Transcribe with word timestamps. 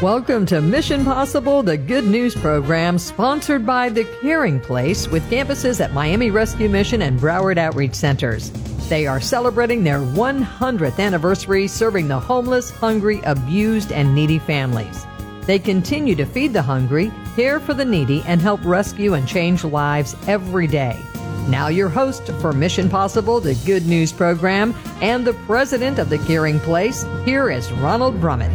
Welcome 0.00 0.46
to 0.46 0.60
Mission 0.60 1.04
Possible, 1.04 1.64
the 1.64 1.76
good 1.76 2.04
news 2.04 2.36
program 2.36 2.96
sponsored 2.96 3.66
by 3.66 3.88
The 3.88 4.04
Caring 4.22 4.60
Place 4.60 5.08
with 5.08 5.28
campuses 5.28 5.80
at 5.80 5.92
Miami 5.92 6.30
Rescue 6.30 6.68
Mission 6.68 7.02
and 7.02 7.18
Broward 7.18 7.58
Outreach 7.58 7.96
Centers. 7.96 8.52
They 8.88 9.08
are 9.08 9.20
celebrating 9.20 9.82
their 9.82 9.98
100th 9.98 11.00
anniversary 11.00 11.66
serving 11.66 12.06
the 12.06 12.20
homeless, 12.20 12.70
hungry, 12.70 13.20
abused, 13.24 13.90
and 13.90 14.14
needy 14.14 14.38
families. 14.38 15.04
They 15.46 15.60
continue 15.60 16.16
to 16.16 16.26
feed 16.26 16.52
the 16.52 16.62
hungry, 16.62 17.12
care 17.36 17.60
for 17.60 17.72
the 17.72 17.84
needy, 17.84 18.22
and 18.26 18.40
help 18.40 18.64
rescue 18.64 19.14
and 19.14 19.28
change 19.28 19.62
lives 19.62 20.16
every 20.26 20.66
day. 20.66 21.00
Now, 21.48 21.68
your 21.68 21.88
host 21.88 22.26
for 22.40 22.52
Mission 22.52 22.88
Possible, 22.88 23.38
the 23.40 23.54
Good 23.64 23.86
News 23.86 24.12
program, 24.12 24.74
and 25.00 25.24
the 25.24 25.34
president 25.46 26.00
of 26.00 26.10
the 26.10 26.18
Caring 26.18 26.58
Place, 26.58 27.06
here 27.24 27.48
is 27.50 27.70
Ronald 27.70 28.20
Brummett. 28.20 28.54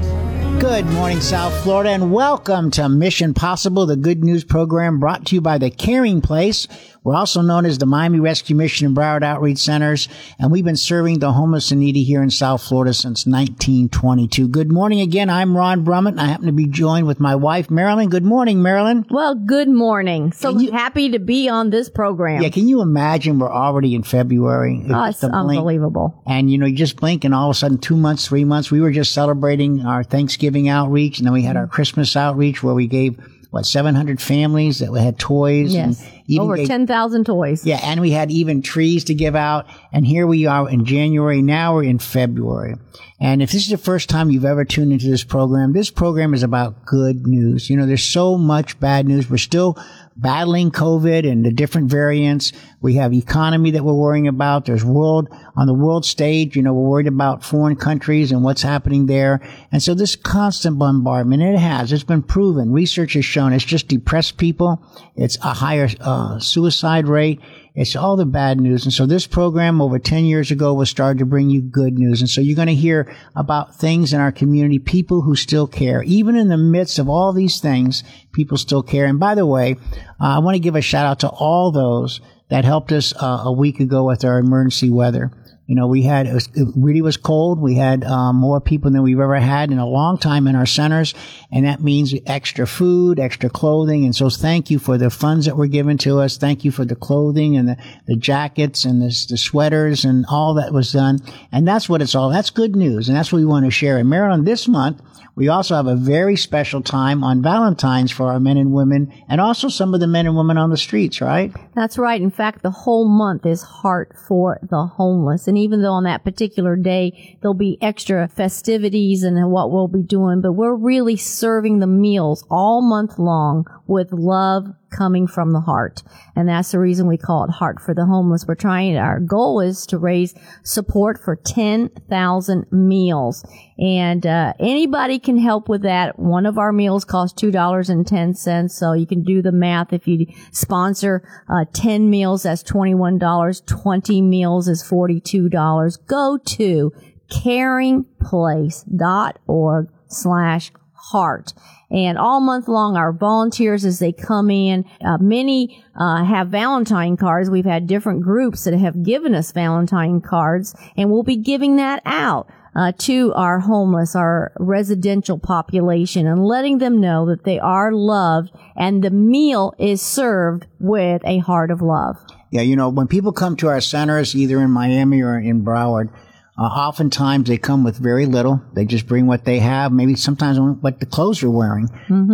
Good 0.60 0.86
morning, 0.88 1.22
South 1.22 1.54
Florida, 1.64 1.92
and 1.92 2.12
welcome 2.12 2.70
to 2.72 2.90
Mission 2.90 3.34
Possible, 3.34 3.86
the 3.86 3.96
good 3.96 4.24
news 4.24 4.44
program 4.44 5.00
brought 5.00 5.26
to 5.28 5.36
you 5.36 5.42
by 5.42 5.58
the 5.58 5.72
Caring 5.72 6.20
Place. 6.20 6.68
We're 7.04 7.16
also 7.16 7.42
known 7.42 7.66
as 7.66 7.80
the 7.80 7.88
Miami 7.88 8.20
Rescue 8.20 8.56
Mission 8.56 8.86
and 8.86 8.96
Broward 8.96 9.24
Outreach 9.24 9.58
Centers, 9.58 10.08
and 10.38 10.52
we've 10.52 10.64
been 10.64 10.78
serving 10.78 11.18
the 11.18 11.32
homeless 11.34 11.72
and 11.72 11.80
needy 11.80 12.04
here 12.04 12.22
in 12.22 12.30
South 12.30 12.62
Florida 12.62 12.94
since 12.94 13.26
1922. 13.26 14.48
Good 14.48 14.72
morning 14.72 15.02
again. 15.02 15.28
I'm 15.28 15.58
Ron 15.58 15.84
Brummett, 15.84 16.10
and 16.10 16.22
I 16.22 16.26
happen 16.26 16.46
to 16.46 16.52
be 16.52 16.68
joined 16.68 17.08
with 17.08 17.20
my 17.20 17.34
wife, 17.34 17.72
Marilyn. 17.72 18.10
Good 18.10 18.24
morning, 18.24 18.62
Marilyn. 18.62 19.08
Well, 19.10 19.34
good 19.34 19.68
morning. 19.68 20.32
So 20.32 20.56
you- 20.60 20.72
happy 20.74 21.10
to 21.10 21.18
be 21.18 21.50
on 21.50 21.72
this 21.72 21.90
program. 21.90 22.44
Yeah, 22.44 22.50
can 22.50 22.68
you 22.68 22.82
imagine 22.82 23.40
we're 23.40 23.52
already 23.52 23.96
in 23.96 24.04
February? 24.04 24.86
Oh, 24.88 25.04
it's 25.06 25.22
Just 25.22 25.24
a 25.24 25.30
blink. 25.30 25.58
unbelievable. 25.58 26.22
And 26.28 26.52
you 26.52 26.60
know, 26.60 26.68
you 26.68 26.76
just 26.76 26.98
blink 26.98 27.24
and 27.26 27.34
all 27.34 27.50
of 27.50 27.56
a 27.56 27.58
sudden 27.58 27.80
two 27.80 27.98
months, 27.98 28.28
three 28.28 28.46
months, 28.46 28.70
we 28.70 28.80
were 28.80 28.92
just 28.92 29.12
celebrating 29.12 29.84
our 29.88 30.04
Thanksgiving 30.04 30.70
outreach 30.70 31.18
and 31.18 31.26
then 31.26 31.34
we 31.34 31.42
had 31.42 31.58
our 31.58 31.66
Christmas 31.66 32.16
outreach 32.16 32.62
where 32.62 32.76
we 32.76 32.86
gave 32.86 33.18
what, 33.52 33.66
700 33.66 34.20
families 34.22 34.80
that 34.80 34.92
had 34.94 35.20
toys 35.20 35.74
Yes. 35.74 36.02
and 36.02 36.10
even 36.28 36.44
Over 36.46 36.56
gave- 36.56 36.68
10,000 36.68 37.26
toys. 37.26 37.66
yeah, 37.66 37.80
and 37.84 38.00
we 38.02 38.12
had 38.12 38.32
even 38.32 38.62
trees 38.62 39.04
to 39.06 39.14
give 39.14 39.36
out. 39.36 39.66
And 39.94 40.08
here 40.08 40.26
we 40.26 40.46
are 40.46 40.70
in 40.70 40.86
January. 40.86 41.42
Now 41.42 41.76
we're 41.76 41.84
in 41.84 42.00
February. 42.00 42.76
And 43.20 43.42
if 43.42 43.52
this 43.52 43.64
is 43.66 43.70
the 43.70 43.78
first 43.78 44.10
time 44.10 44.32
you've 44.32 44.46
ever 44.46 44.66
tuned 44.66 44.92
into 44.94 45.08
this 45.10 45.24
program, 45.24 45.74
this 45.74 45.92
program 45.92 46.34
is 46.34 46.42
about 46.44 46.86
good 46.86 47.28
news. 47.28 47.70
You 47.70 47.78
know, 47.78 47.86
there's 47.86 48.04
so 48.04 48.38
much 48.38 48.80
bad 48.80 49.08
news. 49.08 49.30
We're 49.30 49.38
still 49.38 49.78
battling 50.16 50.72
COVID 50.72 51.30
and 51.30 51.46
the 51.46 51.52
different 51.52 51.90
variants. 51.90 52.54
We 52.82 52.96
have 52.96 53.14
economy 53.14 53.72
that 53.72 53.84
we're 53.84 53.94
worrying 53.94 54.28
about. 54.28 54.66
There's 54.66 54.84
world 54.84 55.30
on 55.56 55.68
the 55.68 55.74
world 55.74 56.06
stage. 56.06 56.56
You 56.56 56.64
know, 56.64 56.74
we're 56.74 56.90
worried 56.90 57.08
about 57.08 57.44
foreign 57.44 57.76
countries 57.76 58.32
and 58.32 58.44
what's 58.44 58.62
happening 58.62 59.06
there. 59.06 59.42
And 59.72 59.82
so 59.82 59.94
this 59.94 60.16
constant 60.16 60.78
bombardment, 60.78 61.42
it 61.42 61.58
has, 61.58 61.92
it's 61.92 62.04
been 62.04 62.24
proven. 62.24 62.72
Research 62.72 63.14
has 63.14 63.26
shown 63.26 63.54
it's 63.54 63.64
just 63.64 63.88
depressed 63.88 64.38
people. 64.38 64.84
It's 65.16 65.38
a 65.38 65.54
higher 65.54 65.90
uh, 66.00 66.40
suicide 66.40 67.08
rate. 67.08 67.40
It's 67.74 67.96
all 67.96 68.18
the 68.18 68.26
bad 68.26 68.60
news. 68.60 68.84
And 68.84 68.94
so 68.94 69.06
this 69.06 69.28
program 69.28 69.82
over 69.82 69.98
10 69.98 70.26
years 70.26 70.52
ago 70.52 70.74
was 70.74 70.90
started 70.90 71.20
to 71.20 71.26
bring 71.26 71.50
you 71.50 71.62
good 71.62 71.98
news. 71.98 72.20
And 72.20 72.30
so 72.30 72.42
you're 72.42 72.56
going 72.56 72.68
to 72.68 72.76
hear 72.76 73.16
about 73.34 73.76
things 73.76 74.12
in 74.12 74.20
our 74.20 74.32
community, 74.32 74.78
people 74.78 75.22
who 75.22 75.36
still 75.36 75.68
care. 75.68 76.04
Even 76.04 76.36
in 76.36 76.50
the 76.50 76.58
midst 76.58 77.00
of 77.00 77.08
all 77.08 77.32
these 77.32 77.62
things, 77.62 78.04
people 78.34 78.58
still 78.58 78.84
care. 78.84 79.06
And 79.06 79.20
by 79.20 79.36
the 79.36 79.46
way, 79.46 79.78
uh, 80.20 80.36
I 80.36 80.40
want 80.40 80.56
to 80.56 80.60
give 80.60 80.76
a 80.76 80.82
shout 80.82 81.06
out 81.06 81.20
to 81.22 81.30
all 81.30 81.72
those 81.72 82.20
that 82.50 82.66
helped 82.66 82.92
us 82.92 83.14
uh, 83.16 83.44
a 83.46 83.52
week 83.52 83.80
ago 83.80 84.04
with 84.04 84.26
our 84.26 84.38
emergency 84.38 84.90
weather. 84.90 85.32
You 85.72 85.78
know, 85.78 85.88
we 85.88 86.02
had, 86.02 86.28
it, 86.28 86.34
was, 86.34 86.50
it 86.54 86.68
really 86.76 87.02
was 87.02 87.16
cold. 87.16 87.62
We 87.62 87.76
had 87.76 88.04
um, 88.04 88.36
more 88.36 88.60
people 88.60 88.92
than 88.92 89.04
we've 89.04 89.18
ever 89.18 89.40
had 89.40 89.72
in 89.72 89.78
a 89.78 89.88
long 89.88 90.18
time 90.18 90.46
in 90.46 90.54
our 90.54 90.66
centers. 90.66 91.14
And 91.50 91.66
that 91.66 91.82
means 91.82 92.14
extra 92.26 92.68
food, 92.68 93.22
extra 93.22 93.50
clothing. 93.50 94.04
And 94.04 94.14
so 94.14 94.30
thank 94.30 94.70
you 94.70 94.80
for 94.80 94.98
the 94.98 95.10
funds 95.10 95.46
that 95.46 95.56
were 95.56 95.68
given 95.68 95.98
to 96.00 96.20
us. 96.20 96.36
Thank 96.36 96.66
you 96.66 96.72
for 96.72 96.84
the 96.84 96.98
clothing 96.98 97.56
and 97.56 97.70
the, 97.70 97.78
the 98.06 98.18
jackets 98.18 98.84
and 98.84 99.02
the, 99.02 99.26
the 99.30 99.38
sweaters 99.38 100.04
and 100.04 100.26
all 100.28 100.56
that 100.56 100.74
was 100.74 100.92
done. 100.92 101.20
And 101.54 101.66
that's 101.66 101.88
what 101.88 102.02
it's 102.02 102.16
all. 102.16 102.30
That's 102.30 102.50
good 102.50 102.76
news. 102.76 103.08
And 103.08 103.18
that's 103.18 103.32
what 103.32 103.40
we 103.40 103.46
want 103.46 103.64
to 103.64 103.72
share. 103.72 103.98
In 103.98 104.10
Marilyn, 104.10 104.44
this 104.44 104.68
month, 104.68 105.02
we 105.36 105.48
also 105.48 105.76
have 105.76 105.88
a 105.88 105.96
very 105.96 106.36
special 106.36 106.82
time 106.82 107.24
on 107.24 107.42
Valentine's 107.42 108.12
for 108.12 108.28
our 108.28 108.40
men 108.40 108.58
and 108.58 108.74
women 108.74 109.14
and 109.30 109.40
also 109.40 109.70
some 109.70 109.94
of 109.94 110.02
the 110.02 110.08
men 110.08 110.28
and 110.28 110.36
women 110.36 110.58
on 110.58 110.70
the 110.70 110.78
streets, 110.78 111.22
right? 111.22 111.56
That's 111.74 111.98
right. 111.98 112.22
In 112.22 112.32
fact, 112.32 112.64
the 112.64 112.72
whole 112.72 113.08
month 113.08 113.46
is 113.46 113.62
Heart 113.62 114.14
for 114.28 114.60
the 114.62 114.86
Homeless. 114.86 115.48
And 115.48 115.58
even 115.62 115.82
though 115.82 115.94
on 115.94 116.04
that 116.04 116.24
particular 116.24 116.76
day 116.76 117.38
there'll 117.42 117.54
be 117.54 117.78
extra 117.82 118.28
festivities 118.28 119.24
and 119.24 119.52
what 119.52 119.72
we'll 119.72 119.88
be 119.88 120.04
doing, 120.04 120.42
but 120.42 120.54
we're 120.54 120.76
really 120.76 121.16
serving 121.16 121.80
the 121.80 121.88
meals 121.88 122.46
all 122.50 122.82
month 122.82 123.18
long 123.18 123.66
with 123.88 124.12
love 124.12 124.68
coming 124.92 125.28
from 125.28 125.52
the 125.52 125.62
heart. 125.62 126.04
And 126.36 126.48
that's 126.48 126.72
the 126.72 126.80
reason 126.80 127.08
we 127.08 127.18
call 127.18 127.46
it 127.46 127.50
Heart 127.50 127.82
for 127.82 127.94
the 127.94 128.06
Homeless. 128.06 128.46
We're 128.48 128.56
trying, 128.56 128.98
our 128.98 129.20
goal 129.20 129.62
is 129.62 129.86
to 129.88 129.98
raise 129.98 130.34
support 130.64 131.20
for 131.20 131.36
10,000 131.36 132.66
meals. 132.72 133.46
And, 133.80 134.26
uh, 134.26 134.54
anybody 134.60 135.20
can 135.20 135.38
help 135.38 135.70
with 135.70 135.84
that. 135.84 136.20
One 136.20 136.46
of 136.46 136.58
our 136.58 136.72
meals 136.72 137.06
costs 137.06 137.42
$2.10. 137.42 138.72
So 138.72 138.94
you 138.94 139.08
can 139.08 139.24
do 139.24 139.42
the 139.42 139.52
math. 139.52 139.94
If 139.94 140.08
you 140.08 140.28
sponsor, 140.52 141.24
uh, 141.50 141.66
10 141.74 142.10
meals, 142.10 142.44
that's 142.44 142.64
$21. 142.64 143.62
20 143.66 144.22
meals 144.22 144.68
is 144.68 144.84
$42. 144.84 145.98
Go 146.06 146.38
to 146.38 146.92
caringplace.org 147.32 149.90
slash 150.08 150.72
heart. 151.12 151.54
And 151.92 152.18
all 152.18 152.40
month 152.40 152.70
long, 152.70 152.96
our 152.96 153.12
volunteers, 153.12 153.84
as 153.84 154.00
they 154.00 154.14
come 154.14 154.50
in, 154.50 154.86
uh, 155.04 155.18
many 155.18 155.84
uh, 155.96 156.24
have 156.24 156.48
Valentine 156.48 157.18
cards. 157.18 157.50
We've 157.50 157.66
had 157.66 157.86
different 157.86 158.22
groups 158.22 158.64
that 158.64 158.74
have 158.74 159.04
given 159.04 159.36
us 159.36 159.52
Valentine 159.52 160.22
cards, 160.22 160.74
and 160.96 161.12
we'll 161.12 161.24
be 161.24 161.38
giving 161.38 161.76
that 161.76 162.02
out. 162.06 162.50
Uh, 162.74 162.94
to 162.98 163.34
our 163.34 163.60
homeless, 163.60 164.16
our 164.16 164.54
residential 164.58 165.38
population, 165.38 166.26
and 166.26 166.46
letting 166.46 166.78
them 166.78 167.02
know 167.02 167.26
that 167.26 167.44
they 167.44 167.60
are 167.60 167.92
loved 167.92 168.50
and 168.78 169.04
the 169.04 169.10
meal 169.10 169.74
is 169.78 170.02
served 170.02 170.66
with 170.80 171.22
a 171.26 171.40
heart 171.40 171.70
of 171.70 171.82
love. 171.82 172.16
Yeah, 172.50 172.62
you 172.62 172.78
know, 172.78 172.88
when 172.88 173.08
people 173.08 173.34
come 173.34 173.58
to 173.58 173.68
our 173.68 173.82
centers, 173.82 174.38
either 174.38 174.62
in 174.62 174.72
Miami 174.72 175.22
or 175.22 175.38
in 175.38 175.66
Broward, 175.66 176.14
uh, 176.58 176.64
oftentimes 176.64 177.48
they 177.48 177.58
come 177.58 177.84
with 177.84 177.98
very 177.98 178.26
little. 178.26 178.62
They 178.74 178.86
just 178.86 179.08
bring 179.08 179.26
what 179.26 179.46
they 179.46 179.60
have, 179.60 179.92
maybe 179.92 180.16
sometimes 180.16 180.60
what 180.82 181.00
the 181.00 181.06
clothes 181.06 181.42
they're 181.42 181.50
wearing. 181.50 181.90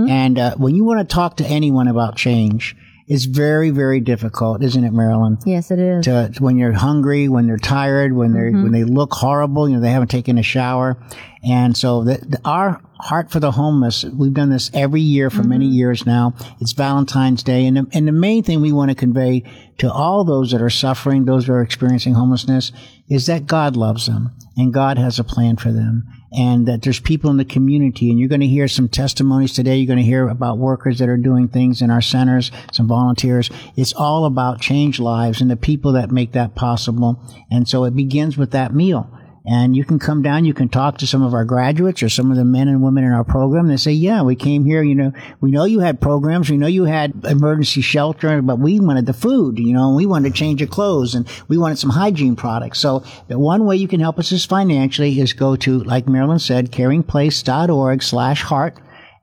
And 0.10 0.40
uh, 0.40 0.56
when 0.56 0.76
you 0.76 0.84
want 0.84 1.08
to 1.08 1.14
talk 1.14 1.38
to 1.38 1.46
anyone 1.46 1.88
about 1.88 2.16
change, 2.16 2.76
it's 3.08 3.24
very, 3.24 3.70
very 3.70 4.02
difficult, 4.02 4.62
isn't 4.62 4.84
it, 4.84 4.92
Marilyn? 4.92 5.38
Yes, 5.46 5.72
it 5.72 5.80
is. 5.80 6.04
To, 6.06 6.30
when 6.40 6.58
you're 6.58 6.74
hungry, 6.74 7.30
when 7.30 7.48
they're 7.48 7.56
tired, 7.58 8.12
when 8.12 8.34
they 8.34 8.40
are 8.40 8.52
when 8.52 8.74
they 8.74 8.84
look 8.84 9.14
horrible, 9.14 9.70
you 9.70 9.76
know, 9.76 9.82
they 9.82 9.92
haven't 9.92 10.10
taken 10.10 10.38
a 10.38 10.44
shower, 10.44 10.98
and 11.42 11.78
so 11.78 12.04
the, 12.04 12.18
the, 12.18 12.42
our 12.44 12.82
heart 13.00 13.32
for 13.32 13.40
the 13.40 13.52
homeless. 13.52 14.04
We've 14.04 14.34
done 14.34 14.50
this 14.50 14.70
every 14.74 15.00
year 15.00 15.30
for 15.30 15.44
many 15.44 15.68
years 15.68 16.06
now. 16.06 16.34
It's 16.60 16.74
Valentine's 16.74 17.44
Day, 17.44 17.66
and 17.66 17.78
the, 17.78 17.88
and 17.94 18.10
the 18.10 18.12
main 18.12 18.44
thing 18.44 18.60
we 18.60 18.74
want 18.74 18.92
to 18.92 18.96
convey 18.96 19.44
to 19.78 19.90
all 19.90 20.26
those 20.26 20.52
that 20.52 20.62
are 20.62 20.70
suffering, 20.70 21.24
those 21.24 21.48
that 21.48 21.54
are 21.54 21.62
experiencing 21.62 22.14
homelessness, 22.16 22.74
is 23.10 23.26
that 23.28 23.46
God 23.46 23.76
loves 23.76 24.08
them 24.08 24.34
and 24.58 24.74
God 24.74 24.98
has 24.98 25.20
a 25.20 25.24
plan 25.24 25.56
for 25.58 25.72
them. 25.72 26.08
And 26.30 26.68
that 26.68 26.82
there's 26.82 27.00
people 27.00 27.30
in 27.30 27.38
the 27.38 27.46
community, 27.46 28.10
and 28.10 28.20
you're 28.20 28.28
going 28.28 28.42
to 28.42 28.48
hear 28.48 28.68
some 28.68 28.90
testimonies 28.90 29.54
today. 29.54 29.78
You're 29.78 29.88
going 29.88 29.98
to 29.98 30.04
hear 30.04 30.28
about 30.28 30.58
workers 30.58 31.00
that 31.00 31.08
are 31.08 31.16
doing 31.16 31.48
things 31.48 31.82
in 31.82 31.90
our 31.90 32.02
centers, 32.02 32.52
some 32.74 32.86
volunteers. 32.86 33.50
It's 33.78 33.94
all 33.94 34.26
about 34.26 34.60
change 34.60 35.00
lives 35.00 35.40
and 35.40 35.50
the 35.50 35.56
people 35.56 35.94
that 35.94 36.12
make 36.12 36.34
that 36.34 36.54
possible. 36.54 37.24
And 37.50 37.66
so 37.66 37.86
it 37.86 37.96
begins 37.96 38.38
with 38.38 38.52
that 38.52 38.74
meal. 38.74 39.10
And 39.50 39.78
you 39.78 39.86
can 39.86 39.98
come 39.98 40.22
down, 40.22 40.44
you 40.44 40.54
can 40.54 40.68
talk 40.68 40.98
to 40.98 41.08
some 41.08 41.22
of 41.22 41.34
our 41.34 41.46
graduates 41.46 42.04
or 42.04 42.10
some 42.10 42.32
of 42.32 42.38
the 42.38 42.44
men 42.44 42.68
and 42.68 42.84
women 42.84 43.06
in 43.06 43.14
our 43.14 43.24
program. 43.24 43.68
They 43.68 43.78
say, 43.78 43.94
yeah, 43.94 44.22
we 44.22 44.36
came 44.36 44.66
here, 44.66 44.84
you 44.84 44.94
know, 44.94 45.14
we 45.40 45.52
know 45.52 45.64
you 45.64 45.80
had 45.80 46.02
programs, 46.02 46.50
we 46.50 46.58
know 46.58 46.68
you 46.68 46.84
had 46.84 47.14
emergency 47.24 47.80
shelter, 47.80 48.42
but 48.42 48.60
we 48.60 48.82
wanted 48.82 49.06
the 49.06 49.14
food, 49.14 49.58
you 49.58 49.72
know, 49.72 49.88
and 49.88 49.96
we 49.96 50.06
wanted 50.06 50.34
to 50.34 50.38
change 50.38 50.60
your 50.60 50.68
clothes 50.68 51.16
and 51.16 51.26
we 51.48 51.58
wanted 51.58 51.80
some 51.80 51.92
hygiene 51.92 52.36
products. 52.36 52.80
So 52.80 53.06
the 53.30 53.40
one 53.40 53.66
way 53.66 53.78
you 53.78 53.88
can 53.88 54.02
help 54.02 54.20
us 54.20 54.34
is 54.34 54.44
financially 54.46 55.18
is 55.18 55.32
go 55.32 55.56
to, 55.56 55.80
like 55.80 56.10
Marilyn 56.10 56.40
said, 56.40 56.72
caringplace.org 56.72 58.04
slash 58.04 58.42
heart 58.42 58.78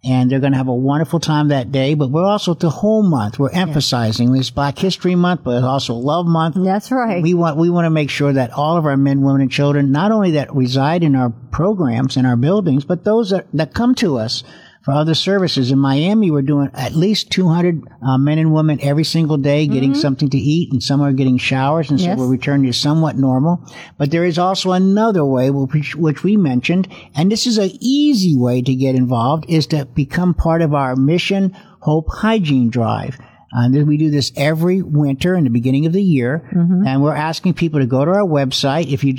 and 0.06 0.30
they're 0.30 0.40
going 0.40 0.52
to 0.52 0.58
have 0.58 0.68
a 0.68 0.74
wonderful 0.74 1.20
time 1.20 1.48
that 1.48 1.72
day. 1.72 1.94
But 1.94 2.10
we're 2.10 2.26
also 2.26 2.54
the 2.54 2.70
whole 2.70 3.02
month. 3.02 3.38
We're 3.38 3.50
emphasizing 3.50 4.32
this 4.32 4.50
Black 4.50 4.78
History 4.78 5.14
Month, 5.14 5.42
but 5.44 5.56
it's 5.56 5.64
also 5.64 5.94
Love 5.94 6.26
Month. 6.26 6.56
That's 6.58 6.90
right. 6.90 7.22
We 7.22 7.34
want 7.34 7.56
we 7.56 7.70
want 7.70 7.86
to 7.86 7.90
make 7.90 8.10
sure 8.10 8.32
that 8.32 8.52
all 8.52 8.76
of 8.76 8.86
our 8.86 8.96
men, 8.96 9.22
women, 9.22 9.40
and 9.40 9.50
children, 9.50 9.92
not 9.92 10.12
only 10.12 10.32
that 10.32 10.54
reside 10.54 11.02
in 11.02 11.16
our 11.16 11.30
programs 11.50 12.16
and 12.16 12.26
our 12.26 12.36
buildings, 12.36 12.84
but 12.84 13.04
those 13.04 13.30
that, 13.30 13.46
that 13.54 13.74
come 13.74 13.94
to 13.96 14.18
us 14.18 14.44
for 14.84 14.92
other 14.92 15.14
services. 15.14 15.70
In 15.70 15.78
Miami, 15.78 16.30
we're 16.30 16.42
doing 16.42 16.70
at 16.74 16.94
least 16.94 17.30
200 17.30 17.82
uh, 18.02 18.18
men 18.18 18.38
and 18.38 18.52
women 18.52 18.78
every 18.82 19.04
single 19.04 19.38
day 19.38 19.66
getting 19.66 19.92
mm-hmm. 19.92 20.00
something 20.00 20.28
to 20.28 20.36
eat, 20.36 20.72
and 20.72 20.82
some 20.82 21.00
are 21.00 21.12
getting 21.12 21.38
showers, 21.38 21.90
and 21.90 21.98
so 21.98 22.06
yes. 22.06 22.18
we're 22.18 22.28
returning 22.28 22.66
to 22.70 22.78
somewhat 22.78 23.16
normal. 23.16 23.64
But 23.96 24.10
there 24.10 24.26
is 24.26 24.38
also 24.38 24.72
another 24.72 25.24
way, 25.24 25.50
which, 25.50 25.96
which 25.96 26.22
we 26.22 26.36
mentioned, 26.36 26.86
and 27.16 27.32
this 27.32 27.46
is 27.46 27.56
an 27.56 27.70
easy 27.80 28.36
way 28.36 28.60
to 28.60 28.74
get 28.74 28.94
involved, 28.94 29.46
is 29.48 29.66
to 29.68 29.86
become 29.86 30.34
part 30.34 30.60
of 30.60 30.74
our 30.74 30.96
Mission 30.96 31.56
Hope 31.80 32.08
Hygiene 32.10 32.68
Drive. 32.68 33.18
And 33.56 33.86
we 33.86 33.96
do 33.96 34.10
this 34.10 34.32
every 34.36 34.82
winter 34.82 35.36
in 35.36 35.44
the 35.44 35.50
beginning 35.50 35.86
of 35.86 35.92
the 35.92 36.02
year. 36.02 36.48
Mm-hmm. 36.52 36.86
And 36.86 37.02
we're 37.02 37.14
asking 37.14 37.54
people 37.54 37.78
to 37.78 37.86
go 37.86 38.04
to 38.04 38.10
our 38.10 38.26
website. 38.26 38.92
If 38.92 39.04
you 39.04 39.14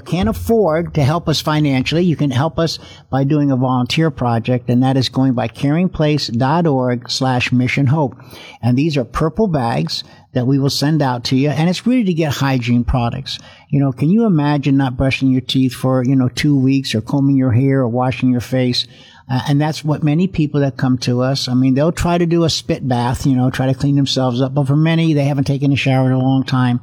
can't 0.00 0.28
afford 0.28 0.94
to 0.94 1.02
help 1.02 1.26
us 1.26 1.40
financially, 1.40 2.04
you 2.04 2.14
can 2.14 2.30
help 2.30 2.58
us 2.58 2.78
by 3.10 3.24
doing 3.24 3.50
a 3.50 3.56
volunteer 3.56 4.10
project. 4.10 4.68
And 4.68 4.82
that 4.82 4.98
is 4.98 5.08
going 5.08 5.32
by 5.32 5.48
caringplace.org 5.48 7.10
slash 7.10 7.50
mission 7.50 7.86
hope. 7.86 8.14
And 8.60 8.76
these 8.76 8.98
are 8.98 9.04
purple 9.04 9.46
bags 9.46 10.04
that 10.34 10.46
we 10.46 10.58
will 10.58 10.68
send 10.68 11.00
out 11.00 11.24
to 11.24 11.36
you. 11.36 11.48
And 11.48 11.70
it's 11.70 11.86
really 11.86 12.04
to 12.04 12.12
get 12.12 12.34
hygiene 12.34 12.84
products. 12.84 13.38
You 13.70 13.80
know, 13.80 13.92
can 13.92 14.10
you 14.10 14.26
imagine 14.26 14.76
not 14.76 14.98
brushing 14.98 15.30
your 15.30 15.40
teeth 15.40 15.72
for, 15.72 16.04
you 16.04 16.14
know, 16.14 16.28
two 16.28 16.58
weeks 16.58 16.94
or 16.94 17.00
combing 17.00 17.36
your 17.36 17.52
hair 17.52 17.80
or 17.80 17.88
washing 17.88 18.30
your 18.30 18.42
face? 18.42 18.86
Uh, 19.30 19.42
and 19.48 19.60
that's 19.60 19.84
what 19.84 20.02
many 20.02 20.26
people 20.26 20.60
that 20.60 20.76
come 20.76 20.96
to 20.98 21.20
us, 21.20 21.48
I 21.48 21.54
mean, 21.54 21.74
they'll 21.74 21.92
try 21.92 22.16
to 22.16 22.26
do 22.26 22.44
a 22.44 22.50
spit 22.50 22.86
bath, 22.88 23.26
you 23.26 23.36
know, 23.36 23.50
try 23.50 23.66
to 23.66 23.74
clean 23.74 23.96
themselves 23.96 24.40
up. 24.40 24.54
But 24.54 24.66
for 24.66 24.76
many, 24.76 25.12
they 25.12 25.24
haven't 25.24 25.44
taken 25.44 25.72
a 25.72 25.76
shower 25.76 26.06
in 26.06 26.12
a 26.12 26.18
long 26.18 26.44
time. 26.44 26.80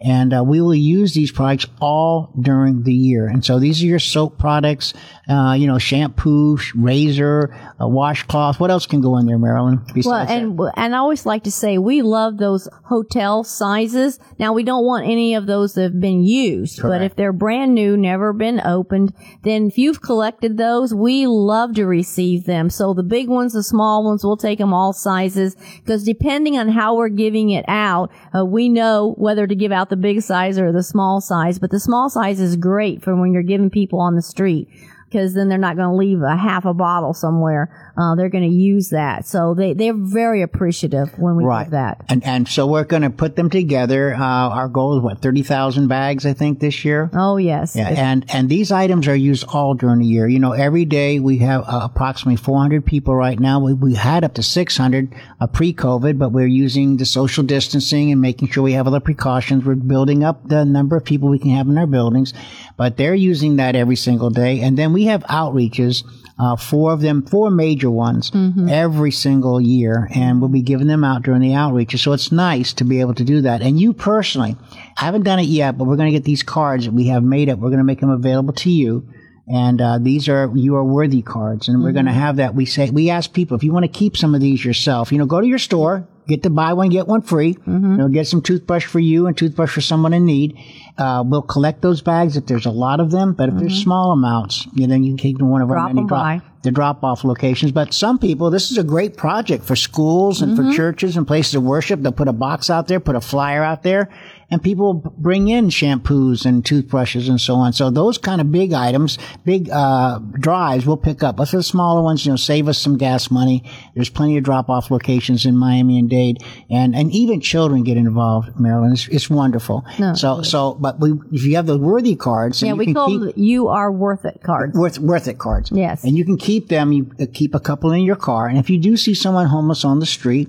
And 0.00 0.32
uh, 0.32 0.44
we 0.44 0.60
will 0.60 0.74
use 0.74 1.12
these 1.12 1.32
products 1.32 1.66
all 1.80 2.32
during 2.40 2.84
the 2.84 2.94
year. 2.94 3.26
And 3.26 3.44
so 3.44 3.58
these 3.58 3.82
are 3.82 3.86
your 3.86 3.98
soap 3.98 4.38
products, 4.38 4.94
uh, 5.28 5.56
you 5.58 5.66
know, 5.66 5.78
shampoo, 5.78 6.58
razor, 6.76 7.54
a 7.80 7.88
washcloth. 7.88 8.60
What 8.60 8.70
else 8.70 8.86
can 8.86 9.00
go 9.00 9.18
in 9.18 9.26
there, 9.26 9.38
Marilyn? 9.38 9.84
Well, 10.04 10.14
and 10.14 10.56
that? 10.56 10.72
and 10.76 10.94
I 10.94 10.98
always 10.98 11.26
like 11.26 11.44
to 11.44 11.50
say 11.50 11.78
we 11.78 12.02
love 12.02 12.38
those 12.38 12.68
hotel 12.84 13.42
sizes. 13.42 14.20
Now 14.38 14.52
we 14.52 14.62
don't 14.62 14.84
want 14.84 15.06
any 15.06 15.34
of 15.34 15.46
those 15.46 15.74
that 15.74 15.82
have 15.82 16.00
been 16.00 16.24
used, 16.24 16.80
Correct. 16.80 17.00
but 17.00 17.02
if 17.04 17.16
they're 17.16 17.32
brand 17.32 17.74
new, 17.74 17.96
never 17.96 18.32
been 18.32 18.60
opened, 18.64 19.12
then 19.42 19.66
if 19.66 19.78
you've 19.78 20.00
collected 20.00 20.56
those, 20.56 20.94
we 20.94 21.26
love 21.26 21.74
to 21.74 21.86
receive 21.86 22.44
them. 22.44 22.70
So 22.70 22.94
the 22.94 23.02
big 23.02 23.28
ones, 23.28 23.52
the 23.52 23.64
small 23.64 24.04
ones, 24.04 24.24
we'll 24.24 24.36
take 24.36 24.58
them 24.58 24.72
all 24.72 24.92
sizes 24.92 25.56
because 25.78 26.04
depending 26.04 26.56
on 26.56 26.68
how 26.68 26.94
we're 26.94 27.08
giving 27.08 27.50
it 27.50 27.64
out, 27.66 28.12
uh, 28.34 28.44
we 28.44 28.68
know 28.68 29.14
whether 29.18 29.46
to 29.46 29.54
give 29.54 29.72
out 29.72 29.87
the 29.88 29.96
big 29.96 30.22
size 30.22 30.58
or 30.58 30.72
the 30.72 30.82
small 30.82 31.20
size, 31.20 31.58
but 31.58 31.70
the 31.70 31.80
small 31.80 32.08
size 32.08 32.40
is 32.40 32.56
great 32.56 33.02
for 33.02 33.14
when 33.16 33.32
you're 33.32 33.42
giving 33.42 33.70
people 33.70 34.00
on 34.00 34.14
the 34.14 34.22
street 34.22 34.68
because 35.10 35.34
then 35.34 35.48
they're 35.48 35.58
not 35.58 35.76
going 35.76 35.88
to 35.88 35.96
leave 35.96 36.22
a 36.22 36.36
half 36.36 36.64
a 36.64 36.74
bottle 36.74 37.14
somewhere 37.14 37.88
uh, 37.98 38.14
they're 38.14 38.28
going 38.28 38.48
to 38.48 38.56
use 38.56 38.90
that. 38.90 39.26
So 39.26 39.54
they, 39.54 39.72
they're 39.72 39.92
very 39.92 40.42
appreciative 40.42 41.18
when 41.18 41.34
we 41.34 41.44
right. 41.44 41.64
give 41.64 41.72
that. 41.72 42.04
And, 42.08 42.24
and 42.24 42.46
so 42.46 42.64
we're 42.66 42.84
going 42.84 43.02
to 43.02 43.10
put 43.10 43.34
them 43.34 43.50
together. 43.50 44.14
Uh, 44.14 44.20
our 44.20 44.68
goal 44.68 44.96
is 44.96 45.02
what, 45.02 45.20
30,000 45.20 45.88
bags, 45.88 46.24
I 46.24 46.32
think, 46.32 46.60
this 46.60 46.84
year? 46.84 47.10
Oh, 47.12 47.38
yes. 47.38 47.74
Yeah. 47.74 47.88
And, 47.88 48.24
and 48.28 48.48
these 48.48 48.70
items 48.70 49.08
are 49.08 49.16
used 49.16 49.44
all 49.48 49.74
during 49.74 49.98
the 49.98 50.06
year. 50.06 50.28
You 50.28 50.38
know, 50.38 50.52
every 50.52 50.84
day 50.84 51.18
we 51.18 51.38
have 51.38 51.62
uh, 51.62 51.80
approximately 51.82 52.36
400 52.36 52.86
people 52.86 53.16
right 53.16 53.38
now. 53.38 53.58
We, 53.58 53.74
we 53.74 53.94
had 53.94 54.22
up 54.22 54.34
to 54.34 54.44
600 54.44 55.12
uh, 55.40 55.46
pre-COVID, 55.48 56.18
but 56.18 56.30
we're 56.30 56.46
using 56.46 56.98
the 56.98 57.04
social 57.04 57.42
distancing 57.42 58.12
and 58.12 58.20
making 58.20 58.48
sure 58.48 58.62
we 58.62 58.74
have 58.74 58.86
other 58.86 59.00
precautions. 59.00 59.64
We're 59.64 59.74
building 59.74 60.22
up 60.22 60.48
the 60.48 60.64
number 60.64 60.96
of 60.96 61.04
people 61.04 61.30
we 61.30 61.40
can 61.40 61.50
have 61.50 61.66
in 61.66 61.76
our 61.78 61.86
buildings, 61.88 62.32
but 62.76 62.96
they're 62.96 63.14
using 63.16 63.56
that 63.56 63.74
every 63.74 63.96
single 63.96 64.30
day. 64.30 64.60
And 64.60 64.78
then 64.78 64.92
we 64.92 64.97
have 65.04 65.22
outreaches 65.24 66.04
uh, 66.38 66.56
four 66.56 66.92
of 66.92 67.00
them, 67.00 67.22
four 67.22 67.50
major 67.50 67.90
ones 67.90 68.30
mm-hmm. 68.30 68.68
every 68.68 69.10
single 69.10 69.60
year, 69.60 70.08
and 70.14 70.40
we'll 70.40 70.48
be 70.48 70.62
giving 70.62 70.86
them 70.86 71.02
out 71.02 71.22
during 71.22 71.40
the 71.40 71.50
outreaches. 71.50 71.98
So 71.98 72.12
it's 72.12 72.30
nice 72.30 72.72
to 72.74 72.84
be 72.84 73.00
able 73.00 73.14
to 73.14 73.24
do 73.24 73.40
that. 73.42 73.60
And 73.60 73.80
you 73.80 73.92
personally, 73.92 74.56
I 74.96 75.04
haven't 75.04 75.24
done 75.24 75.40
it 75.40 75.46
yet, 75.48 75.76
but 75.76 75.84
we're 75.84 75.96
going 75.96 76.12
to 76.12 76.16
get 76.16 76.24
these 76.24 76.44
cards 76.44 76.84
that 76.84 76.94
we 76.94 77.08
have 77.08 77.24
made 77.24 77.48
up. 77.48 77.58
We're 77.58 77.70
going 77.70 77.78
to 77.78 77.84
make 77.84 78.00
them 78.00 78.10
available 78.10 78.54
to 78.54 78.70
you. 78.70 79.08
And 79.48 79.80
uh, 79.80 79.98
these 79.98 80.28
are 80.28 80.52
you 80.54 80.76
are 80.76 80.84
worthy 80.84 81.22
cards, 81.22 81.68
and 81.68 81.78
mm-hmm. 81.78 81.84
we're 81.84 81.92
going 81.92 82.06
to 82.06 82.12
have 82.12 82.36
that. 82.36 82.54
We 82.54 82.66
say 82.66 82.90
we 82.90 83.08
ask 83.08 83.32
people 83.32 83.56
if 83.56 83.64
you 83.64 83.72
want 83.72 83.84
to 83.84 83.90
keep 83.90 84.16
some 84.16 84.34
of 84.34 84.42
these 84.42 84.62
yourself, 84.62 85.10
you 85.10 85.16
know, 85.16 85.24
go 85.24 85.40
to 85.40 85.46
your 85.46 85.58
store, 85.58 86.06
get 86.28 86.42
to 86.42 86.50
buy 86.50 86.74
one, 86.74 86.90
get 86.90 87.08
one 87.08 87.22
free. 87.22 87.54
Mm-hmm. 87.54 87.90
You 87.90 87.96
know, 87.96 88.08
get 88.08 88.26
some 88.26 88.42
toothbrush 88.42 88.84
for 88.84 89.00
you 89.00 89.26
and 89.26 89.36
toothbrush 89.36 89.72
for 89.72 89.80
someone 89.80 90.12
in 90.12 90.24
need. 90.24 90.56
Uh, 90.96 91.24
we'll 91.26 91.42
collect 91.42 91.80
those 91.80 92.02
bags 92.02 92.36
if 92.36 92.46
there's 92.46 92.66
a 92.66 92.70
lot 92.70 93.00
of 93.00 93.10
them, 93.10 93.32
but 93.32 93.48
if 93.48 93.54
mm-hmm. 93.54 93.60
there's 93.60 93.82
small 93.82 94.12
amounts, 94.12 94.66
you 94.74 94.86
know, 94.86 94.94
you 94.94 95.10
can 95.10 95.16
keep 95.16 95.38
them 95.38 95.48
one 95.48 95.62
of 95.62 95.70
our 95.70 95.76
drop 95.76 95.94
many 95.94 96.06
drop, 96.06 96.42
the 96.62 96.70
drop 96.70 97.02
off 97.02 97.24
locations. 97.24 97.72
But 97.72 97.94
some 97.94 98.18
people, 98.18 98.50
this 98.50 98.70
is 98.70 98.78
a 98.78 98.84
great 98.84 99.16
project 99.16 99.64
for 99.64 99.74
schools 99.74 100.42
and 100.42 100.56
mm-hmm. 100.56 100.70
for 100.70 100.76
churches 100.76 101.16
and 101.16 101.26
places 101.26 101.54
of 101.54 101.62
worship. 101.62 102.00
They'll 102.02 102.12
put 102.12 102.28
a 102.28 102.32
box 102.32 102.68
out 102.68 102.88
there, 102.88 103.00
put 103.00 103.16
a 103.16 103.20
flyer 103.20 103.64
out 103.64 103.82
there, 103.82 104.10
and 104.50 104.62
people 104.62 104.94
bring 104.94 105.48
in 105.48 105.68
shampoos 105.68 106.46
and 106.46 106.64
toothbrushes 106.64 107.28
and 107.28 107.40
so 107.40 107.56
on. 107.56 107.72
So 107.72 107.90
those 107.90 108.16
kind 108.16 108.40
of 108.40 108.50
big 108.50 108.72
items, 108.72 109.18
big 109.44 109.68
uh, 109.70 110.18
drives, 110.18 110.86
we'll 110.86 110.96
pick 110.96 111.22
up. 111.22 111.36
But 111.36 111.48
for 111.48 111.56
the 111.56 111.62
smaller 111.62 112.02
ones, 112.02 112.24
you 112.24 112.32
know, 112.32 112.36
save 112.36 112.68
us 112.68 112.78
some 112.78 112.96
gas 112.96 113.30
money. 113.30 113.62
There's 113.94 114.08
plenty 114.08 114.38
of 114.38 114.44
drop-off 114.44 114.90
locations 114.90 115.44
in 115.44 115.56
Miami 115.56 115.98
and 115.98 116.08
Dade, 116.08 116.42
and 116.70 116.94
and 116.94 117.12
even 117.12 117.40
children 117.40 117.82
get 117.84 117.96
involved. 117.96 118.58
Marilyn, 118.58 118.92
it's, 118.92 119.08
it's 119.08 119.28
wonderful. 119.28 119.84
No, 119.98 120.14
so 120.14 120.42
so, 120.42 120.74
but 120.74 120.98
we, 121.00 121.12
if 121.32 121.44
you 121.44 121.56
have 121.56 121.66
the 121.66 121.78
worthy 121.78 122.16
cards, 122.16 122.62
yeah, 122.62 122.72
we 122.72 122.94
call 122.94 123.18
them 123.18 123.32
you 123.36 123.68
are 123.68 123.92
worth 123.92 124.24
it 124.24 124.42
cards. 124.42 124.76
Worth 124.76 124.98
worth 124.98 125.28
it 125.28 125.38
cards. 125.38 125.70
Yes, 125.72 126.04
and 126.04 126.16
you 126.16 126.24
can 126.24 126.38
keep 126.38 126.68
them. 126.68 126.92
You 126.92 127.10
uh, 127.20 127.26
keep 127.32 127.54
a 127.54 127.60
couple 127.60 127.92
in 127.92 128.02
your 128.02 128.16
car, 128.16 128.46
and 128.46 128.58
if 128.58 128.70
you 128.70 128.78
do 128.78 128.96
see 128.96 129.14
someone 129.14 129.46
homeless 129.46 129.84
on 129.84 130.00
the 130.00 130.06
street 130.06 130.48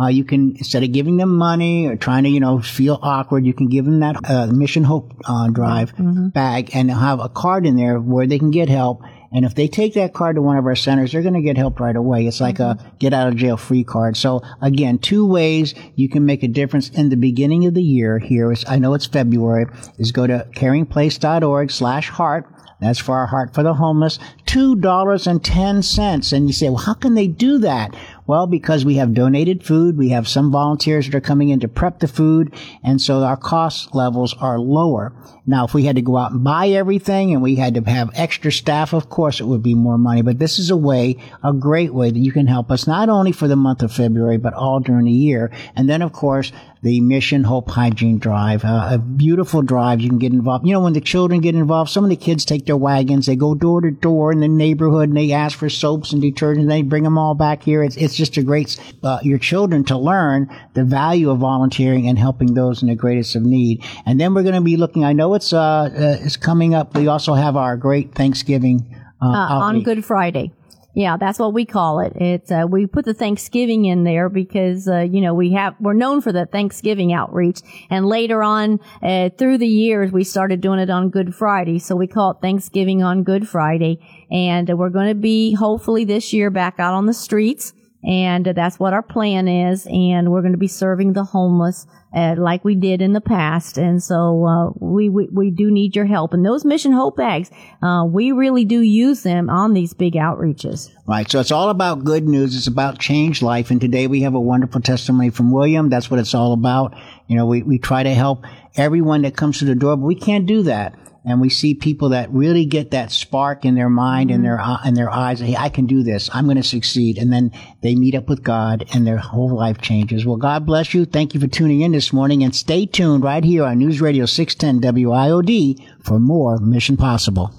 uh, 0.00 0.08
you 0.08 0.24
can 0.24 0.56
instead 0.56 0.82
of 0.82 0.92
giving 0.92 1.16
them 1.16 1.36
money 1.36 1.86
or 1.86 1.96
trying 1.96 2.24
to 2.24 2.30
you 2.30 2.40
know 2.40 2.60
feel 2.60 2.98
awkward, 3.02 3.46
you 3.46 3.54
can 3.54 3.68
give 3.68 3.84
them 3.84 4.00
that 4.00 4.16
uh, 4.28 4.46
Mission 4.46 4.84
Hope 4.84 5.12
uh, 5.24 5.48
Drive 5.48 5.94
mm-hmm. 5.94 6.28
bag 6.28 6.70
and 6.74 6.90
have 6.90 7.20
a 7.20 7.28
card 7.28 7.66
in 7.66 7.76
there 7.76 7.98
where 7.98 8.26
they 8.26 8.38
can 8.38 8.50
get 8.50 8.68
help. 8.68 9.02
And 9.30 9.44
if 9.44 9.54
they 9.54 9.68
take 9.68 9.94
that 9.94 10.14
card 10.14 10.36
to 10.36 10.42
one 10.42 10.56
of 10.56 10.64
our 10.64 10.76
centers, 10.76 11.12
they're 11.12 11.22
going 11.22 11.34
to 11.34 11.42
get 11.42 11.58
help 11.58 11.80
right 11.80 11.94
away. 11.94 12.26
It's 12.26 12.40
like 12.40 12.56
mm-hmm. 12.56 12.86
a 12.86 12.92
get 12.98 13.12
out 13.12 13.28
of 13.28 13.36
jail 13.36 13.56
free 13.56 13.84
card. 13.84 14.16
So 14.16 14.42
again, 14.62 14.98
two 14.98 15.26
ways 15.26 15.74
you 15.96 16.08
can 16.08 16.24
make 16.24 16.42
a 16.42 16.48
difference 16.48 16.88
in 16.90 17.10
the 17.10 17.16
beginning 17.16 17.66
of 17.66 17.74
the 17.74 17.82
year 17.82 18.18
here 18.18 18.50
is, 18.50 18.64
I 18.66 18.78
know 18.78 18.94
it's 18.94 19.06
February, 19.06 19.66
is 19.98 20.12
go 20.12 20.26
to 20.26 20.46
caringplace.org 20.54 21.70
slash 21.70 22.08
heart. 22.08 22.46
That's 22.80 22.98
for 22.98 23.16
our 23.16 23.26
Heart 23.26 23.54
for 23.54 23.62
the 23.62 23.74
Homeless. 23.74 24.18
$2.10. 24.48 26.32
And 26.32 26.46
you 26.46 26.52
say, 26.54 26.68
well, 26.70 26.78
how 26.78 26.94
can 26.94 27.14
they 27.14 27.26
do 27.26 27.58
that? 27.58 27.94
Well, 28.28 28.46
because 28.46 28.84
we 28.84 28.96
have 28.96 29.14
donated 29.14 29.64
food, 29.64 29.96
we 29.96 30.10
have 30.10 30.28
some 30.28 30.52
volunteers 30.52 31.06
that 31.06 31.14
are 31.14 31.20
coming 31.20 31.48
in 31.48 31.60
to 31.60 31.68
prep 31.68 32.00
the 32.00 32.08
food, 32.08 32.54
and 32.84 33.00
so 33.00 33.22
our 33.24 33.38
cost 33.38 33.94
levels 33.94 34.34
are 34.34 34.58
lower. 34.58 35.14
Now, 35.46 35.64
if 35.64 35.72
we 35.72 35.84
had 35.84 35.96
to 35.96 36.02
go 36.02 36.18
out 36.18 36.32
and 36.32 36.44
buy 36.44 36.68
everything 36.68 37.32
and 37.32 37.40
we 37.40 37.54
had 37.54 37.72
to 37.76 37.90
have 37.90 38.10
extra 38.12 38.52
staff, 38.52 38.92
of 38.92 39.08
course 39.08 39.40
it 39.40 39.46
would 39.46 39.62
be 39.62 39.74
more 39.74 39.96
money, 39.96 40.20
but 40.20 40.38
this 40.38 40.58
is 40.58 40.68
a 40.68 40.76
way, 40.76 41.16
a 41.42 41.54
great 41.54 41.94
way 41.94 42.10
that 42.10 42.18
you 42.18 42.32
can 42.32 42.46
help 42.46 42.70
us 42.70 42.86
not 42.86 43.08
only 43.08 43.32
for 43.32 43.48
the 43.48 43.56
month 43.56 43.82
of 43.82 43.92
February, 43.92 44.36
but 44.36 44.52
all 44.52 44.78
during 44.78 45.06
the 45.06 45.10
year. 45.10 45.50
And 45.74 45.88
then, 45.88 46.02
of 46.02 46.12
course, 46.12 46.52
the 46.82 47.00
Mission 47.00 47.44
Hope 47.44 47.70
Hygiene 47.70 48.18
Drive, 48.18 48.62
uh, 48.62 48.90
a 48.92 48.98
beautiful 48.98 49.62
drive. 49.62 50.00
You 50.00 50.10
can 50.10 50.18
get 50.18 50.32
involved. 50.32 50.66
You 50.66 50.74
know, 50.74 50.82
when 50.82 50.92
the 50.92 51.00
children 51.00 51.40
get 51.40 51.54
involved, 51.54 51.90
some 51.90 52.04
of 52.04 52.10
the 52.10 52.16
kids 52.16 52.44
take 52.44 52.66
their 52.66 52.76
wagons, 52.76 53.24
they 53.24 53.34
go 53.34 53.54
door 53.54 53.80
to 53.80 53.90
door 53.90 54.32
in 54.42 54.52
the 54.52 54.56
neighborhood 54.56 55.08
and 55.08 55.16
they 55.16 55.32
ask 55.32 55.58
for 55.58 55.68
soaps 55.68 56.12
and 56.12 56.22
detergents. 56.22 56.60
And 56.60 56.70
they 56.70 56.82
bring 56.82 57.02
them 57.02 57.18
all 57.18 57.34
back 57.34 57.62
here. 57.62 57.82
It's, 57.82 57.96
it's 57.96 58.14
just 58.14 58.36
a 58.36 58.42
great, 58.42 58.76
uh, 59.02 59.18
your 59.22 59.38
children 59.38 59.84
to 59.84 59.98
learn 59.98 60.48
the 60.74 60.84
value 60.84 61.30
of 61.30 61.38
volunteering 61.38 62.08
and 62.08 62.18
helping 62.18 62.54
those 62.54 62.82
in 62.82 62.88
the 62.88 62.94
greatest 62.94 63.36
of 63.36 63.42
need. 63.42 63.84
And 64.06 64.20
then 64.20 64.34
we're 64.34 64.42
going 64.42 64.54
to 64.54 64.60
be 64.60 64.76
looking, 64.76 65.04
I 65.04 65.12
know 65.12 65.34
it's, 65.34 65.52
uh, 65.52 65.58
uh, 65.60 65.90
it's 66.20 66.36
coming 66.36 66.74
up. 66.74 66.96
We 66.96 67.08
also 67.08 67.34
have 67.34 67.56
our 67.56 67.76
great 67.76 68.14
Thanksgiving, 68.14 68.94
uh, 69.20 69.26
uh 69.26 69.58
on 69.60 69.82
Good 69.82 70.04
Friday. 70.04 70.52
Yeah, 70.98 71.16
that's 71.16 71.38
what 71.38 71.54
we 71.54 71.64
call 71.64 72.00
it. 72.00 72.14
It's 72.16 72.50
uh, 72.50 72.66
we 72.68 72.88
put 72.88 73.04
the 73.04 73.14
Thanksgiving 73.14 73.84
in 73.84 74.02
there 74.02 74.28
because 74.28 74.88
uh, 74.88 75.02
you 75.02 75.20
know 75.20 75.32
we 75.32 75.52
have 75.52 75.76
we're 75.78 75.92
known 75.92 76.20
for 76.20 76.32
the 76.32 76.44
Thanksgiving 76.44 77.12
outreach, 77.12 77.60
and 77.88 78.04
later 78.04 78.42
on 78.42 78.80
uh, 79.00 79.30
through 79.38 79.58
the 79.58 79.68
years 79.68 80.10
we 80.10 80.24
started 80.24 80.60
doing 80.60 80.80
it 80.80 80.90
on 80.90 81.10
Good 81.10 81.36
Friday, 81.36 81.78
so 81.78 81.94
we 81.94 82.08
call 82.08 82.32
it 82.32 82.38
Thanksgiving 82.42 83.04
on 83.04 83.22
Good 83.22 83.48
Friday, 83.48 84.00
and 84.32 84.68
we're 84.76 84.88
going 84.88 85.06
to 85.06 85.14
be 85.14 85.54
hopefully 85.54 86.04
this 86.04 86.32
year 86.32 86.50
back 86.50 86.80
out 86.80 86.94
on 86.94 87.06
the 87.06 87.14
streets, 87.14 87.74
and 88.04 88.46
that's 88.46 88.78
what 88.78 88.92
our 88.92 89.02
plan 89.02 89.48
is, 89.48 89.86
and 89.86 90.30
we're 90.30 90.42
going 90.42 90.52
to 90.52 90.58
be 90.58 90.68
serving 90.68 91.14
the 91.14 91.24
homeless 91.24 91.86
uh, 92.14 92.36
like 92.38 92.64
we 92.64 92.74
did 92.74 93.02
in 93.02 93.12
the 93.12 93.20
past. 93.20 93.76
And 93.76 94.02
so 94.02 94.46
uh, 94.46 94.70
we, 94.78 95.08
we, 95.08 95.28
we 95.32 95.50
do 95.50 95.70
need 95.70 95.96
your 95.96 96.06
help. 96.06 96.32
And 96.32 96.44
those 96.44 96.64
Mission 96.64 96.92
Hope 96.92 97.16
bags, 97.16 97.50
uh, 97.82 98.04
we 98.08 98.32
really 98.32 98.64
do 98.64 98.80
use 98.80 99.22
them 99.22 99.50
on 99.50 99.74
these 99.74 99.94
big 99.94 100.14
outreaches. 100.14 100.90
Right. 101.06 101.30
So 101.30 101.40
it's 101.40 101.50
all 101.50 101.70
about 101.70 102.04
good 102.04 102.26
news. 102.26 102.56
It's 102.56 102.66
about 102.66 102.98
change 102.98 103.42
life. 103.42 103.70
And 103.70 103.80
today 103.80 104.06
we 104.06 104.22
have 104.22 104.34
a 104.34 104.40
wonderful 104.40 104.80
testimony 104.80 105.30
from 105.30 105.50
William. 105.50 105.90
That's 105.90 106.10
what 106.10 106.20
it's 106.20 106.34
all 106.34 106.52
about. 106.52 106.94
You 107.26 107.36
know, 107.36 107.46
we, 107.46 107.62
we 107.62 107.78
try 107.78 108.04
to 108.04 108.14
help 108.14 108.44
everyone 108.76 109.22
that 109.22 109.36
comes 109.36 109.58
to 109.58 109.64
the 109.64 109.74
door, 109.74 109.96
but 109.96 110.06
we 110.06 110.14
can't 110.14 110.46
do 110.46 110.62
that 110.62 110.94
and 111.24 111.40
we 111.40 111.48
see 111.48 111.74
people 111.74 112.10
that 112.10 112.30
really 112.32 112.64
get 112.64 112.90
that 112.90 113.12
spark 113.12 113.64
in 113.64 113.74
their 113.74 113.90
mind 113.90 114.30
and 114.30 114.38
mm-hmm. 114.38 114.44
their 114.44 114.60
uh, 114.60 114.82
in 114.84 114.94
their 114.94 115.10
eyes. 115.10 115.40
Hey, 115.40 115.56
I 115.56 115.68
can 115.68 115.86
do 115.86 116.02
this. 116.02 116.30
I'm 116.32 116.44
going 116.44 116.56
to 116.56 116.62
succeed. 116.62 117.18
And 117.18 117.32
then 117.32 117.52
they 117.82 117.94
meet 117.94 118.14
up 118.14 118.28
with 118.28 118.42
God, 118.42 118.84
and 118.92 119.06
their 119.06 119.18
whole 119.18 119.54
life 119.54 119.80
changes. 119.80 120.24
Well, 120.24 120.36
God 120.36 120.66
bless 120.66 120.94
you. 120.94 121.04
Thank 121.04 121.34
you 121.34 121.40
for 121.40 121.46
tuning 121.46 121.80
in 121.80 121.92
this 121.92 122.12
morning, 122.12 122.42
and 122.42 122.54
stay 122.54 122.86
tuned 122.86 123.24
right 123.24 123.44
here 123.44 123.64
on 123.64 123.78
News 123.78 124.00
Radio 124.00 124.26
610 124.26 124.94
WIOD 124.94 126.04
for 126.04 126.18
more 126.18 126.58
Mission 126.58 126.96
Possible. 126.96 127.52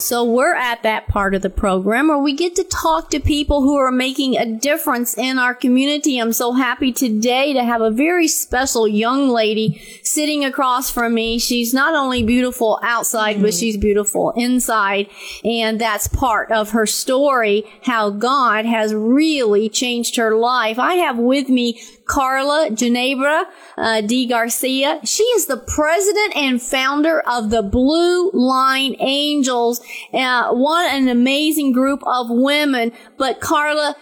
So 0.00 0.22
we're 0.22 0.54
at 0.54 0.84
that 0.84 1.08
part 1.08 1.34
of 1.34 1.42
the 1.42 1.50
program 1.50 2.06
where 2.06 2.18
we 2.18 2.32
get 2.32 2.54
to 2.54 2.62
talk 2.62 3.10
to 3.10 3.18
people 3.18 3.62
who 3.62 3.74
are 3.74 3.90
making 3.90 4.36
a 4.36 4.46
difference 4.46 5.18
in 5.18 5.40
our 5.40 5.56
community. 5.56 6.20
I'm 6.20 6.32
so 6.32 6.52
happy 6.52 6.92
today 6.92 7.52
to 7.52 7.64
have 7.64 7.80
a 7.80 7.90
very 7.90 8.28
special 8.28 8.86
young 8.86 9.28
lady 9.28 9.82
sitting 10.04 10.44
across 10.44 10.88
from 10.88 11.14
me. 11.14 11.40
She's 11.40 11.74
not 11.74 11.96
only 11.96 12.22
beautiful 12.22 12.78
outside, 12.84 13.34
mm-hmm. 13.34 13.46
but 13.46 13.54
she's 13.54 13.76
beautiful 13.76 14.30
inside. 14.36 15.08
And 15.42 15.80
that's 15.80 16.06
part 16.06 16.52
of 16.52 16.70
her 16.70 16.86
story, 16.86 17.64
how 17.82 18.10
God 18.10 18.66
has 18.66 18.94
really 18.94 19.68
changed 19.68 20.14
her 20.14 20.36
life. 20.36 20.78
I 20.78 20.94
have 20.94 21.18
with 21.18 21.48
me 21.48 21.82
Carla 22.08 22.70
Ginebra 22.70 23.46
uh, 23.76 24.00
de 24.02 24.26
Garcia. 24.26 25.00
She 25.04 25.24
is 25.24 25.46
the 25.46 25.56
president 25.56 26.36
and 26.36 26.62
founder 26.62 27.20
of 27.20 27.50
the 27.50 27.62
Blue 27.62 28.30
Line 28.30 28.94
Angels. 29.00 29.80
Uh, 30.12 30.52
one 30.52 30.88
an 30.90 31.08
amazing 31.08 31.72
group 31.72 32.00
of 32.06 32.26
women. 32.30 32.92
But 33.16 33.40
Carla, 33.40 33.96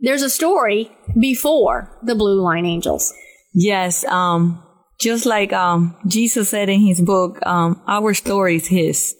there's 0.00 0.22
a 0.22 0.30
story 0.30 0.90
before 1.18 1.98
the 2.02 2.14
Blue 2.14 2.40
Line 2.40 2.66
Angels. 2.66 3.12
Yes, 3.52 4.04
um, 4.04 4.62
just 4.98 5.26
like 5.26 5.52
um, 5.52 5.96
Jesus 6.06 6.50
said 6.50 6.68
in 6.68 6.80
his 6.80 7.00
book, 7.00 7.44
um, 7.46 7.82
our 7.86 8.14
story 8.14 8.56
is 8.56 8.68
his. 8.68 9.16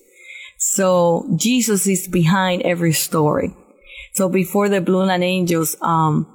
So 0.58 1.26
Jesus 1.36 1.86
is 1.86 2.06
behind 2.06 2.62
every 2.62 2.92
story. 2.92 3.54
So 4.14 4.28
before 4.28 4.68
the 4.68 4.80
Blue 4.80 5.04
Line 5.04 5.22
Angels, 5.22 5.76
um, 5.80 6.26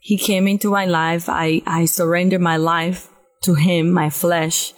he 0.00 0.16
came 0.16 0.48
into 0.48 0.70
my 0.70 0.86
life. 0.86 1.28
I, 1.28 1.62
I 1.66 1.84
surrendered 1.84 2.40
my 2.40 2.56
life 2.56 3.08
to 3.42 3.54
him, 3.54 3.92
my 3.92 4.08
flesh. 4.08 4.72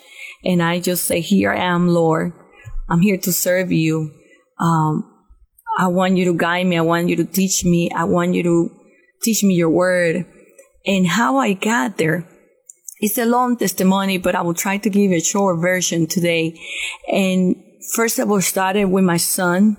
And 0.45 0.63
I 0.63 0.81
just 0.81 1.05
say, 1.05 1.21
here 1.21 1.53
I 1.53 1.59
am, 1.59 1.89
Lord. 1.89 2.33
I'm 2.89 3.01
here 3.01 3.19
to 3.19 3.33
serve 3.33 3.71
you. 3.71 4.13
Um, 4.61 5.05
I 5.79 5.89
want 5.89 6.17
you 6.17 6.25
to 6.27 6.35
guide 6.35 6.67
me. 6.67 6.77
I 6.77 6.83
want 6.83 7.09
you 7.09 7.17
to 7.17 7.25
teach 7.25 7.65
me. 7.65 7.91
I 7.95 8.05
want 8.05 8.35
you 8.35 8.43
to 8.43 8.71
teach 9.23 9.43
me 9.45 9.55
your 9.55 9.71
word. 9.71 10.27
And 10.87 11.07
how 11.07 11.37
I 11.37 11.53
got 11.53 11.99
there. 11.99 12.27
It's 13.01 13.19
a 13.19 13.25
long 13.25 13.57
testimony, 13.57 14.19
but 14.19 14.35
I 14.35 14.43
will 14.43 14.55
try 14.55 14.79
to 14.79 14.91
give 14.91 15.13
a 15.13 15.21
short 15.21 15.61
version 15.61 16.07
today. 16.07 16.59
And 17.13 17.55
first 17.95 18.19
of 18.19 18.31
all, 18.31 18.41
started 18.41 18.87
with 18.87 19.05
my 19.05 19.19
son. 19.19 19.77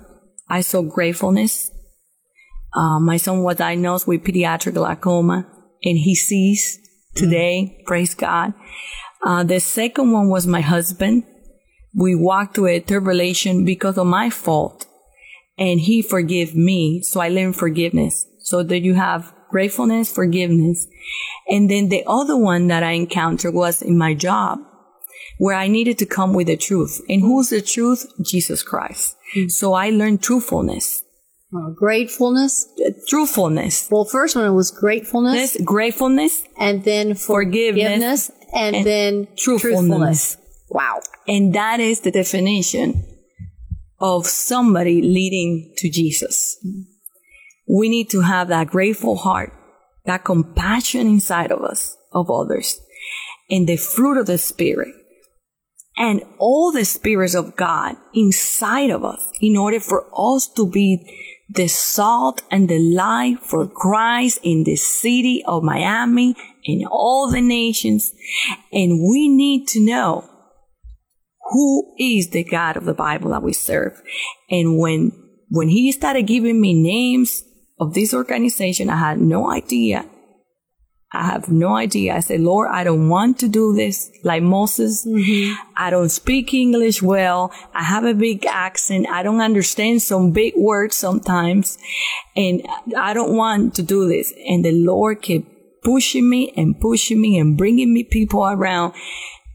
I 0.48 0.62
saw 0.62 0.82
gratefulness. 0.82 1.70
Uh, 2.72 2.98
my 3.00 3.16
son 3.16 3.42
was 3.42 3.56
diagnosed 3.56 4.06
with 4.06 4.24
pediatric 4.24 4.74
glaucoma 4.74 5.46
and 5.82 5.98
he 5.98 6.14
sees 6.14 6.78
today. 7.14 7.76
Mm. 7.80 7.84
Praise 7.84 8.14
God. 8.14 8.54
Uh, 9.22 9.44
the 9.44 9.60
second 9.60 10.12
one 10.12 10.28
was 10.28 10.46
my 10.46 10.60
husband. 10.60 11.24
We 11.94 12.14
walked 12.14 12.54
through 12.54 12.68
a 12.68 12.80
tribulation 12.80 13.64
because 13.64 13.98
of 13.98 14.06
my 14.06 14.30
fault 14.30 14.86
and 15.58 15.80
he 15.80 16.02
forgave 16.02 16.54
me. 16.54 17.02
So 17.02 17.20
I 17.20 17.28
learned 17.28 17.56
forgiveness. 17.56 18.26
So 18.38 18.62
that 18.62 18.80
you 18.80 18.94
have 18.94 19.32
gratefulness, 19.50 20.12
forgiveness. 20.12 20.86
And 21.48 21.70
then 21.70 21.88
the 21.88 22.04
other 22.06 22.36
one 22.36 22.68
that 22.68 22.82
I 22.82 22.92
encountered 22.92 23.54
was 23.54 23.82
in 23.82 23.98
my 23.98 24.14
job 24.14 24.60
where 25.38 25.56
I 25.56 25.68
needed 25.68 25.98
to 25.98 26.06
come 26.06 26.34
with 26.34 26.48
the 26.48 26.56
truth. 26.56 27.00
And 27.08 27.22
who's 27.22 27.50
the 27.50 27.62
truth? 27.62 28.06
Jesus 28.22 28.62
Christ. 28.62 29.16
Mm-hmm. 29.36 29.48
So 29.48 29.72
I 29.72 29.90
learned 29.90 30.22
truthfulness. 30.22 31.02
Uh, 31.54 31.70
gratefulness, 31.70 32.68
uh, 32.86 32.90
truthfulness. 33.08 33.88
Well, 33.90 34.04
first 34.04 34.36
one 34.36 34.54
was 34.54 34.70
gratefulness, 34.70 35.54
this, 35.54 35.62
gratefulness, 35.64 36.44
and 36.56 36.84
then 36.84 37.14
forgiveness, 37.14 38.28
forgiveness 38.28 38.30
and, 38.54 38.76
and, 38.76 38.86
then 38.86 39.28
truthfulness. 39.36 39.56
truthfulness. 39.56 40.36
Wow. 40.70 41.00
And 41.26 41.54
that 41.54 41.80
is 41.80 42.00
the 42.00 42.12
definition 42.12 43.04
of 43.98 44.26
somebody 44.26 45.02
leading 45.02 45.74
to 45.78 45.90
Jesus. 45.90 46.56
We 47.68 47.88
need 47.88 48.08
to 48.10 48.22
have 48.22 48.48
that 48.48 48.68
grateful 48.68 49.16
heart, 49.16 49.52
that 50.06 50.24
compassion 50.24 51.06
inside 51.06 51.52
of 51.52 51.62
us, 51.62 51.96
of 52.12 52.30
others, 52.30 52.80
and 53.50 53.68
the 53.68 53.76
fruit 53.76 54.16
of 54.16 54.26
the 54.26 54.38
Spirit 54.38 54.94
and 55.96 56.22
all 56.38 56.72
the 56.72 56.84
spirits 56.84 57.34
of 57.34 57.56
God 57.56 57.96
inside 58.14 58.90
of 58.90 59.04
us 59.04 59.28
in 59.40 59.56
order 59.56 59.80
for 59.80 60.06
us 60.16 60.48
to 60.54 60.66
be 60.66 61.04
the 61.50 61.68
salt 61.68 62.42
and 62.50 62.68
the 62.68 62.78
light 62.78 63.40
for 63.40 63.68
Christ 63.68 64.38
in 64.42 64.64
the 64.64 64.76
city 64.76 65.42
of 65.46 65.64
Miami 65.64 66.36
in 66.64 66.86
all 66.86 67.30
the 67.30 67.40
nations. 67.40 68.12
And 68.72 69.02
we 69.10 69.28
need 69.28 69.66
to 69.68 69.80
know 69.80 70.29
who 71.50 71.94
is 71.98 72.30
the 72.30 72.44
God 72.44 72.76
of 72.76 72.84
the 72.84 72.94
Bible 72.94 73.30
that 73.30 73.42
we 73.42 73.52
serve. 73.52 74.00
And 74.50 74.78
when, 74.78 75.12
when 75.48 75.68
he 75.68 75.92
started 75.92 76.22
giving 76.22 76.60
me 76.60 76.74
names 76.74 77.42
of 77.78 77.94
this 77.94 78.14
organization, 78.14 78.90
I 78.90 78.96
had 78.96 79.20
no 79.20 79.50
idea 79.50 80.04
I 81.12 81.24
have 81.24 81.48
no 81.48 81.74
idea. 81.74 82.14
I 82.14 82.20
said, 82.20 82.40
Lord, 82.40 82.68
I 82.70 82.84
don't 82.84 83.08
want 83.08 83.38
to 83.40 83.48
do 83.48 83.74
this 83.74 84.10
like 84.22 84.44
Moses. 84.44 85.04
Mm-hmm. 85.04 85.54
I 85.76 85.90
don't 85.90 86.08
speak 86.08 86.54
English 86.54 87.02
well. 87.02 87.52
I 87.74 87.82
have 87.82 88.04
a 88.04 88.14
big 88.14 88.46
accent. 88.46 89.08
I 89.08 89.24
don't 89.24 89.40
understand 89.40 90.02
some 90.02 90.30
big 90.30 90.54
words 90.56 90.94
sometimes. 90.94 91.78
And 92.36 92.62
I 92.96 93.12
don't 93.12 93.36
want 93.36 93.74
to 93.74 93.82
do 93.82 94.06
this. 94.06 94.32
And 94.48 94.64
the 94.64 94.70
Lord 94.70 95.20
kept 95.20 95.46
pushing 95.82 96.30
me 96.30 96.52
and 96.56 96.80
pushing 96.80 97.20
me 97.20 97.38
and 97.38 97.58
bringing 97.58 97.92
me 97.92 98.04
people 98.04 98.46
around. 98.46 98.94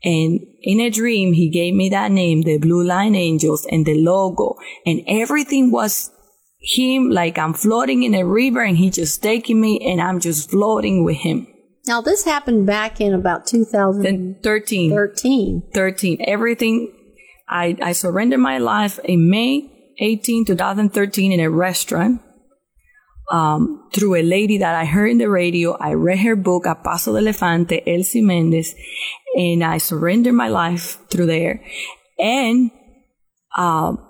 And 0.05 0.39
in 0.61 0.79
a 0.79 0.91
dream, 0.91 1.33
he 1.33 1.49
gave 1.49 1.73
me 1.73 1.89
that 1.89 2.11
name, 2.11 2.43
the 2.43 2.59
Blue 2.59 2.83
Line 2.83 3.15
Angels 3.15 3.65
and 3.71 3.85
the 3.85 3.99
logo 3.99 4.55
and 4.85 5.01
everything 5.07 5.71
was 5.71 6.11
him 6.59 7.09
like 7.09 7.37
I'm 7.37 7.53
floating 7.53 8.03
in 8.03 8.13
a 8.13 8.23
river 8.23 8.61
and 8.61 8.77
he 8.77 8.91
just 8.91 9.23
taking 9.23 9.59
me 9.59 9.79
and 9.83 9.99
I'm 9.99 10.19
just 10.19 10.51
floating 10.51 11.03
with 11.03 11.17
him. 11.17 11.47
Now 11.87 12.01
this 12.01 12.23
happened 12.23 12.67
back 12.67 13.01
in 13.01 13.13
about 13.13 13.47
2013. 13.47 14.91
13. 14.93 15.63
13. 15.73 16.17
Everything, 16.27 16.93
I, 17.49 17.75
I 17.81 17.91
surrendered 17.91 18.39
my 18.39 18.59
life 18.59 18.99
in 19.03 19.29
May 19.29 19.71
18, 19.99 20.45
2013 20.45 21.31
in 21.31 21.39
a 21.39 21.49
restaurant. 21.49 22.21
Um, 23.31 23.89
through 23.91 24.15
a 24.15 24.21
lady 24.21 24.59
that 24.59 24.75
I 24.75 24.85
heard 24.85 25.09
in 25.09 25.17
the 25.17 25.29
radio. 25.29 25.75
I 25.79 25.93
read 25.93 26.19
her 26.19 26.35
book, 26.35 26.67
A 26.67 26.75
Paso 26.75 27.13
de 27.13 27.21
Elefante, 27.21 27.81
Elsie 27.87 28.21
Mendez, 28.21 28.75
and 29.35 29.63
I 29.63 29.79
surrendered 29.79 30.35
my 30.35 30.47
life 30.47 30.99
through 31.09 31.25
there. 31.25 31.63
And, 32.19 32.69
um, 33.57 34.05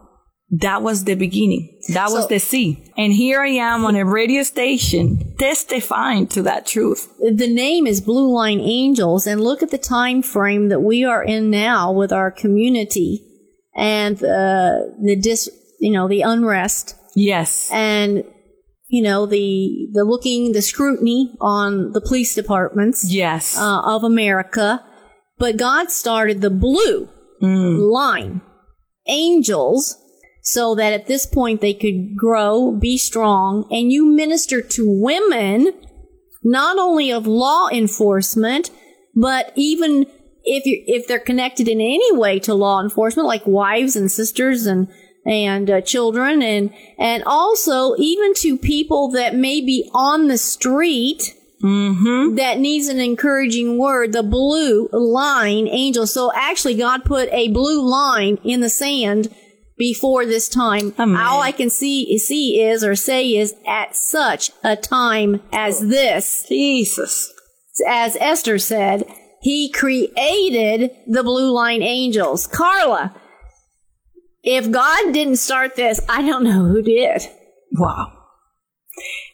that 0.52 0.82
was 0.82 1.04
the 1.04 1.16
beginning. 1.16 1.80
That 1.90 2.10
so, 2.10 2.16
was 2.16 2.28
the 2.28 2.40
seed. 2.40 2.92
And 2.98 3.12
here 3.12 3.42
I 3.42 3.50
am 3.50 3.84
on 3.86 3.96
a 3.96 4.06
radio 4.06 4.44
station 4.44 5.36
testifying 5.38 6.28
to 6.28 6.44
that 6.44 6.66
truth. 6.66 7.12
The 7.20 7.52
name 7.52 7.88
is 7.88 8.00
Blue 8.00 8.32
Line 8.34 8.60
Angels 8.60 9.26
and 9.26 9.42
look 9.42 9.64
at 9.64 9.72
the 9.72 9.78
time 9.78 10.22
frame 10.22 10.70
that 10.70 10.82
we 10.82 11.04
are 11.04 11.24
in 11.24 11.50
now 11.50 11.92
with 11.92 12.12
our 12.12 12.32
community 12.32 13.22
and 13.76 14.18
uh, 14.18 14.80
the 15.02 15.18
dis, 15.20 15.50
you 15.80 15.92
know, 15.92 16.08
the 16.08 16.22
unrest. 16.22 16.96
Yes. 17.16 17.70
And 17.72 18.24
you 18.88 19.02
know 19.02 19.26
the 19.26 19.88
the 19.94 20.04
looking 20.04 20.52
the 20.52 20.62
scrutiny 20.62 21.36
on 21.42 21.92
the 21.92 22.02
police 22.02 22.36
departments 22.36 23.12
yes 23.12 23.58
uh, 23.58 23.82
of 23.82 24.04
America 24.04 24.84
but 25.38 25.58
God 25.58 25.92
started 25.92 26.42
the 26.42 26.50
blue 26.50 27.10
mm. 27.42 27.92
line 27.92 28.42
angels 29.08 29.98
so 30.42 30.76
that 30.76 30.94
at 30.94 31.08
this 31.08 31.26
point 31.26 31.60
they 31.60 31.74
could 31.74 32.16
grow, 32.16 32.72
be 32.72 32.98
strong, 32.98 33.68
and 33.72 33.92
you 33.92 34.06
minister 34.06 34.62
to 34.62 34.86
women, 34.88 35.74
not 36.44 36.78
only 36.78 37.12
of 37.12 37.26
law 37.26 37.68
enforcement, 37.70 38.70
but 39.16 39.52
even 39.56 40.06
if 40.44 40.66
you 40.68 40.84
if 40.86 41.08
they're 41.08 41.20
connected 41.20 41.68
in 41.68 41.82
any 41.82 42.16
way 42.16 42.40
to 42.40 42.54
law 42.54 42.80
enforcement, 42.80 43.28
like 43.28 43.48
wives 43.48 43.96
and 43.96 44.12
sisters 44.12 44.68
and 44.68 44.88
and 45.26 45.70
uh, 45.70 45.82
children, 45.82 46.42
and 46.42 46.74
and 47.00 47.24
also 47.26 47.96
even 47.98 48.34
to 48.36 48.58
people 48.58 49.10
that 49.12 49.36
may 49.36 49.62
be 49.62 49.90
on 49.94 50.28
the 50.28 50.38
street 50.38 51.34
that 52.36 52.60
needs 52.60 52.88
an 52.88 53.00
encouraging 53.00 53.78
word, 53.78 54.14
the 54.14 54.22
blue 54.24 54.88
line 54.92 55.68
angel. 55.68 56.06
So 56.06 56.32
actually 56.36 56.76
God 56.76 57.06
put 57.06 57.28
a 57.32 57.48
blue 57.50 57.82
line 57.82 58.38
in 58.44 58.62
the 58.62 58.70
sand 58.70 59.34
before 59.78 60.26
this 60.26 60.48
time. 60.48 60.94
Amen. 61.00 61.20
All 61.20 61.42
I 61.42 61.52
can 61.52 61.70
see, 61.70 62.18
see 62.20 62.62
is 62.62 62.84
or 62.84 62.96
say 62.96 63.36
is 63.36 63.56
at 63.68 63.96
such 63.96 64.52
a 64.64 64.76
time 64.76 65.42
as 65.52 65.80
this, 65.80 66.46
Jesus. 66.48 67.34
as 67.88 68.16
Esther 68.20 68.60
said, 68.60 69.04
he 69.42 69.70
created 69.70 70.92
the 71.08 71.24
blue 71.24 71.52
line 71.52 71.82
angels. 71.82 72.48
Carla, 72.48 73.16
if 74.46 74.70
God 74.72 75.12
didn't 75.12 75.38
start 75.38 75.76
this, 75.76 76.00
I 76.08 76.22
don't 76.22 76.44
know 76.44 76.66
who 76.68 76.82
did. 76.84 77.24
Wow. 77.72 78.14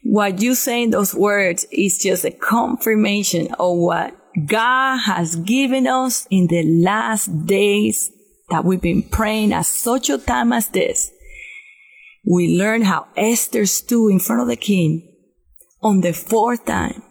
What 0.03 0.41
you 0.41 0.55
say 0.55 0.83
in 0.83 0.89
those 0.89 1.13
words 1.13 1.67
is 1.69 1.99
just 1.99 2.23
a 2.23 2.31
confirmation 2.31 3.53
of 3.59 3.77
what 3.77 4.15
God 4.47 4.99
has 4.99 5.35
given 5.35 5.85
us 5.85 6.25
in 6.31 6.47
the 6.47 6.63
last 6.63 7.45
days 7.45 8.09
that 8.49 8.63
we've 8.63 8.81
been 8.81 9.03
praying 9.03 9.51
at 9.51 9.65
such 9.65 10.09
a 10.09 10.17
time 10.17 10.53
as 10.53 10.69
this. 10.69 11.11
We 12.25 12.57
learn 12.57 12.83
how 12.83 13.07
Esther 13.17 13.65
stood 13.65 14.09
in 14.09 14.19
front 14.19 14.41
of 14.41 14.47
the 14.47 14.55
king 14.55 15.13
on 15.81 16.01
the 16.01 16.13
fourth 16.13 16.65
time. 16.65 17.03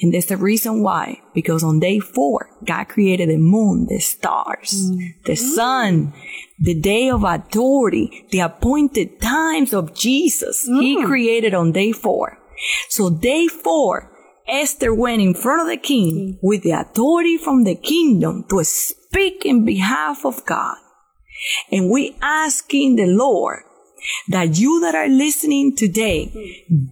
And 0.00 0.12
that's 0.12 0.26
the 0.26 0.36
reason 0.36 0.82
why. 0.82 1.20
Because 1.34 1.62
on 1.62 1.78
day 1.78 2.00
four, 2.00 2.50
God 2.64 2.88
created 2.88 3.28
the 3.28 3.38
moon, 3.38 3.86
the 3.88 4.00
stars, 4.00 4.90
the 5.24 5.32
mm-hmm. 5.32 5.54
sun, 5.54 6.12
the 6.58 6.74
day 6.74 7.08
of 7.08 7.22
authority, 7.22 8.26
the 8.30 8.40
appointed 8.40 9.20
times 9.20 9.72
of 9.72 9.94
Jesus. 9.94 10.64
He 10.64 10.96
mm. 10.96 11.06
created 11.06 11.54
on 11.54 11.72
day 11.72 11.92
four. 11.92 12.38
So 12.88 13.10
day 13.10 13.46
four, 13.46 14.10
Esther 14.48 14.92
went 14.92 15.22
in 15.22 15.34
front 15.34 15.62
of 15.62 15.68
the 15.68 15.76
king 15.76 16.34
mm. 16.34 16.38
with 16.42 16.62
the 16.62 16.72
authority 16.72 17.36
from 17.36 17.64
the 17.64 17.76
kingdom 17.76 18.44
to 18.50 18.64
speak 18.64 19.44
in 19.44 19.64
behalf 19.64 20.24
of 20.24 20.44
God. 20.44 20.76
And 21.70 21.90
we 21.90 22.16
asking 22.20 22.96
the 22.96 23.06
Lord 23.06 23.62
that 24.28 24.58
you 24.58 24.80
that 24.80 24.94
are 24.94 25.08
listening 25.08 25.76
today, 25.76 26.30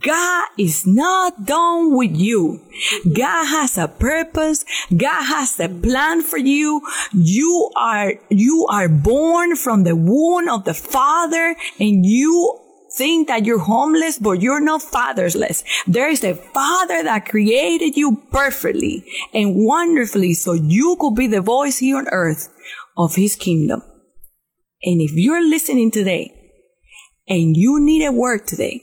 God 0.01 0.49
is 0.59 0.87
not 0.87 1.47
done 1.47 1.97
with 1.97 2.17
you. 2.17 2.61
God 3.13 3.47
has 3.47 3.79
a 3.79 3.89
purpose. 3.89 4.65
God 4.97 5.25
has 5.25 5.59
a 5.61 5.69
plan 5.69 6.23
for 6.23 6.39
you. 6.39 6.83
You 7.13 7.71
are, 7.77 8.15
you 8.31 8.67
are 8.71 8.89
born 8.89 9.57
from 9.57 9.85
the 9.85 9.97
womb 9.97 10.49
of 10.49 10.65
the 10.65 10.75
Father 10.75 11.57
and 11.79 12.05
you 12.07 12.59
think 12.97 13.29
that 13.29 13.45
you're 13.47 13.59
homeless, 13.59 14.19
but 14.19 14.43
you're 14.43 14.61
not 14.61 14.83
fatherless. 14.83 15.65
There 15.87 16.11
is 16.11 16.25
a 16.25 16.35
father 16.35 17.03
that 17.03 17.29
created 17.29 17.97
you 17.97 18.23
perfectly 18.31 19.05
and 19.33 19.55
wonderfully 19.57 20.35
so 20.35 20.53
you 20.53 20.97
could 21.01 21.15
be 21.15 21.27
the 21.27 21.41
voice 21.41 21.79
here 21.79 21.97
on 21.97 22.09
earth 22.09 22.49
of 22.97 23.15
his 23.15 23.37
kingdom. 23.37 23.83
And 24.83 25.01
if 25.01 25.13
you're 25.13 25.47
listening 25.49 25.91
today 25.91 26.42
and 27.33 27.57
you 27.57 27.81
need 27.81 28.05
a 28.05 28.13
word 28.13 28.47
today, 28.47 28.83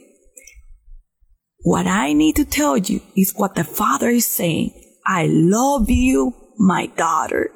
what 1.62 1.86
I 1.86 2.14
need 2.14 2.36
to 2.38 2.46
tell 2.46 2.78
you 2.78 3.00
is 3.16 3.36
what 3.36 3.54
the 3.54 3.64
father 3.64 4.10
is 4.10 4.26
saying. 4.26 4.72
I 5.06 5.28
love 5.28 5.88
you, 5.92 6.34
my 6.58 6.88
daughter. 6.88 7.52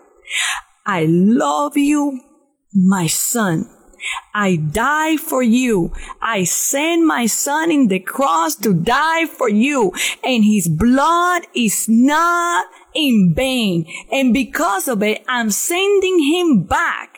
I 0.86 1.06
love 1.10 1.78
you, 1.78 2.22
my 2.76 3.08
son. 3.08 3.68
I 4.36 4.58
die 4.58 5.18
for 5.18 5.42
you. 5.42 5.94
I 6.22 6.44
send 6.44 7.08
my 7.08 7.26
son 7.26 7.72
in 7.72 7.88
the 7.88 8.00
cross 8.00 8.56
to 8.58 8.72
die 8.72 9.26
for 9.26 9.50
you. 9.50 9.94
And 10.24 10.44
his 10.44 10.68
blood 10.68 11.48
is 11.56 11.88
not 11.90 12.68
in 12.94 13.34
vain. 13.36 13.88
And 14.12 14.32
because 14.32 14.88
of 14.88 15.02
it, 15.02 15.24
I'm 15.28 15.50
sending 15.50 16.20
him 16.20 16.66
back 16.66 17.13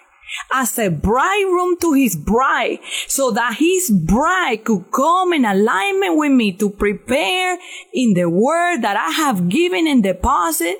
as 0.53 0.77
a 0.77 0.89
bridegroom 0.89 1.77
to 1.79 1.93
his 1.93 2.15
bride 2.15 2.79
so 3.07 3.31
that 3.31 3.55
his 3.59 3.89
bride 3.89 4.63
could 4.63 4.85
come 4.91 5.33
in 5.33 5.45
alignment 5.45 6.17
with 6.17 6.31
me 6.31 6.51
to 6.53 6.69
prepare 6.69 7.57
in 7.93 8.13
the 8.13 8.29
word 8.29 8.81
that 8.81 8.97
I 8.97 9.11
have 9.11 9.49
given 9.49 9.87
and 9.87 10.03
deposit 10.03 10.77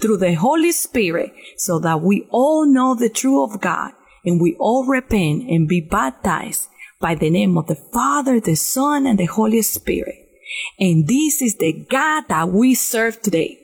through 0.00 0.18
the 0.18 0.34
Holy 0.34 0.72
Spirit 0.72 1.32
so 1.56 1.78
that 1.80 2.00
we 2.00 2.26
all 2.30 2.66
know 2.66 2.94
the 2.94 3.08
truth 3.08 3.54
of 3.54 3.60
God 3.60 3.92
and 4.24 4.40
we 4.40 4.56
all 4.58 4.86
repent 4.86 5.48
and 5.48 5.68
be 5.68 5.80
baptized 5.80 6.68
by 7.00 7.14
the 7.14 7.30
name 7.30 7.56
of 7.56 7.66
the 7.66 7.74
Father, 7.74 8.40
the 8.40 8.54
Son, 8.54 9.06
and 9.06 9.18
the 9.18 9.24
Holy 9.24 9.62
Spirit. 9.62 10.28
And 10.78 11.06
this 11.06 11.40
is 11.40 11.56
the 11.56 11.86
God 11.88 12.24
that 12.28 12.48
we 12.50 12.74
serve 12.74 13.22
today. 13.22 13.59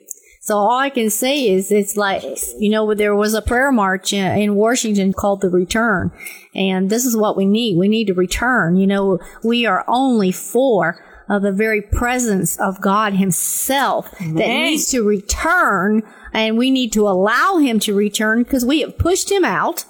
So 0.47 0.55
all 0.55 0.77
I 0.77 0.89
can 0.89 1.09
say 1.09 1.49
is 1.49 1.73
it's 1.73 1.97
like, 1.97 2.23
you 2.57 2.69
know, 2.69 2.93
there 2.93 3.13
was 3.13 3.33
a 3.33 3.41
prayer 3.41 3.69
march 3.69 4.13
in 4.13 4.25
in 4.37 4.55
Washington 4.55 5.11
called 5.11 5.41
the 5.41 5.49
Return. 5.49 6.09
And 6.55 6.89
this 6.89 7.05
is 7.05 7.17
what 7.17 7.35
we 7.35 7.45
need. 7.45 7.77
We 7.77 7.89
need 7.89 8.07
to 8.07 8.13
return. 8.13 8.77
You 8.77 8.87
know, 8.87 9.19
we 9.43 9.65
are 9.65 9.83
only 9.89 10.31
for 10.31 11.03
of 11.27 11.41
the 11.41 11.51
very 11.51 11.81
presence 11.81 12.57
of 12.61 12.79
God 12.79 13.11
himself 13.11 14.09
that 14.11 14.21
Amen. 14.21 14.61
needs 14.63 14.89
to 14.91 15.03
return 15.03 16.01
and 16.31 16.57
we 16.57 16.71
need 16.71 16.93
to 16.93 17.09
allow 17.09 17.57
him 17.57 17.77
to 17.81 17.93
return 17.93 18.43
because 18.43 18.63
we 18.63 18.79
have 18.79 18.97
pushed 18.97 19.29
him 19.29 19.43
out 19.43 19.83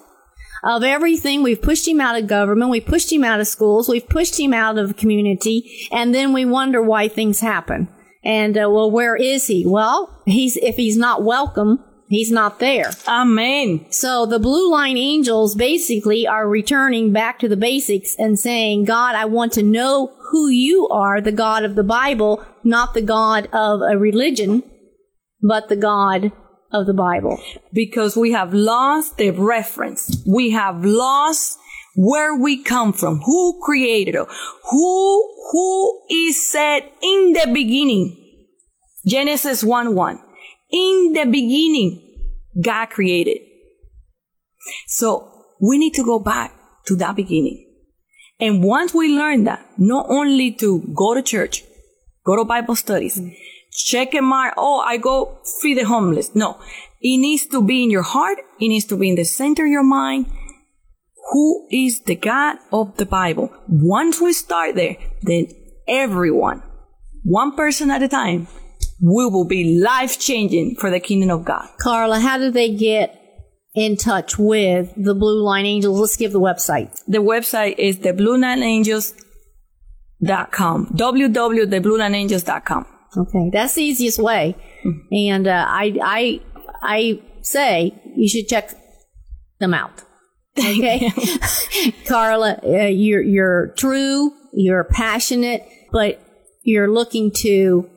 of 0.64 0.82
everything. 0.82 1.44
We've 1.44 1.62
pushed 1.62 1.88
him 1.88 2.02
out 2.02 2.18
of 2.18 2.26
government. 2.26 2.72
We've 2.72 2.84
pushed 2.84 3.12
him 3.12 3.24
out 3.24 3.40
of 3.40 3.48
schools. 3.48 3.88
We've 3.88 4.10
pushed 4.10 4.40
him 4.40 4.56
out 4.56 4.80
of 4.80 4.98
community. 4.98 5.88
And 5.92 6.16
then 6.16 6.34
we 6.34 6.46
wonder 6.46 6.82
why 6.82 7.10
things 7.10 7.42
happen. 7.42 7.90
And, 8.24 8.58
uh, 8.58 8.70
well, 8.70 8.92
where 8.92 9.16
is 9.16 9.48
he? 9.48 9.66
Well, 9.66 10.22
he's, 10.26 10.58
if 10.58 10.76
he's 10.76 10.98
not 10.98 11.24
welcome, 11.24 11.84
he's 12.10 12.32
not 12.32 12.60
there. 12.60 12.92
Amen. 13.08 13.86
So 13.90 14.26
the 14.26 14.40
blue 14.40 14.72
line 14.72 14.98
angels 14.98 15.56
basically 15.56 16.28
are 16.28 16.48
returning 16.48 17.14
back 17.14 17.40
to 17.40 17.48
the 17.48 17.58
basics 17.58 18.16
and 18.18 18.38
saying, 18.40 18.86
God, 18.86 19.16
I 19.16 19.26
want 19.26 19.54
to 19.54 19.64
know 19.64 20.14
who 20.32 20.50
you 20.50 20.88
are, 20.90 21.22
the 21.22 21.32
God 21.32 21.64
of 21.64 21.76
the 21.76 21.84
Bible, 21.84 22.44
not 22.64 22.94
the 22.94 23.02
God 23.02 23.48
of 23.54 23.82
a 23.82 23.98
religion, 23.98 24.64
but 25.42 25.70
the 25.70 25.76
God 25.76 26.32
of 26.72 26.86
the 26.86 26.94
Bible. 26.94 27.40
because 27.72 28.18
we 28.18 28.32
have 28.34 28.54
lost 28.54 29.18
the 29.18 29.32
reference. 29.32 30.22
We 30.28 30.52
have 30.52 30.84
lost 30.84 31.58
where 31.98 32.36
we 32.36 32.64
come 32.64 32.94
from, 32.94 33.20
who 33.22 33.60
created 33.64 34.16
us, 34.16 34.28
who, 34.70 35.34
who 35.52 36.02
is 36.12 36.48
said 36.48 36.82
in 37.02 37.34
the 37.34 37.50
beginning. 37.52 38.16
Genesis 39.06 39.64
1 39.64 39.96
1. 39.96 40.20
In 40.70 41.14
the 41.14 41.26
beginning, 41.26 42.04
God 42.62 42.92
created. 42.92 43.40
So 44.86 45.32
we 45.60 45.80
need 45.80 45.96
to 45.96 46.04
go 46.04 46.20
back 46.20 46.54
to 46.86 46.96
that 46.98 47.16
beginning. 47.16 47.66
And 48.40 48.64
once 48.64 48.94
we 48.94 49.18
learn 49.18 49.46
that, 49.46 49.66
not 49.78 50.06
only 50.10 50.52
to 50.52 50.82
go 50.94 51.16
to 51.16 51.24
church, 51.24 51.64
go 52.24 52.36
to 52.36 52.46
Bible 52.46 52.76
studies, 52.76 53.20
mm. 53.20 53.36
check 53.72 54.14
and 54.14 54.28
mark, 54.28 54.54
oh, 54.56 54.82
I 54.82 54.98
go 54.98 55.40
feed 55.62 55.80
the 55.80 55.86
homeless. 55.86 56.36
No, 56.36 56.60
it 57.02 57.18
needs 57.18 57.48
to 57.48 57.64
be 57.64 57.84
in 57.84 57.90
your 57.90 58.04
heart. 58.04 58.38
It 58.60 58.68
needs 58.68 58.86
to 58.86 58.98
be 58.98 59.10
in 59.10 59.16
the 59.16 59.24
center 59.24 59.66
of 59.66 59.72
your 59.72 59.84
mind. 59.84 60.28
Who 61.32 61.68
is 61.70 62.02
the 62.02 62.16
God 62.16 62.58
of 62.72 62.98
the 62.98 63.06
Bible? 63.06 63.52
Once 63.68 64.20
we 64.22 64.34
start 64.34 64.74
there, 64.76 64.96
then 65.22 65.48
everyone, 65.88 66.64
one 67.24 67.56
person 67.56 67.92
at 67.92 68.02
a 68.02 68.08
time, 68.08 68.48
we 69.02 69.26
will 69.26 69.46
be 69.46 69.80
life 69.80 70.20
changing 70.20 70.76
for 70.80 70.90
the 70.90 71.00
kingdom 71.00 71.30
of 71.32 71.46
God. 71.46 71.70
Carla, 71.80 72.20
how 72.20 72.38
do 72.38 72.50
they 72.50 72.74
get 72.74 73.22
in 73.76 73.96
touch 73.98 74.40
with 74.40 74.92
the 74.96 75.14
blue 75.14 75.44
line 75.44 75.66
angels? 75.66 76.00
Let's 76.00 76.16
give 76.18 76.32
the 76.32 76.40
website. 76.40 76.98
The 77.08 77.20
website 77.20 77.76
is 77.78 77.98
thebluelineangels.com. 77.98 80.88
www.thebluelineangels.com. 80.88 82.86
Okay, 83.18 83.50
that's 83.52 83.76
the 83.76 83.84
easiest 83.84 84.20
way. 84.20 84.56
And 85.12 85.48
uh, 85.48 85.66
I, 85.68 85.98
I, 86.04 86.42
I 86.82 87.20
say 87.42 87.94
you 88.16 88.30
should 88.30 88.48
check 88.48 88.72
them 89.60 89.74
out. 89.74 90.04
Okay, 90.68 91.12
Carla, 92.08 92.60
uh, 92.64 92.88
you're 92.88 93.22
you're 93.22 93.68
true, 93.78 94.34
you're 94.54 94.84
passionate, 94.84 95.64
but 95.92 96.20
you're 96.64 96.92
looking 96.92 97.32
to 97.32 97.90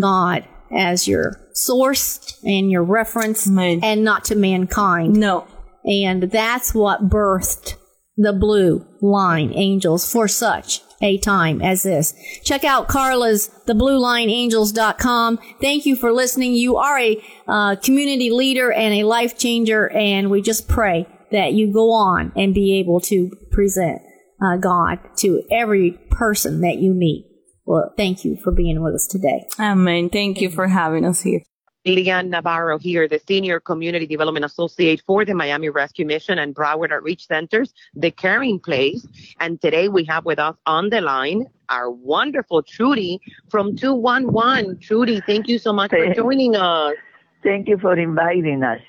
God 0.00 0.44
as 0.76 1.08
your 1.08 1.40
source 1.54 2.38
and 2.44 2.70
your 2.70 2.82
reference, 2.82 3.46
Amen. 3.46 3.80
and 3.82 4.04
not 4.04 4.24
to 4.26 4.36
mankind. 4.36 5.14
No. 5.14 5.46
And 5.84 6.24
that's 6.24 6.74
what 6.74 7.08
birthed 7.08 7.76
the 8.16 8.32
blue 8.32 8.84
line 9.00 9.52
angels 9.54 10.10
for 10.10 10.28
such 10.28 10.82
a 11.00 11.16
time 11.18 11.62
as 11.62 11.84
this. 11.84 12.14
Check 12.42 12.64
out 12.64 12.88
Carla's 12.88 13.50
thebluelineangels.com. 13.66 15.38
Thank 15.60 15.86
you 15.86 15.94
for 15.96 16.12
listening. 16.12 16.54
You 16.54 16.76
are 16.76 16.98
a 16.98 17.24
uh, 17.46 17.76
community 17.76 18.30
leader 18.30 18.72
and 18.72 18.94
a 18.94 19.04
life 19.04 19.38
changer, 19.38 19.88
and 19.90 20.30
we 20.30 20.42
just 20.42 20.68
pray 20.68 21.06
that 21.30 21.52
you 21.52 21.72
go 21.72 21.90
on 21.90 22.32
and 22.36 22.54
be 22.54 22.78
able 22.78 23.00
to 23.00 23.30
present 23.50 24.00
uh, 24.42 24.56
God 24.56 24.98
to 25.18 25.42
every 25.50 25.92
person 26.10 26.60
that 26.60 26.78
you 26.78 26.94
meet. 26.94 27.26
Well, 27.64 27.92
thank 27.96 28.24
you 28.24 28.36
for 28.42 28.50
being 28.50 28.82
with 28.82 28.94
us 28.94 29.06
today. 29.06 29.46
Amen. 29.58 30.08
Thank 30.08 30.40
you 30.40 30.50
for 30.50 30.66
having 30.66 31.04
us 31.04 31.20
here. 31.20 31.42
Leanne 31.86 32.28
Navarro 32.28 32.78
here, 32.78 33.08
the 33.08 33.20
Senior 33.26 33.60
Community 33.60 34.06
Development 34.06 34.44
Associate 34.44 35.02
for 35.06 35.24
the 35.24 35.34
Miami 35.34 35.68
Rescue 35.68 36.04
Mission 36.04 36.38
and 36.38 36.54
Broward 36.54 36.92
Outreach 36.92 37.26
Centers, 37.26 37.72
the 37.94 38.10
Caring 38.10 38.58
Place. 38.60 39.06
And 39.40 39.60
today 39.60 39.88
we 39.88 40.04
have 40.04 40.24
with 40.24 40.38
us 40.38 40.56
on 40.66 40.90
the 40.90 41.00
line 41.00 41.46
our 41.68 41.90
wonderful 41.90 42.62
Trudy 42.62 43.20
from 43.50 43.76
211. 43.76 44.80
Trudy, 44.80 45.20
thank 45.26 45.48
you 45.48 45.58
so 45.58 45.72
much 45.72 45.90
for 45.90 46.14
joining 46.14 46.56
us. 46.56 46.94
Thank 47.42 47.68
you 47.68 47.78
for 47.78 47.96
inviting 47.96 48.62
us 48.62 48.80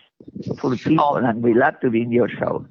for 0.60 0.76
people, 0.76 1.16
and 1.16 1.44
we 1.44 1.54
love 1.54 1.80
to 1.82 1.90
be 1.90 2.02
in 2.02 2.12
your 2.12 2.30
show. 2.30 2.66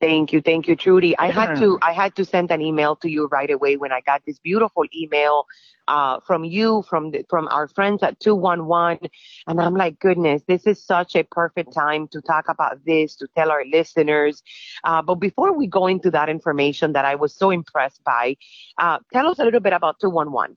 Thank 0.00 0.32
you, 0.32 0.40
thank 0.40 0.66
you, 0.66 0.76
Trudy. 0.76 1.16
I 1.18 1.30
had 1.30 1.56
to 1.56 1.78
I 1.82 1.92
had 1.92 2.16
to 2.16 2.24
send 2.24 2.50
an 2.50 2.62
email 2.62 2.96
to 2.96 3.10
you 3.10 3.26
right 3.26 3.50
away 3.50 3.76
when 3.76 3.92
I 3.92 4.00
got 4.00 4.22
this 4.24 4.38
beautiful 4.38 4.84
email 4.94 5.46
uh, 5.88 6.20
from 6.20 6.44
you, 6.44 6.82
from 6.88 7.10
the, 7.10 7.24
from 7.28 7.48
our 7.48 7.68
friends 7.68 8.02
at 8.02 8.18
211, 8.20 9.10
and 9.46 9.60
I'm 9.60 9.74
like, 9.74 9.98
goodness, 9.98 10.42
this 10.46 10.66
is 10.66 10.82
such 10.82 11.16
a 11.16 11.24
perfect 11.24 11.74
time 11.74 12.08
to 12.08 12.22
talk 12.22 12.48
about 12.48 12.84
this, 12.86 13.16
to 13.16 13.26
tell 13.36 13.50
our 13.50 13.64
listeners. 13.64 14.42
Uh, 14.84 15.02
but 15.02 15.16
before 15.16 15.52
we 15.52 15.66
go 15.66 15.86
into 15.86 16.10
that 16.12 16.28
information 16.28 16.92
that 16.92 17.04
I 17.04 17.16
was 17.16 17.34
so 17.34 17.50
impressed 17.50 18.02
by, 18.04 18.36
uh, 18.78 19.00
tell 19.12 19.26
us 19.26 19.38
a 19.38 19.44
little 19.44 19.60
bit 19.60 19.72
about 19.72 20.00
211. 20.00 20.56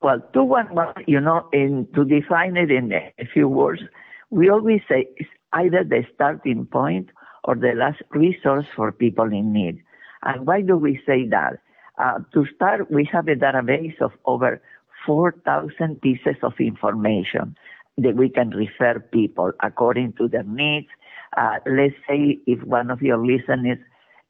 Well, 0.00 0.22
211, 0.32 1.04
you 1.06 1.20
know, 1.20 1.46
in 1.52 1.88
to 1.94 2.04
define 2.04 2.56
it 2.56 2.70
in 2.70 2.92
a 2.92 3.26
few 3.34 3.48
words, 3.48 3.82
we 4.30 4.48
always 4.48 4.80
say 4.88 5.08
it's 5.16 5.30
either 5.52 5.84
the 5.84 6.04
starting 6.14 6.66
point 6.66 7.10
or 7.44 7.56
the 7.56 7.72
last 7.74 8.02
resource 8.10 8.66
for 8.76 8.92
people 8.92 9.26
in 9.26 9.52
need. 9.52 9.82
And 10.22 10.46
why 10.46 10.62
do 10.62 10.76
we 10.76 11.00
say 11.06 11.26
that? 11.28 11.58
Uh, 11.98 12.20
to 12.32 12.46
start, 12.54 12.90
we 12.90 13.08
have 13.12 13.28
a 13.28 13.34
database 13.34 14.00
of 14.00 14.12
over 14.24 14.62
4,000 15.06 16.00
pieces 16.00 16.36
of 16.42 16.52
information 16.58 17.56
that 17.98 18.16
we 18.16 18.28
can 18.28 18.50
refer 18.50 19.00
people 19.00 19.52
according 19.62 20.14
to 20.14 20.28
their 20.28 20.44
needs. 20.44 20.86
Uh, 21.36 21.56
let's 21.66 21.94
say 22.08 22.38
if 22.46 22.62
one 22.62 22.90
of 22.90 23.02
your 23.02 23.18
listeners 23.18 23.78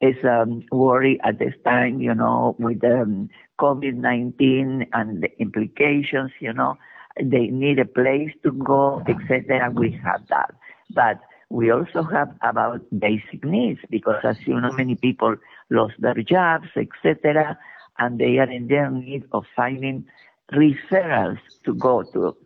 is 0.01 0.17
um, 0.25 0.65
worried 0.73 1.21
at 1.25 1.39
this 1.39 1.55
time, 1.65 2.01
you 2.01 2.15
know, 2.15 2.57
with 2.59 2.83
um, 2.85 3.29
COVID-19 3.61 4.87
and 4.93 5.23
the 5.23 5.29
implications, 5.41 6.33
you 6.41 6.53
know, 6.53 6.77
they 7.21 7.49
need 7.49 7.79
a 7.79 7.85
place 7.85 8.33
to 8.43 8.53
go, 8.53 9.03
etc. 9.09 9.71
We 9.71 9.93
have 10.05 10.27
that. 10.29 10.55
But 10.91 11.21
we 11.49 11.71
also 11.71 12.03
have 12.05 12.33
about 12.43 12.81
basic 12.97 13.45
needs 13.45 13.81
because 13.91 14.21
as 14.25 14.37
you 14.47 14.61
know, 14.61 14.73
many 14.73 14.95
people 14.95 15.37
lost 15.69 15.95
their 15.99 16.15
jobs, 16.15 16.69
etc. 16.77 17.59
And 17.99 18.19
they 18.19 18.39
are 18.39 18.51
in 18.51 18.69
their 18.69 18.91
need 18.91 19.25
of 19.33 19.45
finding 19.57 20.07
referrals 20.53 21.39
to 21.65 21.75
go 21.75 22.03
to. 22.03 22.37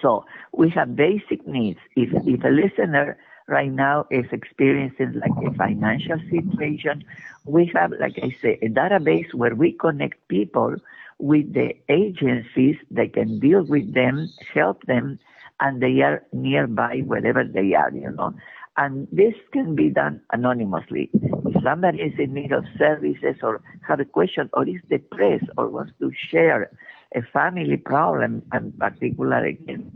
So 0.00 0.24
we 0.52 0.70
have 0.70 0.94
basic 0.94 1.46
needs. 1.46 1.80
If, 1.96 2.10
if 2.26 2.44
a 2.44 2.48
listener 2.48 3.18
right 3.48 3.70
now 3.70 4.06
is 4.10 4.26
experiencing 4.30 5.20
like 5.20 5.52
a 5.52 5.54
financial 5.54 6.18
situation, 6.30 7.04
we 7.44 7.70
have, 7.74 7.92
like 7.98 8.18
I 8.22 8.34
say, 8.40 8.58
a 8.62 8.68
database 8.68 9.34
where 9.34 9.54
we 9.56 9.72
connect 9.72 10.28
people 10.28 10.76
with 11.20 11.52
the 11.52 11.74
agencies 11.88 12.76
that 12.90 13.12
can 13.12 13.38
deal 13.38 13.62
with 13.62 13.92
them, 13.94 14.28
help 14.54 14.82
them, 14.86 15.18
and 15.60 15.82
they 15.82 16.00
are 16.00 16.22
nearby 16.32 17.02
wherever 17.06 17.44
they 17.44 17.74
are, 17.74 17.90
you 17.92 18.10
know. 18.10 18.34
And 18.76 19.06
this 19.12 19.34
can 19.52 19.74
be 19.74 19.90
done 19.90 20.22
anonymously. 20.32 21.10
If 21.12 21.62
somebody 21.62 21.98
is 22.00 22.18
in 22.18 22.32
need 22.34 22.52
of 22.52 22.64
services 22.78 23.36
or 23.42 23.60
have 23.86 24.00
a 24.00 24.04
question 24.04 24.48
or 24.54 24.66
is 24.66 24.80
depressed 24.88 25.50
or 25.58 25.68
wants 25.68 25.92
to 26.00 26.10
share 26.30 26.70
a 27.14 27.22
family 27.32 27.76
problem, 27.76 28.42
and 28.52 28.76
particularly 28.78 29.58
in 29.68 29.92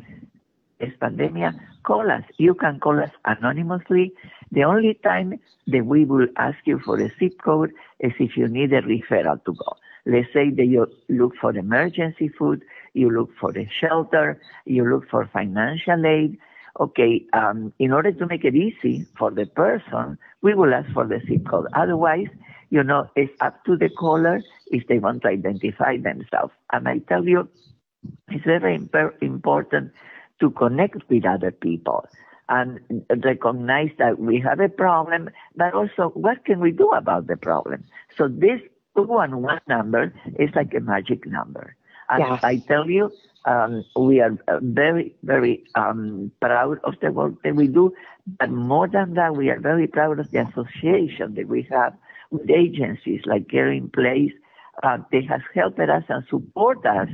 this 0.81 0.91
pandemic, 1.01 1.55
call 1.85 2.11
us. 2.11 2.25
You 2.37 2.55
can 2.55 2.81
call 2.81 2.99
us 3.01 3.11
anonymously. 3.25 4.13
The 4.53 4.65
only 4.65 4.99
time 5.03 5.39
that 5.69 5.87
we 5.87 6.05
will 6.05 6.27
ask 6.37 6.59
you 6.65 6.81
for 6.85 7.01
a 7.01 7.11
zip 7.19 7.41
code 7.43 7.71
is 8.01 8.13
if 8.19 8.37
you 8.37 8.49
need 8.49 8.73
a 8.73 8.83
referral 8.83 9.43
to 9.45 9.53
go. 9.53 9.77
Let's 10.07 10.29
say 10.33 10.51
that 10.51 10.67
you 10.67 10.87
look 11.09 11.33
for 11.41 11.57
emergency 11.57 12.29
food, 12.29 12.63
you 12.93 13.11
look 13.11 13.31
for 13.41 13.57
a 13.57 13.69
shelter, 13.81 14.41
you 14.67 14.85
look 14.85 15.09
for 15.11 15.29
financial 15.33 16.05
aid. 16.05 16.39
Okay, 16.81 17.25
um, 17.33 17.73
in 17.79 17.93
order 17.93 18.11
to 18.11 18.27
make 18.27 18.45
it 18.45 18.55
easy 18.57 19.07
for 19.17 19.31
the 19.31 19.47
person, 19.47 20.19
we 20.43 20.55
will 20.55 20.75
ask 20.75 20.91
for 20.93 21.07
the 21.07 21.21
zip 21.29 21.47
code. 21.49 21.67
Otherwise, 21.75 22.27
you 22.71 22.83
know, 22.83 23.09
it's 23.15 23.33
up 23.41 23.65
to 23.65 23.77
the 23.77 23.89
caller 23.89 24.43
if 24.67 24.87
they 24.89 24.99
want 24.99 25.23
to 25.23 25.29
identify 25.29 25.97
themselves. 25.97 26.53
And 26.73 26.89
I 26.89 26.99
tell 26.99 27.25
you, 27.25 27.49
it's 28.29 28.45
very 28.45 28.75
imp- 28.75 29.23
important 29.23 29.93
to 30.41 30.51
connect 30.51 31.09
with 31.09 31.25
other 31.25 31.53
people 31.53 32.07
and 32.49 32.81
recognize 33.25 33.91
that 33.99 34.19
we 34.19 34.41
have 34.41 34.61
a 34.61 34.69
problem, 34.69 35.31
but 35.57 35.73
also 35.73 36.11
what 36.15 36.45
can 36.45 36.61
we 36.61 36.73
do 36.73 36.91
about 36.91 37.27
the 37.27 37.37
problem? 37.37 37.85
So 38.19 38.29
this 38.29 38.61
211 38.97 39.61
number 39.69 40.13
is 40.39 40.51
like 40.55 40.75
a 40.75 40.81
magic 40.81 41.27
number. 41.27 41.77
And 42.09 42.21
Yes. 42.21 42.45
I 42.45 42.57
tell 42.59 42.89
you, 42.89 43.11
um, 43.47 43.85
we 43.97 44.21
are 44.21 44.37
uh, 44.49 44.61
very, 44.63 45.15
very 45.23 45.65
um, 45.75 46.31
proud 46.41 46.79
of 46.85 46.95
the 47.01 47.13
work 47.13 47.43
that 47.43 47.55
we 47.55 47.67
do. 47.69 47.93
But 48.39 48.51
more 48.51 48.89
than 48.89 49.15
that, 49.15 49.37
we 49.37 49.51
are 49.51 49.61
very 49.61 49.87
proud 49.87 50.19
of 50.19 50.31
the 50.31 50.39
association 50.39 51.35
that 51.35 51.49
we 51.49 51.63
have 51.71 51.95
with 52.31 52.49
agencies 52.51 53.23
like 53.27 53.49
Caring 53.49 53.91
Place. 53.91 54.33
Uh, 54.85 54.99
they 55.11 55.23
have 55.23 55.41
helped 55.55 55.81
us 55.81 56.05
and 56.09 56.25
support 56.29 56.85
us. 56.85 57.09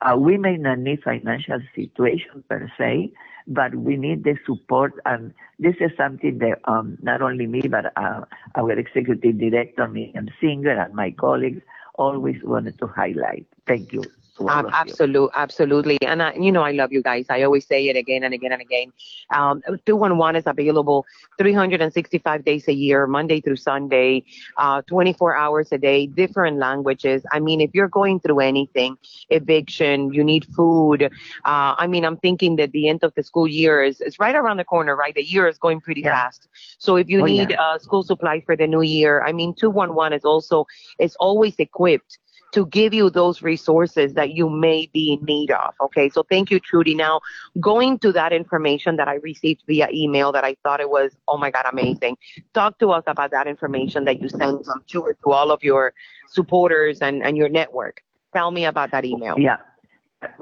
Uh, 0.00 0.16
we 0.16 0.38
may 0.38 0.56
not 0.56 0.78
need 0.78 1.02
financial 1.02 1.58
situation 1.74 2.44
per 2.48 2.70
se, 2.78 3.12
but 3.48 3.74
we 3.74 3.96
need 3.96 4.22
the 4.22 4.36
support. 4.46 4.92
And 5.04 5.34
this 5.58 5.74
is 5.80 5.90
something 5.96 6.38
that 6.38 6.60
um, 6.64 6.96
not 7.02 7.20
only 7.20 7.46
me, 7.46 7.62
but 7.62 7.86
uh, 7.96 8.20
our 8.54 8.72
executive 8.72 9.38
director, 9.38 9.88
Miriam 9.88 10.28
Singer, 10.40 10.80
and 10.80 10.94
my 10.94 11.10
colleagues 11.10 11.62
always 11.96 12.36
wanted 12.44 12.78
to 12.78 12.86
highlight. 12.86 13.46
Thank 13.66 13.92
you. 13.92 14.04
To 14.38 14.48
all 14.48 14.66
of 14.66 14.76
you. 14.82 14.96
Absolutely, 14.96 15.28
absolutely. 15.34 15.98
And 16.06 16.22
I, 16.22 16.32
you 16.34 16.52
know, 16.52 16.62
I 16.62 16.72
love 16.72 16.92
you 16.92 17.02
guys. 17.02 17.26
I 17.30 17.42
always 17.42 17.66
say 17.66 17.88
it 17.88 17.96
again 17.96 18.22
and 18.24 18.34
again 18.34 18.52
and 18.52 18.60
again. 18.62 18.92
Um, 19.34 19.62
211 19.86 20.36
is 20.36 20.46
available 20.46 21.04
365 21.38 22.44
days 22.44 22.68
a 22.68 22.72
year, 22.72 23.06
Monday 23.06 23.40
through 23.40 23.56
Sunday, 23.56 24.24
uh, 24.58 24.82
24 24.86 25.36
hours 25.36 25.72
a 25.72 25.78
day, 25.78 26.06
different 26.06 26.58
languages. 26.58 27.24
I 27.32 27.40
mean, 27.40 27.60
if 27.60 27.70
you're 27.74 27.88
going 27.88 28.20
through 28.20 28.40
anything, 28.40 28.96
eviction, 29.30 30.12
you 30.12 30.24
need 30.24 30.44
food. 30.54 31.04
Uh, 31.44 31.74
I 31.78 31.86
mean, 31.86 32.04
I'm 32.04 32.16
thinking 32.16 32.56
that 32.56 32.72
the 32.72 32.88
end 32.88 33.04
of 33.04 33.14
the 33.14 33.22
school 33.22 33.46
year 33.48 33.82
is, 33.82 34.00
is 34.00 34.18
right 34.18 34.34
around 34.34 34.58
the 34.58 34.64
corner, 34.64 34.94
right? 34.96 35.14
The 35.14 35.24
year 35.24 35.48
is 35.48 35.58
going 35.58 35.80
pretty 35.80 36.02
Yeah. 36.02 36.10
fast. 36.10 36.48
So 36.78 36.96
if 36.96 37.08
you 37.08 37.22
Oh, 37.22 37.26
need 37.26 37.50
yeah. 37.50 37.58
uh, 37.58 37.78
school 37.78 38.02
supplies 38.02 38.42
for 38.44 38.56
the 38.56 38.66
new 38.66 38.82
year, 38.82 39.22
I 39.22 39.32
mean, 39.32 39.54
211 39.54 40.12
is 40.12 40.24
also, 40.24 40.66
is 40.98 41.16
always 41.18 41.56
equipped 41.58 42.18
to 42.52 42.66
give 42.66 42.94
you 42.94 43.10
those 43.10 43.42
resources 43.42 44.14
that 44.14 44.30
you 44.30 44.48
may 44.48 44.88
be 44.92 45.12
in 45.12 45.24
need 45.24 45.50
of. 45.50 45.74
Okay, 45.80 46.08
so 46.08 46.22
thank 46.22 46.50
you, 46.50 46.58
Trudy. 46.58 46.94
Now, 46.94 47.20
going 47.60 47.98
to 48.00 48.12
that 48.12 48.32
information 48.32 48.96
that 48.96 49.08
I 49.08 49.14
received 49.16 49.62
via 49.66 49.88
email 49.92 50.32
that 50.32 50.44
I 50.44 50.56
thought 50.62 50.80
it 50.80 50.90
was, 50.90 51.16
oh 51.28 51.36
my 51.36 51.50
God, 51.50 51.66
amazing. 51.70 52.16
Talk 52.54 52.78
to 52.78 52.90
us 52.90 53.04
about 53.06 53.30
that 53.32 53.46
information 53.46 54.04
that 54.04 54.20
you 54.22 54.28
sent, 54.28 54.66
I'm 54.68 54.82
sure, 54.86 55.16
to 55.24 55.30
all 55.30 55.50
of 55.50 55.62
your 55.62 55.92
supporters 56.28 57.00
and, 57.00 57.22
and 57.22 57.36
your 57.36 57.48
network. 57.48 58.02
Tell 58.32 58.50
me 58.50 58.64
about 58.64 58.90
that 58.92 59.04
email. 59.04 59.38
Yeah. 59.38 59.58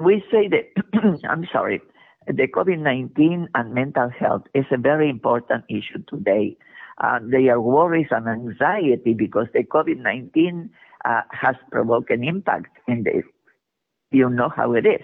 We 0.00 0.24
say 0.30 0.48
that, 0.48 1.20
I'm 1.28 1.46
sorry, 1.52 1.80
the 2.26 2.48
COVID-19 2.48 3.46
and 3.54 3.74
mental 3.74 4.08
health 4.08 4.42
is 4.54 4.64
a 4.70 4.78
very 4.78 5.08
important 5.08 5.64
issue 5.68 6.02
today. 6.08 6.56
Uh, 6.98 7.18
there 7.22 7.52
are 7.52 7.60
worries 7.60 8.08
and 8.10 8.26
anxiety 8.26 9.12
because 9.12 9.46
the 9.52 9.62
COVID-19 9.62 10.70
uh, 11.06 11.22
has 11.30 11.56
provoked 11.70 12.10
an 12.10 12.24
impact 12.24 12.76
in 12.88 13.04
this. 13.04 13.24
You 14.10 14.28
know 14.28 14.48
how 14.48 14.74
it 14.74 14.86
is. 14.86 15.02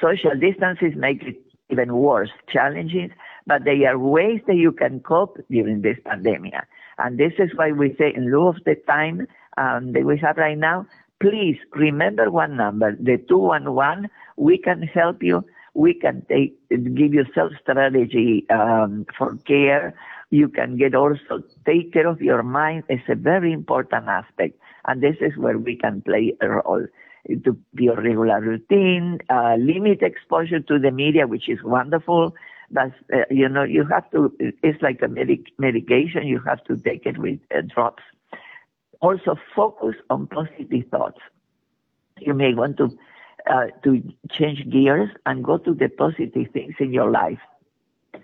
Social 0.00 0.32
distances 0.38 0.92
make 0.96 1.22
it 1.22 1.36
even 1.70 1.94
worse, 1.94 2.30
challenging, 2.48 3.10
but 3.46 3.64
there 3.64 3.90
are 3.90 3.98
ways 3.98 4.40
that 4.46 4.56
you 4.56 4.72
can 4.72 5.00
cope 5.00 5.38
during 5.50 5.82
this 5.82 5.96
pandemic. 6.04 6.54
And 6.98 7.18
this 7.18 7.32
is 7.38 7.50
why 7.54 7.72
we 7.72 7.94
say 7.98 8.12
in 8.14 8.30
lieu 8.30 8.48
of 8.48 8.56
the 8.64 8.76
time 8.86 9.26
um, 9.56 9.92
that 9.92 10.04
we 10.04 10.18
have 10.18 10.36
right 10.36 10.58
now, 10.58 10.86
please 11.20 11.56
remember 11.74 12.30
one 12.30 12.56
number, 12.56 12.96
the 12.96 13.18
211. 13.28 14.08
We 14.36 14.58
can 14.58 14.82
help 14.82 15.22
you. 15.22 15.44
We 15.74 15.94
can 15.94 16.26
take, 16.28 16.58
give 16.70 17.14
you 17.14 17.24
self-strategy 17.34 18.46
um, 18.50 19.06
for 19.16 19.36
care. 19.46 19.94
You 20.30 20.48
can 20.48 20.76
get 20.76 20.94
also 20.94 21.42
take 21.66 21.92
care 21.92 22.08
of 22.08 22.20
your 22.20 22.42
mind. 22.42 22.84
It's 22.88 23.08
a 23.08 23.14
very 23.14 23.52
important 23.52 24.08
aspect. 24.08 24.58
And 24.86 25.02
this 25.02 25.16
is 25.20 25.36
where 25.36 25.58
we 25.58 25.76
can 25.76 26.02
play 26.02 26.34
a 26.40 26.48
role 26.48 26.86
to 27.44 27.58
your 27.74 27.96
regular 27.96 28.40
routine, 28.40 29.18
uh, 29.28 29.56
limit 29.56 30.02
exposure 30.02 30.60
to 30.60 30.78
the 30.78 30.90
media, 30.90 31.26
which 31.26 31.48
is 31.48 31.58
wonderful. 31.62 32.34
But, 32.70 32.92
uh, 33.12 33.24
you 33.30 33.48
know, 33.48 33.64
you 33.64 33.84
have 33.86 34.10
to, 34.12 34.32
it's 34.40 34.80
like 34.82 35.02
a 35.02 35.08
medic- 35.08 35.52
medication. 35.58 36.26
You 36.26 36.40
have 36.46 36.62
to 36.64 36.76
take 36.76 37.04
it 37.06 37.18
with 37.18 37.40
uh, 37.54 37.62
drops 37.62 38.02
also 39.00 39.36
focus 39.54 39.94
on 40.10 40.26
positive 40.26 40.84
thoughts. 40.90 41.18
you 42.20 42.34
may 42.34 42.54
want 42.54 42.76
to 42.76 42.90
uh, 43.50 43.66
to 43.82 44.02
change 44.30 44.68
gears 44.70 45.08
and 45.26 45.42
go 45.44 45.56
to 45.58 45.74
the 45.74 45.88
positive 45.88 46.46
things 46.52 46.74
in 46.78 46.92
your 46.92 47.10
life. 47.10 47.38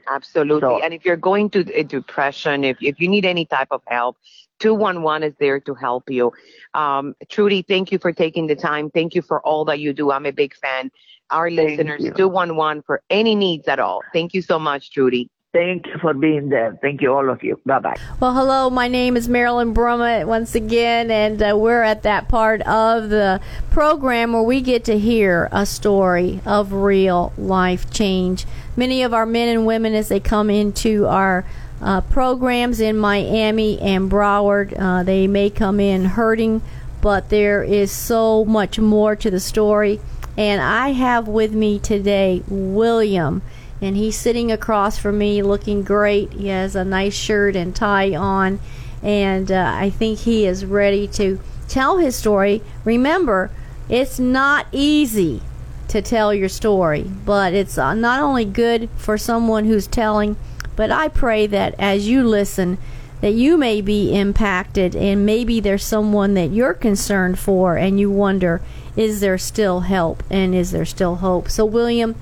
Absolutely. 0.08 0.60
So- 0.60 0.82
and 0.82 0.94
if 0.94 1.04
you're 1.04 1.16
going 1.16 1.50
to 1.50 1.60
uh, 1.78 1.82
depression, 1.82 2.64
if, 2.64 2.76
if 2.80 3.00
you 3.00 3.08
need 3.08 3.24
any 3.24 3.44
type 3.44 3.68
of 3.70 3.82
help, 3.86 4.16
211 4.60 5.22
is 5.28 5.34
there 5.38 5.60
to 5.60 5.74
help 5.74 6.08
you. 6.08 6.32
Um, 6.74 7.14
Trudy, 7.28 7.62
thank 7.62 7.92
you 7.92 7.98
for 7.98 8.12
taking 8.12 8.46
the 8.46 8.56
time. 8.56 8.90
Thank 8.90 9.14
you 9.14 9.22
for 9.22 9.40
all 9.40 9.64
that 9.66 9.80
you 9.80 9.92
do. 9.92 10.10
I'm 10.10 10.26
a 10.26 10.32
big 10.32 10.54
fan. 10.54 10.90
Our 11.30 11.50
listeners, 11.50 12.04
you. 12.04 12.12
211 12.12 12.82
for 12.86 13.02
any 13.10 13.34
needs 13.34 13.68
at 13.68 13.80
all. 13.80 14.00
Thank 14.12 14.32
you 14.32 14.42
so 14.42 14.58
much, 14.58 14.92
Trudy. 14.92 15.28
Thank 15.52 15.87
you 15.87 15.94
for 16.02 16.12
being 16.12 16.50
there. 16.50 16.78
Thank 16.82 17.00
you, 17.00 17.14
all 17.14 17.30
of 17.30 17.42
you. 17.42 17.59
Bye 17.64 17.78
bye. 17.78 17.96
Well, 18.20 18.35
hello. 18.35 18.68
My 18.68 18.88
name 18.88 19.16
is 19.16 19.26
Marilyn 19.26 19.72
Brummett 19.72 20.26
once 20.26 20.54
again, 20.54 21.11
and 21.11 21.42
uh, 21.42 21.56
we're 21.56 21.82
at 21.82 22.02
that 22.02 22.28
part 22.28 22.61
of 22.62 23.09
the 23.09 23.40
program 23.70 24.35
where 24.35 24.42
we 24.42 24.61
get 24.61 24.85
to 24.85 24.98
hear 24.98 25.48
a 25.52 25.64
story 25.64 26.40
of 26.44 26.74
real 26.74 27.32
life 27.38 27.90
change. 27.90 28.44
Many 28.76 29.02
of 29.02 29.14
our 29.14 29.24
men 29.24 29.48
and 29.48 29.66
women, 29.66 29.94
as 29.94 30.09
they 30.09 30.20
come 30.20 30.50
into 30.50 31.06
our 31.06 31.46
uh, 31.80 32.02
programs 32.02 32.78
in 32.80 32.98
Miami 32.98 33.80
and 33.80 34.11
Broward, 34.11 34.74
uh, 34.78 35.04
they 35.04 35.26
may 35.26 35.48
come 35.48 35.80
in 35.80 36.04
hurting, 36.04 36.61
but 37.00 37.30
there 37.30 37.62
is 37.62 37.90
so 37.90 38.44
much 38.44 38.78
more 38.78 39.16
to 39.16 39.30
the 39.30 39.40
story. 39.40 40.00
And 40.37 40.61
I 40.61 40.90
have 40.90 41.28
with 41.28 41.54
me 41.54 41.78
today 41.78 42.42
William 42.46 43.40
and 43.80 43.96
he's 43.96 44.16
sitting 44.16 44.50
across 44.50 44.98
from 44.98 45.18
me 45.18 45.42
looking 45.42 45.82
great. 45.82 46.32
He 46.32 46.48
has 46.48 46.74
a 46.74 46.84
nice 46.84 47.14
shirt 47.14 47.56
and 47.56 47.74
tie 47.74 48.14
on, 48.14 48.60
and 49.02 49.50
uh, 49.50 49.72
I 49.74 49.90
think 49.90 50.20
he 50.20 50.46
is 50.46 50.64
ready 50.64 51.06
to 51.08 51.40
tell 51.68 51.98
his 51.98 52.16
story. 52.16 52.62
Remember, 52.84 53.50
it's 53.88 54.18
not 54.18 54.66
easy 54.72 55.42
to 55.88 56.02
tell 56.02 56.34
your 56.34 56.48
story, 56.48 57.02
but 57.02 57.54
it's 57.54 57.78
uh, 57.78 57.94
not 57.94 58.20
only 58.20 58.44
good 58.44 58.88
for 58.96 59.16
someone 59.16 59.64
who's 59.64 59.86
telling, 59.86 60.36
but 60.74 60.90
I 60.90 61.08
pray 61.08 61.46
that 61.46 61.74
as 61.78 62.08
you 62.08 62.26
listen, 62.26 62.78
that 63.20 63.32
you 63.32 63.56
may 63.56 63.80
be 63.80 64.14
impacted 64.16 64.94
and 64.94 65.24
maybe 65.24 65.60
there's 65.60 65.84
someone 65.84 66.34
that 66.34 66.50
you're 66.50 66.74
concerned 66.74 67.38
for 67.38 67.76
and 67.76 67.98
you 67.98 68.10
wonder 68.10 68.60
is 68.96 69.20
there 69.20 69.38
still 69.38 69.80
help 69.80 70.22
and 70.30 70.54
is 70.54 70.70
there 70.70 70.84
still 70.84 71.16
hope 71.16 71.48
so 71.48 71.64
william 71.64 72.14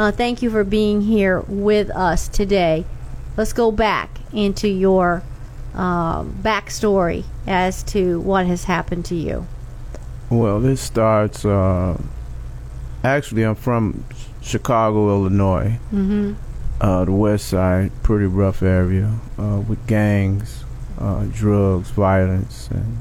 uh, 0.00 0.10
thank 0.10 0.40
you 0.40 0.50
for 0.50 0.64
being 0.64 1.02
here 1.02 1.40
with 1.40 1.90
us 1.90 2.26
today. 2.26 2.86
Let's 3.36 3.52
go 3.52 3.70
back 3.70 4.08
into 4.32 4.66
your 4.66 5.22
um, 5.74 6.38
backstory 6.40 7.24
as 7.46 7.82
to 7.84 8.18
what 8.20 8.46
has 8.46 8.64
happened 8.64 9.04
to 9.06 9.14
you. 9.14 9.46
Well, 10.30 10.58
this 10.58 10.80
starts. 10.80 11.44
Uh, 11.44 12.00
actually, 13.04 13.42
I'm 13.42 13.56
from 13.56 14.04
Chicago, 14.40 15.10
Illinois. 15.10 15.78
Mm-hmm. 15.92 16.32
Uh, 16.80 17.04
the 17.04 17.12
West 17.12 17.48
Side, 17.48 17.92
pretty 18.02 18.24
rough 18.24 18.62
area 18.62 19.18
uh, 19.38 19.60
with 19.68 19.86
gangs, 19.86 20.64
uh, 20.98 21.26
drugs, 21.30 21.90
violence, 21.90 22.70
and 22.70 22.96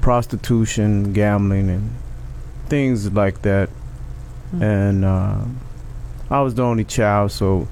prostitution, 0.00 1.12
gambling, 1.12 1.70
and 1.70 1.90
things 2.66 3.12
like 3.12 3.42
that. 3.42 3.70
And 4.60 5.04
uh, 5.04 5.44
I 6.30 6.40
was 6.40 6.54
the 6.54 6.62
only 6.62 6.84
child, 6.84 7.32
so 7.32 7.68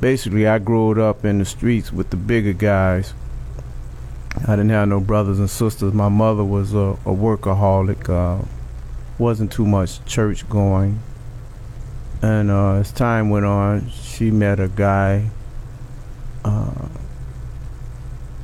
basically 0.00 0.46
I 0.46 0.58
grew 0.58 1.02
up 1.02 1.24
in 1.24 1.38
the 1.38 1.44
streets 1.44 1.92
with 1.92 2.10
the 2.10 2.16
bigger 2.16 2.52
guys. 2.52 3.12
I 4.46 4.56
didn't 4.56 4.70
have 4.70 4.88
no 4.88 5.00
brothers 5.00 5.38
and 5.38 5.50
sisters. 5.50 5.92
My 5.92 6.08
mother 6.08 6.44
was 6.44 6.72
a, 6.72 6.96
a 7.04 7.14
workaholic. 7.14 8.08
Uh, 8.08 8.44
wasn't 9.18 9.52
too 9.52 9.66
much 9.66 10.04
church 10.06 10.48
going. 10.48 11.00
And 12.22 12.50
uh, 12.50 12.74
as 12.74 12.92
time 12.92 13.30
went 13.30 13.44
on, 13.44 13.90
she 13.90 14.30
met 14.30 14.60
a 14.60 14.68
guy. 14.68 15.30
Uh, 16.44 16.88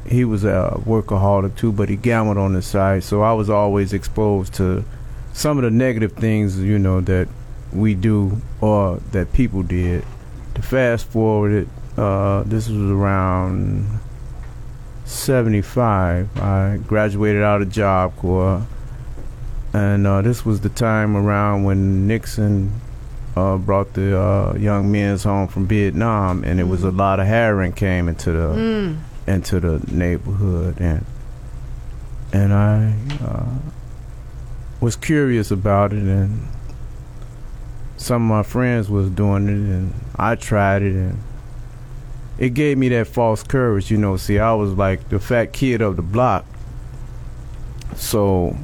he 0.06 0.24
was 0.24 0.44
a 0.44 0.80
workaholic 0.84 1.56
too, 1.56 1.72
but 1.72 1.88
he 1.88 1.96
gambled 1.96 2.38
on 2.38 2.52
the 2.52 2.62
side. 2.62 3.04
So 3.04 3.22
I 3.22 3.32
was 3.32 3.48
always 3.48 3.92
exposed 3.92 4.54
to 4.54 4.84
some 5.32 5.58
of 5.58 5.64
the 5.64 5.70
negative 5.70 6.12
things, 6.12 6.58
you 6.58 6.78
know, 6.78 7.00
that 7.02 7.28
we 7.72 7.94
do 7.94 8.40
or 8.60 8.96
that 9.12 9.32
people 9.32 9.62
did. 9.62 10.04
To 10.54 10.62
fast 10.62 11.06
forward 11.08 11.52
it, 11.52 11.68
uh, 11.98 12.42
this 12.44 12.68
was 12.68 12.90
around 12.90 13.86
75. 15.04 16.36
I 16.40 16.78
graduated 16.86 17.42
out 17.42 17.62
of 17.62 17.70
Job 17.70 18.16
Corps, 18.16 18.66
and 19.72 20.06
uh, 20.06 20.22
this 20.22 20.44
was 20.44 20.60
the 20.60 20.68
time 20.68 21.16
around 21.16 21.64
when 21.64 22.06
Nixon 22.06 22.72
uh, 23.36 23.56
brought 23.58 23.92
the 23.94 24.18
uh, 24.18 24.54
young 24.56 24.90
men's 24.90 25.22
home 25.24 25.48
from 25.48 25.66
Vietnam, 25.66 26.42
and 26.44 26.58
it 26.58 26.64
was 26.64 26.82
a 26.82 26.90
lot 26.90 27.20
of 27.20 27.26
heroin 27.26 27.72
came 27.72 28.08
into 28.08 28.32
the 28.32 28.46
Mm. 28.56 28.96
into 29.26 29.60
the 29.60 29.82
neighborhood, 29.92 30.80
and 30.80 31.04
and 32.32 32.52
I 32.52 32.94
uh, 33.24 33.44
was 34.80 34.96
curious 34.96 35.50
about 35.50 35.92
it, 35.92 36.02
and 36.02 36.48
some 38.06 38.30
of 38.30 38.36
my 38.36 38.42
friends 38.44 38.88
was 38.88 39.10
doing 39.10 39.48
it, 39.48 39.50
and 39.50 39.92
I 40.14 40.36
tried 40.36 40.82
it, 40.82 40.94
and 40.94 41.18
it 42.38 42.54
gave 42.54 42.78
me 42.78 42.88
that 42.90 43.08
false 43.08 43.42
courage, 43.42 43.90
you 43.90 43.98
know. 43.98 44.16
See, 44.16 44.38
I 44.38 44.52
was 44.54 44.72
like 44.72 45.08
the 45.08 45.18
fat 45.18 45.52
kid 45.52 45.80
of 45.82 45.96
the 45.96 46.02
block, 46.02 46.44
so 47.96 48.56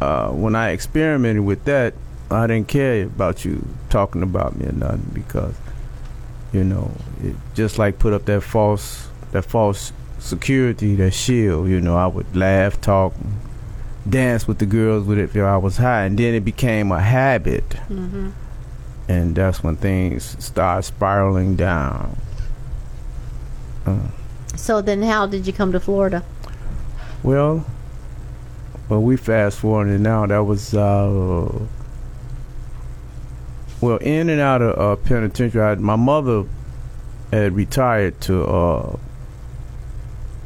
uh, 0.00 0.28
when 0.30 0.54
I 0.54 0.70
experimented 0.70 1.44
with 1.44 1.64
that, 1.64 1.94
I 2.30 2.46
didn't 2.46 2.68
care 2.68 3.04
about 3.04 3.44
you 3.44 3.66
talking 3.90 4.22
about 4.22 4.56
me 4.56 4.66
or 4.66 4.72
nothing 4.72 5.10
because, 5.12 5.56
you 6.52 6.62
know, 6.62 6.92
it 7.22 7.34
just 7.54 7.78
like 7.78 7.98
put 7.98 8.12
up 8.12 8.26
that 8.26 8.42
false 8.42 9.08
that 9.32 9.42
false 9.42 9.92
security, 10.20 10.94
that 10.96 11.12
shield. 11.14 11.68
You 11.68 11.80
know, 11.80 11.96
I 11.96 12.06
would 12.06 12.36
laugh, 12.36 12.80
talk, 12.80 13.14
dance 14.08 14.46
with 14.46 14.58
the 14.58 14.66
girls 14.66 15.04
with 15.04 15.18
it 15.18 15.34
if 15.34 15.36
I 15.36 15.56
was 15.56 15.78
high, 15.78 16.04
and 16.04 16.16
then 16.16 16.34
it 16.34 16.44
became 16.44 16.92
a 16.92 17.00
habit, 17.00 17.68
Mm-hmm. 17.70 18.28
And 19.08 19.34
that's 19.34 19.62
when 19.62 19.76
things 19.76 20.36
start 20.44 20.84
spiraling 20.84 21.56
down. 21.56 22.16
Uh, 23.86 23.98
So 24.56 24.80
then, 24.82 25.02
how 25.02 25.26
did 25.26 25.46
you 25.46 25.52
come 25.52 25.72
to 25.72 25.80
Florida? 25.80 26.22
well, 27.22 27.64
well, 28.88 29.02
we 29.02 29.16
fast 29.16 29.58
forwarding 29.58 30.02
now. 30.02 30.24
That 30.26 30.44
was 30.44 30.72
uh, 30.74 31.50
well, 33.80 33.96
in 33.98 34.28
and 34.28 34.40
out 34.40 34.62
of 34.62 34.78
uh, 34.78 34.96
penitentiary. 35.04 35.62
I, 35.62 35.74
my 35.76 35.96
mother 35.96 36.44
had 37.32 37.54
retired 37.54 38.20
to 38.22 38.44
uh, 38.44 38.96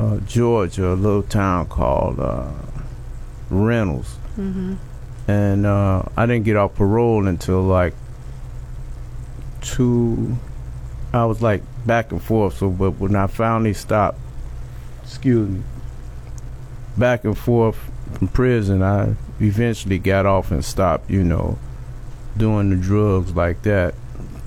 uh, 0.00 0.16
Georgia, 0.26 0.92
a 0.92 0.94
little 0.94 1.22
town 1.22 1.66
called 1.66 2.18
uh, 2.20 2.50
Reynolds, 3.50 4.16
Mm-hmm. 4.38 4.74
and 5.28 5.66
uh, 5.66 6.02
I 6.16 6.24
didn't 6.26 6.44
get 6.44 6.56
off 6.56 6.74
parole 6.74 7.26
until 7.28 7.60
like 7.62 7.94
two. 9.62 10.36
I 11.12 11.24
was 11.24 11.42
like 11.42 11.62
back 11.86 12.12
and 12.12 12.22
forth. 12.22 12.58
So, 12.58 12.70
but 12.70 12.92
when 12.92 13.16
I 13.16 13.26
finally 13.26 13.74
stopped, 13.74 14.18
excuse 15.02 15.48
me, 15.48 15.62
back 16.96 17.24
and 17.24 17.36
forth 17.36 17.76
from 18.12 18.28
prison, 18.28 18.82
I 18.82 19.16
eventually 19.40 19.98
got 19.98 20.26
off 20.26 20.50
and 20.50 20.64
stopped. 20.64 21.10
You 21.10 21.24
know, 21.24 21.58
doing 22.36 22.70
the 22.70 22.76
drugs 22.76 23.34
like 23.34 23.62
that. 23.62 23.94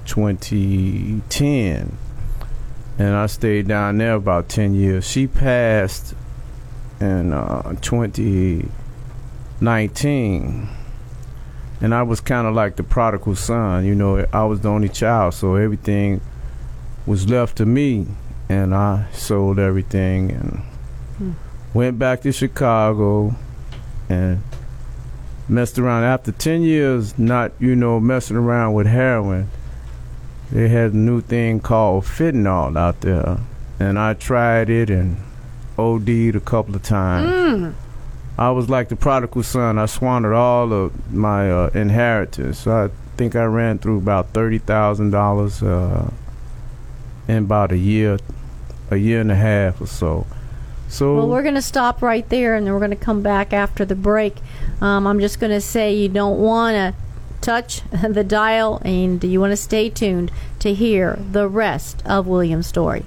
2010, 0.06 1.98
and 3.00 3.16
I 3.16 3.26
stayed 3.26 3.68
down 3.68 3.98
there 3.98 4.14
about 4.14 4.48
10 4.50 4.76
years. 4.76 5.10
She 5.10 5.26
passed 5.26 6.14
in 7.00 7.34
uh, 7.34 7.74
2019 7.82 10.70
and 11.86 11.94
I 11.94 12.02
was 12.02 12.20
kind 12.20 12.48
of 12.48 12.56
like 12.56 12.78
the 12.78 12.84
prodigal 12.84 13.36
son. 13.36 13.86
You 13.86 13.94
know, 13.94 14.26
I 14.34 14.44
was 14.46 14.62
the 14.62 14.70
only 14.70 14.90
child, 14.90 15.36
so 15.36 15.54
everything 15.54 16.20
was 17.06 17.30
left 17.30 17.58
to 17.58 17.66
me, 17.68 18.08
and 18.50 18.74
I 18.74 19.06
sold 19.12 19.60
everything 19.60 20.32
and 20.32 20.64
hmm. 21.20 21.32
went 21.76 22.00
back 22.00 22.22
to 22.22 22.32
Chicago 22.32 23.36
and 24.10 24.42
messed 25.48 25.78
around. 25.78 26.06
After 26.06 26.32
ten 26.32 26.64
years, 26.64 27.20
not 27.20 27.52
you 27.60 27.76
know 27.76 28.00
messing 28.00 28.36
around 28.36 28.74
with 28.74 28.88
heroin, 28.88 29.48
they 30.52 30.70
had 30.70 30.94
a 30.94 30.98
new 30.98 31.22
thing 31.22 31.60
called 31.60 32.06
fentanyl 32.06 32.76
out 32.76 33.02
there, 33.02 33.38
and 33.80 34.00
I 34.00 34.16
tried 34.16 34.72
it 34.72 34.90
and 34.90 35.18
OD'd 35.78 36.36
a 36.36 36.40
couple 36.40 36.76
of 36.76 36.82
times. 36.82 37.30
Mm. 37.30 37.74
I 38.38 38.52
was 38.52 38.70
like 38.70 38.90
the 38.90 38.96
prodigal 38.96 39.44
son. 39.44 39.80
I 39.80 39.86
squandered 39.86 40.34
all 40.34 40.74
of 40.74 41.14
my 41.14 41.50
uh, 41.50 41.70
inheritance. 41.74 42.68
I 42.68 42.90
think 43.16 43.36
I 43.36 43.46
ran 43.46 43.80
through 43.80 43.98
about 43.98 44.30
thirty 44.30 44.58
thousand 44.58 45.12
dollars 45.12 45.64
uh, 45.64 46.12
in 47.28 47.38
about 47.46 47.72
a 47.72 47.78
year, 47.78 48.18
a 48.92 48.98
year 48.98 49.22
and 49.22 49.32
a 49.32 49.36
half 49.36 49.80
or 49.80 49.88
so. 49.88 50.28
So 50.88 51.16
Well, 51.16 51.30
we're 51.30 51.42
going 51.42 51.56
to 51.56 51.62
stop 51.62 52.02
right 52.02 52.28
there 52.30 52.56
and 52.56 52.66
then 52.66 52.74
we're 52.74 52.80
going 52.80 52.92
to 52.92 52.96
come 52.96 53.22
back 53.22 53.54
after 53.54 53.86
the 53.86 53.96
break. 53.96 54.38
Um, 54.82 55.08
I'm 55.08 55.20
just 55.20 55.40
going 55.40 55.52
to 55.52 55.62
say 55.62 55.96
you 55.96 56.10
don't 56.10 56.40
want 56.40 56.76
to 56.76 56.94
touch 57.42 57.82
the 58.08 58.24
dial 58.24 58.82
and 58.86 59.24
you 59.24 59.40
want 59.40 59.52
to 59.52 59.58
stay 59.58 59.90
tuned 59.90 60.32
to 60.60 60.74
hear 60.74 61.18
the 61.32 61.48
rest 61.48 62.04
of 62.06 62.28
William's 62.28 62.68
story. 62.68 63.04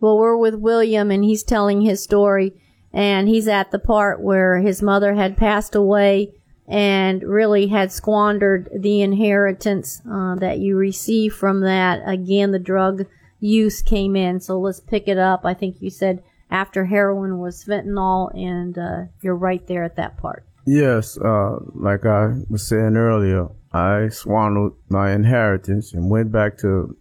Well, 0.00 0.18
we're 0.18 0.36
with 0.36 0.54
William 0.54 1.10
and 1.10 1.24
he's 1.24 1.42
telling 1.42 1.80
his 1.80 2.02
story 2.02 2.54
and 2.92 3.28
he's 3.28 3.48
at 3.48 3.70
the 3.70 3.78
part 3.78 4.20
where 4.20 4.58
his 4.58 4.82
mother 4.82 5.14
had 5.14 5.36
passed 5.36 5.74
away 5.74 6.32
and 6.68 7.22
really 7.22 7.66
had 7.66 7.90
squandered 7.90 8.68
the 8.74 9.02
inheritance 9.02 10.00
uh, 10.10 10.34
that 10.36 10.58
you 10.58 10.76
receive 10.76 11.34
from 11.34 11.60
that. 11.60 12.00
Again, 12.06 12.52
the 12.52 12.58
drug 12.58 13.06
use 13.40 13.82
came 13.82 14.14
in. 14.16 14.40
So 14.40 14.58
let's 14.58 14.80
pick 14.80 15.08
it 15.08 15.18
up. 15.18 15.44
I 15.44 15.54
think 15.54 15.80
you 15.80 15.90
said 15.90 16.22
after 16.50 16.84
heroin 16.84 17.38
was 17.38 17.64
fentanyl, 17.64 18.30
and 18.34 18.78
uh, 18.78 19.04
you're 19.22 19.34
right 19.34 19.66
there 19.66 19.84
at 19.84 19.96
that 19.96 20.18
part. 20.18 20.44
Yes, 20.66 21.18
uh, 21.18 21.56
like 21.74 22.06
I 22.06 22.34
was 22.48 22.66
saying 22.66 22.96
earlier, 22.96 23.48
I 23.72 24.08
swallowed 24.08 24.74
my 24.88 25.12
inheritance 25.12 25.92
and 25.92 26.10
went 26.10 26.30
back 26.30 26.58
to 26.58 26.96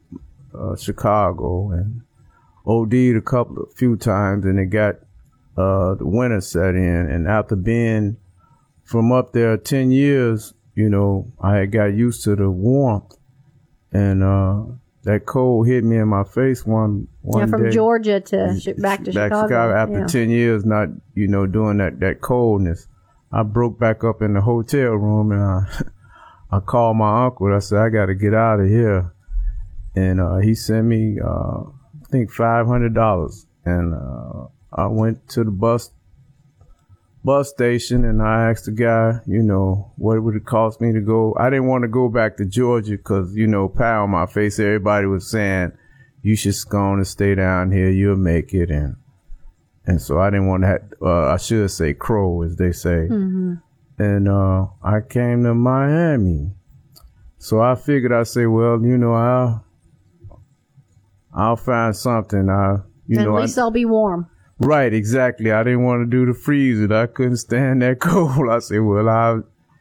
uh, 0.57 0.75
Chicago 0.75 1.69
and 1.71 2.01
OD'd 2.65 3.17
a 3.17 3.21
couple 3.21 3.63
of 3.63 3.73
few 3.73 3.97
times, 3.97 4.45
and 4.45 4.57
it 4.57 4.67
got 4.67 4.95
uh, 5.57 5.95
the 5.95 6.05
winter 6.05 6.41
set 6.41 6.75
in. 6.75 7.09
And 7.09 7.27
after 7.27 7.55
being 7.55 8.17
from 8.83 9.11
up 9.11 9.33
there 9.33 9.57
ten 9.57 9.91
years, 9.91 10.53
you 10.75 10.89
know, 10.89 11.31
I 11.41 11.57
had 11.57 11.71
got 11.71 11.93
used 11.93 12.23
to 12.23 12.35
the 12.35 12.49
warmth, 12.49 13.17
and 13.91 14.23
uh, 14.23 14.63
that 15.03 15.25
cold 15.25 15.67
hit 15.67 15.83
me 15.83 15.97
in 15.97 16.07
my 16.07 16.23
face 16.23 16.65
one 16.65 17.07
one 17.21 17.41
yeah, 17.41 17.45
from 17.47 17.63
day. 17.63 17.71
Georgia 17.71 18.19
to 18.19 18.59
sh- 18.59 18.79
back 18.79 19.03
to 19.03 19.11
Chicago. 19.11 19.75
after 19.75 19.99
yeah. 19.99 20.07
10 20.07 20.29
years 20.29 20.65
not 20.65 20.89
you 21.15 21.27
know 21.27 21.47
doing 21.47 21.77
that 21.77 21.99
that 21.99 22.21
coldness 22.21 22.87
i 23.31 23.41
broke 23.41 23.79
back 23.79 24.03
up 24.03 24.21
in 24.21 24.33
the 24.33 24.41
hotel 24.41 24.91
room 24.91 25.31
and 25.31 25.41
i 25.41 25.65
i 26.55 26.59
called 26.59 26.97
my 26.97 27.25
uncle 27.25 27.53
i 27.53 27.59
said 27.59 27.79
i 27.79 27.89
got 27.89 28.07
to 28.07 28.15
get 28.15 28.33
out 28.33 28.59
of 28.59 28.67
here 28.67 29.13
and 29.95 30.21
uh, 30.21 30.37
he 30.37 30.53
sent 30.53 30.85
me 30.85 31.17
uh, 31.19 31.61
i 31.61 32.05
think 32.11 32.31
$500 32.31 33.45
and 33.65 33.93
uh, 33.93 34.47
i 34.73 34.87
went 34.87 35.27
to 35.29 35.43
the 35.43 35.51
bus 35.51 35.91
bus 37.23 37.49
station 37.49 38.05
and 38.05 38.21
I 38.21 38.49
asked 38.49 38.65
the 38.65 38.71
guy, 38.71 39.19
you 39.27 39.43
know, 39.43 39.91
what 39.97 40.21
would 40.23 40.35
it 40.35 40.45
cost 40.45 40.81
me 40.81 40.91
to 40.93 41.01
go? 41.01 41.35
I 41.39 41.49
didn't 41.49 41.67
want 41.67 41.83
to 41.83 41.87
go 41.87 42.09
back 42.09 42.37
to 42.37 42.45
Georgia 42.45 42.91
because, 42.91 43.35
you 43.35 43.47
know, 43.47 43.69
pie 43.69 43.95
on 43.95 44.09
my 44.09 44.25
face, 44.25 44.59
everybody 44.59 45.05
was 45.05 45.29
saying, 45.29 45.73
you 46.23 46.35
should 46.35 46.55
go 46.69 46.79
on 46.79 46.97
and 46.97 47.07
stay 47.07 47.35
down 47.35 47.71
here, 47.71 47.89
you'll 47.89 48.15
make 48.15 48.53
it. 48.53 48.69
And, 48.69 48.95
and 49.85 50.01
so 50.01 50.19
I 50.19 50.29
didn't 50.29 50.47
want 50.47 50.63
to, 50.63 50.67
have, 50.67 50.81
uh, 51.01 51.33
I 51.33 51.37
should 51.37 51.69
say 51.71 51.93
crow, 51.93 52.41
as 52.43 52.55
they 52.55 52.71
say. 52.71 53.07
Mm-hmm. 53.09 53.53
And, 53.99 54.27
uh, 54.27 54.67
I 54.83 55.01
came 55.01 55.43
to 55.43 55.53
Miami. 55.53 56.51
So 57.37 57.59
I 57.61 57.75
figured 57.75 58.13
I'd 58.13 58.27
say, 58.27 58.45
well, 58.45 58.81
you 58.81 58.97
know, 58.97 59.13
I'll, 59.13 59.65
I'll 61.33 61.55
find 61.55 61.95
something. 61.95 62.49
I, 62.49 62.77
you 63.07 63.19
At 63.19 63.25
know, 63.25 63.35
least 63.35 63.57
I, 63.57 63.61
I'll 63.61 63.71
be 63.71 63.85
warm. 63.85 64.30
Right, 64.63 64.93
exactly. 64.93 65.51
I 65.51 65.63
didn't 65.63 65.83
want 65.83 66.03
to 66.03 66.05
do 66.05 66.31
the 66.31 66.37
freezing. 66.37 66.91
I 66.91 67.07
couldn't 67.07 67.37
stand 67.37 67.81
that 67.81 67.99
cold. 67.99 68.47
I 68.47 68.59
said, 68.59 68.81
well, 68.81 69.09
I, 69.09 69.39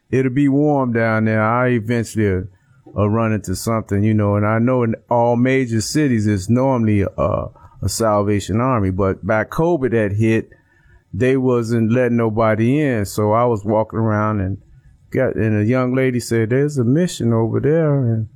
it'll 0.09 0.31
be 0.31 0.49
warm 0.49 0.91
down 0.91 1.25
there. 1.25 1.43
I 1.43 1.69
eventually 1.69 2.27
uh, 2.27 2.99
uh, 2.99 3.07
run 3.07 3.31
into 3.31 3.55
something, 3.55 4.03
you 4.03 4.15
know, 4.15 4.35
and 4.35 4.45
I 4.45 4.57
know 4.57 4.81
in 4.81 4.95
all 5.07 5.35
major 5.35 5.81
cities 5.81 6.25
it's 6.25 6.49
normally 6.49 7.01
a, 7.01 7.45
a 7.83 7.89
Salvation 7.89 8.59
Army, 8.59 8.89
but 8.89 9.25
by 9.25 9.43
COVID 9.43 9.91
that 9.91 10.13
hit, 10.13 10.49
they 11.13 11.37
wasn't 11.37 11.91
letting 11.91 12.17
nobody 12.17 12.81
in. 12.81 13.05
So 13.05 13.33
I 13.33 13.45
was 13.45 13.63
walking 13.63 13.99
around 13.99 14.39
and 14.39 14.57
got, 15.11 15.35
and 15.35 15.61
a 15.61 15.65
young 15.65 15.93
lady 15.93 16.19
said, 16.19 16.49
there's 16.49 16.79
a 16.79 16.83
mission 16.83 17.33
over 17.33 17.59
there. 17.59 18.03
And 18.03 18.29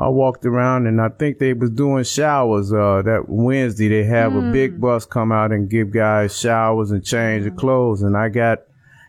I 0.00 0.08
walked 0.08 0.46
around 0.46 0.86
and 0.86 0.98
I 0.98 1.10
think 1.10 1.38
they 1.38 1.52
was 1.52 1.68
doing 1.68 2.04
showers. 2.04 2.72
Uh, 2.72 3.02
that 3.04 3.28
Wednesday 3.28 3.88
they 3.88 4.04
have 4.04 4.34
a 4.34 4.50
big 4.50 4.80
bus 4.80 5.04
come 5.04 5.30
out 5.30 5.52
and 5.52 5.68
give 5.68 5.90
guys 5.90 6.38
showers 6.38 6.90
and 6.90 7.04
change 7.04 7.44
of 7.44 7.56
clothes. 7.56 8.00
And 8.00 8.16
I 8.16 8.30
got 8.30 8.60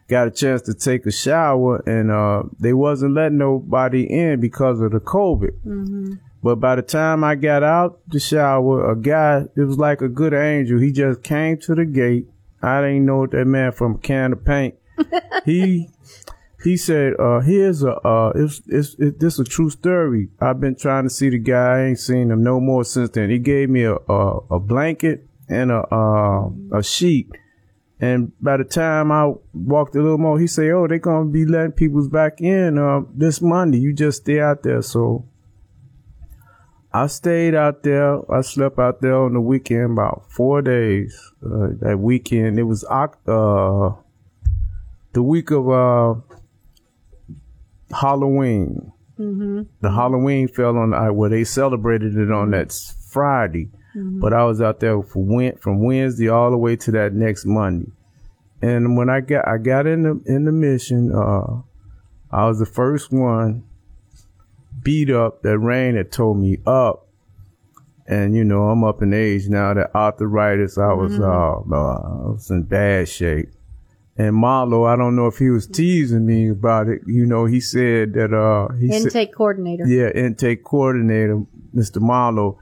got 0.10 0.28
a 0.28 0.32
chance 0.32 0.62
to 0.64 0.74
take 0.74 1.06
a 1.06 1.12
shower 1.12 1.82
and 1.88 2.12
uh, 2.12 2.44
they 2.60 2.74
wasn't 2.74 3.14
letting 3.14 3.38
nobody 3.38 4.04
in 4.04 4.42
because 4.42 4.82
of 4.82 4.92
the 4.92 5.00
COVID. 5.00 6.20
But 6.44 6.56
by 6.56 6.76
the 6.76 6.82
time 6.82 7.24
I 7.24 7.36
got 7.36 7.64
out 7.64 8.02
the 8.10 8.20
shower, 8.20 8.92
a 8.92 8.96
guy 8.98 9.46
it 9.56 9.62
was 9.62 9.78
like 9.78 10.02
a 10.02 10.10
good 10.10 10.34
angel. 10.34 10.78
He 10.78 10.92
just 10.92 11.24
came 11.24 11.58
to 11.60 11.74
the 11.74 11.86
gate. 11.86 12.28
I 12.62 12.82
didn't 12.82 13.06
know 13.06 13.26
that 13.28 13.46
man 13.46 13.72
from 13.72 13.96
a 13.96 13.98
can 13.98 14.34
of 14.34 14.44
paint. 14.44 14.76
he 15.46 15.88
he 16.64 16.78
said, 16.78 17.14
uh, 17.20 17.40
here's 17.40 17.84
a, 17.84 17.94
uh, 17.94 18.34
it's, 18.36 18.62
it's, 18.68 18.96
it, 19.00 19.20
this 19.20 19.40
a 19.40 19.44
true 19.44 19.70
story. 19.70 20.30
I've 20.40 20.60
been 20.60 20.76
trying 20.76 21.04
to 21.06 21.10
see 21.10 21.30
the 21.30 21.40
guy. 21.40 21.78
I 21.78 21.84
ain't 21.86 22.00
seen 22.00 22.30
him 22.30 22.44
no 22.44 22.60
more 22.60 22.84
since 22.84 23.10
then. 23.10 23.30
He 23.30 23.40
gave 23.40 23.70
me 23.70 23.84
a, 23.84 23.96
a, 23.96 24.38
a 24.52 24.60
blanket 24.60 25.28
and 25.50 25.72
a, 25.72 25.84
uh, 25.94 26.50
a 26.72 26.84
sheet. 26.84 27.32
And 28.00 28.32
by 28.42 28.58
the 28.58 28.64
time 28.64 29.12
I 29.12 29.34
walked 29.54 29.96
a 29.96 30.02
little 30.02 30.18
more, 30.18 30.40
he 30.40 30.48
said, 30.48 30.72
oh, 30.72 30.88
they're 30.88 31.00
going 31.00 31.28
to 31.28 31.32
be 31.32 31.46
letting 31.46 31.72
people 31.72 32.08
back 32.10 32.42
in, 32.42 32.78
uh, 32.78 33.02
this 33.14 33.42
Monday. 33.42 33.80
You 33.80 33.94
just 33.94 34.22
stay 34.24 34.40
out 34.40 34.64
there. 34.64 34.82
So 34.82 35.26
I 36.94 37.08
stayed 37.08 37.56
out 37.56 37.84
there. 37.84 38.20
I 38.32 38.42
slept 38.42 38.78
out 38.78 39.02
there 39.02 39.16
on 39.16 39.34
the 39.34 39.42
weekend 39.42 39.92
about 39.92 40.26
four 40.30 40.62
days. 40.62 41.32
Uh, 41.44 41.70
that 41.80 41.98
weekend, 42.00 42.60
it 42.60 42.64
was, 42.64 42.84
uh, 42.84 43.94
the 45.14 45.24
week 45.24 45.52
of, 45.52 46.24
Halloween. 47.94 48.92
The 49.82 49.92
Halloween 49.92 50.48
fell 50.48 50.78
on 50.78 50.94
uh, 50.94 51.12
where 51.14 51.30
they 51.30 51.44
celebrated 51.44 52.18
it 52.18 52.32
on 52.32 52.52
that 52.52 52.72
Friday, 53.10 53.70
but 54.20 54.34
I 54.34 54.46
was 54.46 54.62
out 54.62 54.80
there 54.80 55.02
for 55.04 55.24
went 55.24 55.62
from 55.62 55.84
Wednesday 55.84 56.28
all 56.30 56.50
the 56.50 56.58
way 56.58 56.76
to 56.78 56.92
that 56.92 57.14
next 57.14 57.46
Monday. 57.46 57.92
And 58.62 58.96
when 58.98 59.10
I 59.10 59.22
got 59.22 59.48
I 59.48 59.58
got 59.58 59.86
in 59.88 60.04
the 60.04 60.22
in 60.26 60.46
the 60.46 60.52
mission, 60.52 61.12
uh, 61.14 61.62
I 62.32 62.48
was 62.48 62.60
the 62.60 62.66
first 62.66 63.12
one 63.12 63.64
beat 64.82 65.10
up. 65.12 65.42
That 65.44 65.60
rain 65.60 65.96
had 65.96 66.12
tore 66.12 66.36
me 66.36 66.58
up, 66.66 67.08
and 68.08 68.36
you 68.36 68.44
know 68.44 68.70
I'm 68.70 68.84
up 68.84 69.02
in 69.02 69.14
age 69.14 69.48
now. 69.50 69.74
That 69.74 69.94
arthritis, 69.94 70.78
I 70.78 70.94
was 70.94 71.20
uh, 71.20 71.24
uh, 71.24 71.76
I 71.76 72.30
was 72.32 72.50
in 72.50 72.64
bad 72.64 73.10
shape. 73.10 73.50
And 74.18 74.36
Marlowe, 74.36 74.84
I 74.84 74.96
don't 74.98 75.16
know 75.16 75.28
if 75.28 75.38
he 75.38 75.50
was 75.50 75.66
teasing 75.68 76.26
me 76.26 76.50
about 76.50 76.88
it. 76.90 77.02
You 77.08 77.26
know, 77.26 77.46
he 77.46 77.60
said 77.60 78.14
that 78.14 78.34
uh 78.34 78.74
he 78.76 78.88
said, 78.90 79.04
Intake 79.04 79.34
coordinator. 79.34 79.88
yeah, 79.88 80.10
intake 80.10 80.64
coordinator, 80.64 81.44
Mr. 81.76 82.02
Marlowe. 82.02 82.60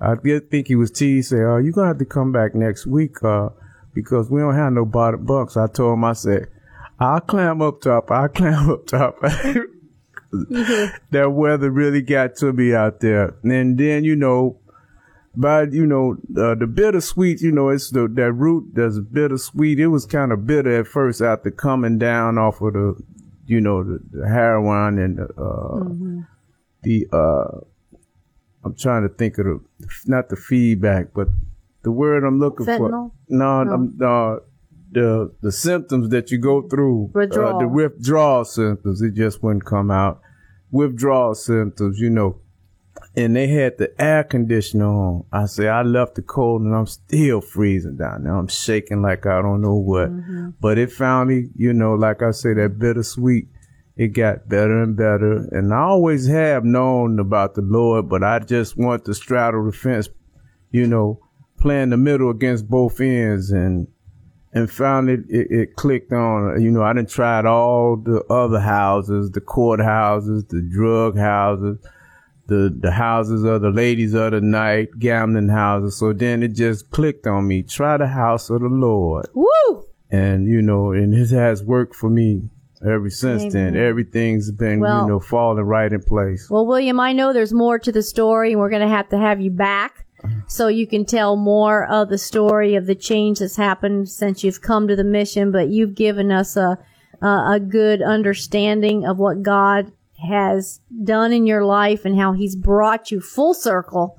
I 0.00 0.14
did 0.14 0.50
think 0.50 0.68
he 0.68 0.76
was 0.76 0.90
teased. 0.90 1.30
Say, 1.30 1.38
"Oh, 1.42 1.58
you're 1.58 1.72
gonna 1.72 1.88
have 1.88 1.98
to 1.98 2.04
come 2.04 2.32
back 2.32 2.54
next 2.54 2.86
week, 2.86 3.22
uh, 3.22 3.50
because 3.94 4.30
we 4.30 4.40
don't 4.40 4.54
have 4.54 4.72
no 4.72 4.84
bottom 4.84 5.24
bucks." 5.26 5.56
I 5.56 5.66
told 5.66 5.94
him, 5.94 6.04
I 6.04 6.12
said, 6.14 6.46
"I'll 6.98 7.20
climb 7.20 7.60
up 7.60 7.80
top. 7.80 8.10
I'll 8.10 8.28
climb 8.38 8.70
up 8.70 8.86
top." 8.86 9.20
that 11.10 11.32
weather 11.32 11.70
really 11.70 12.02
got 12.02 12.36
to 12.36 12.52
me 12.52 12.74
out 12.74 13.00
there, 13.00 13.34
and 13.42 13.76
then 13.78 14.04
you 14.04 14.16
know, 14.16 14.58
but 15.38 15.72
you 15.72 15.86
know, 15.86 16.16
uh, 16.36 16.56
the 16.56 16.66
bittersweet, 16.66 17.40
you 17.40 17.52
know, 17.52 17.68
it's 17.68 17.90
the 17.90 18.08
that 18.08 18.32
root 18.32 18.72
that's 18.74 18.98
bittersweet. 18.98 19.78
It 19.78 19.86
was 19.86 20.04
kind 20.04 20.32
of 20.32 20.48
bitter 20.48 20.80
at 20.80 20.88
first 20.88 21.20
after 21.20 21.52
coming 21.52 21.96
down 21.96 22.38
off 22.38 22.60
of 22.60 22.72
the, 22.72 22.96
you 23.46 23.60
know, 23.60 23.84
the, 23.84 24.00
the 24.10 24.28
heroin 24.28 24.98
and 24.98 25.18
the, 25.18 25.28
uh, 25.40 26.34
the 26.82 27.06
uh, 27.12 27.60
I'm 28.64 28.74
trying 28.74 29.08
to 29.08 29.14
think 29.14 29.38
of 29.38 29.44
the 29.44 29.62
not 30.06 30.28
the 30.28 30.34
feedback, 30.34 31.14
but 31.14 31.28
the 31.84 31.92
word 31.92 32.24
I'm 32.24 32.40
looking 32.40 32.66
Fentanyl? 32.66 32.78
for. 32.78 33.12
No, 33.28 33.62
no, 33.62 34.40
the 34.90 35.32
the 35.40 35.52
symptoms 35.52 36.08
that 36.08 36.32
you 36.32 36.38
go 36.38 36.68
through, 36.68 37.12
uh, 37.14 37.18
Withdrawal. 37.20 37.60
the 37.60 37.68
withdrawal 37.68 38.44
symptoms. 38.44 39.02
It 39.02 39.14
just 39.14 39.40
wouldn't 39.40 39.66
come 39.66 39.92
out. 39.92 40.20
Withdrawal 40.72 41.36
symptoms, 41.36 42.00
you 42.00 42.10
know. 42.10 42.40
And 43.18 43.34
they 43.34 43.48
had 43.48 43.78
the 43.78 43.92
air 44.00 44.24
conditioner 44.24 44.86
on. 44.86 45.24
I 45.32 45.46
say 45.46 45.68
I 45.68 45.82
left 45.82 46.14
the 46.14 46.22
cold 46.22 46.62
and 46.62 46.74
I'm 46.74 46.86
still 46.86 47.40
freezing 47.40 47.96
down 47.96 48.24
there. 48.24 48.34
I'm 48.34 48.48
shaking 48.48 49.02
like 49.02 49.26
I 49.26 49.42
don't 49.42 49.60
know 49.60 49.74
what. 49.74 50.10
Mm-hmm. 50.10 50.50
But 50.60 50.78
it 50.78 50.92
finally, 50.92 51.50
you 51.56 51.72
know, 51.72 51.94
like 51.94 52.22
I 52.22 52.30
say, 52.30 52.54
that 52.54 52.78
bittersweet 52.78 53.48
it 53.98 54.08
got 54.08 54.48
better 54.48 54.80
and 54.80 54.96
better. 54.96 55.48
And 55.50 55.74
I 55.74 55.80
always 55.80 56.28
have 56.28 56.64
known 56.64 57.18
about 57.18 57.56
the 57.56 57.62
Lord, 57.62 58.08
but 58.08 58.22
I 58.22 58.38
just 58.38 58.76
want 58.76 59.04
to 59.06 59.14
straddle 59.14 59.66
the 59.66 59.72
fence, 59.72 60.08
you 60.70 60.86
know, 60.86 61.20
playing 61.58 61.90
the 61.90 61.96
middle 61.96 62.30
against 62.30 62.68
both 62.68 63.00
ends. 63.00 63.50
And 63.50 63.88
and 64.52 64.70
finally 64.70 65.24
it, 65.28 65.50
it 65.50 65.76
clicked 65.76 66.12
on. 66.12 66.62
You 66.62 66.70
know, 66.70 66.84
I 66.84 66.92
didn't 66.92 67.10
try 67.10 67.44
all 67.44 67.96
the 67.96 68.22
other 68.30 68.60
houses, 68.60 69.32
the 69.32 69.40
courthouses, 69.40 70.48
the 70.48 70.62
drug 70.62 71.18
houses, 71.18 71.78
the 72.48 72.74
the 72.76 72.90
houses 72.90 73.44
of 73.44 73.62
the 73.62 73.70
ladies 73.70 74.14
of 74.14 74.32
the 74.32 74.40
night, 74.40 74.88
gambling 74.98 75.48
houses. 75.48 75.96
So 75.96 76.12
then 76.12 76.42
it 76.42 76.48
just 76.48 76.90
clicked 76.90 77.26
on 77.26 77.46
me. 77.46 77.62
Try 77.62 77.96
the 77.96 78.08
house 78.08 78.50
of 78.50 78.60
the 78.60 78.68
Lord. 78.68 79.26
Woo! 79.34 79.84
And 80.10 80.48
you 80.48 80.60
know, 80.62 80.92
and 80.92 81.14
it 81.14 81.30
has 81.30 81.62
worked 81.62 81.94
for 81.94 82.10
me 82.10 82.42
ever 82.84 83.10
since 83.10 83.52
then. 83.52 83.76
Everything's 83.76 84.50
been, 84.50 84.80
Well- 84.80 85.02
you 85.02 85.08
know, 85.08 85.20
falling 85.20 85.64
right 85.64 85.92
in 85.92 86.02
place. 86.02 86.48
Well, 86.50 86.66
William, 86.66 86.98
I 87.00 87.12
know 87.12 87.32
there's 87.32 87.52
more 87.52 87.78
to 87.78 87.92
the 87.92 88.02
story, 88.02 88.52
and 88.52 88.60
we're 88.60 88.70
going 88.70 88.82
to 88.82 88.88
have 88.88 89.08
to 89.10 89.18
have 89.18 89.40
you 89.40 89.50
back 89.50 90.06
so 90.48 90.66
you 90.68 90.86
can 90.86 91.04
tell 91.04 91.36
more 91.36 91.86
of 91.86 92.08
the 92.08 92.18
story 92.18 92.74
of 92.74 92.86
the 92.86 92.94
change 92.94 93.38
that's 93.38 93.56
happened 93.56 94.08
since 94.08 94.42
you've 94.42 94.62
come 94.62 94.88
to 94.88 94.96
the 94.96 95.04
mission. 95.04 95.52
But 95.52 95.68
you've 95.68 95.94
given 95.94 96.32
us 96.32 96.56
a 96.56 96.78
a, 97.20 97.26
a 97.26 97.60
good 97.60 98.00
understanding 98.00 99.04
of 99.06 99.18
what 99.18 99.42
God 99.42 99.92
has 100.26 100.80
done 101.04 101.32
in 101.32 101.46
your 101.46 101.64
life 101.64 102.04
and 102.04 102.18
how 102.18 102.32
He's 102.32 102.56
brought 102.56 103.10
you 103.10 103.20
full 103.20 103.54
circle. 103.54 104.16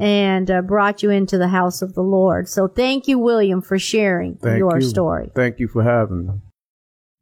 And 0.00 0.50
uh, 0.50 0.62
brought 0.62 1.02
you 1.02 1.10
into 1.10 1.36
the 1.36 1.48
house 1.48 1.82
of 1.82 1.92
the 1.92 2.00
Lord. 2.00 2.48
So 2.48 2.66
thank 2.66 3.06
you, 3.08 3.18
William, 3.18 3.60
for 3.60 3.78
sharing 3.78 4.36
Thank 4.36 4.58
your 4.58 4.80
you. 4.80 4.88
story. 4.88 5.30
Thank 5.34 5.58
you 5.58 5.68
for 5.68 5.82
having 5.82 6.28
me. 6.28 6.32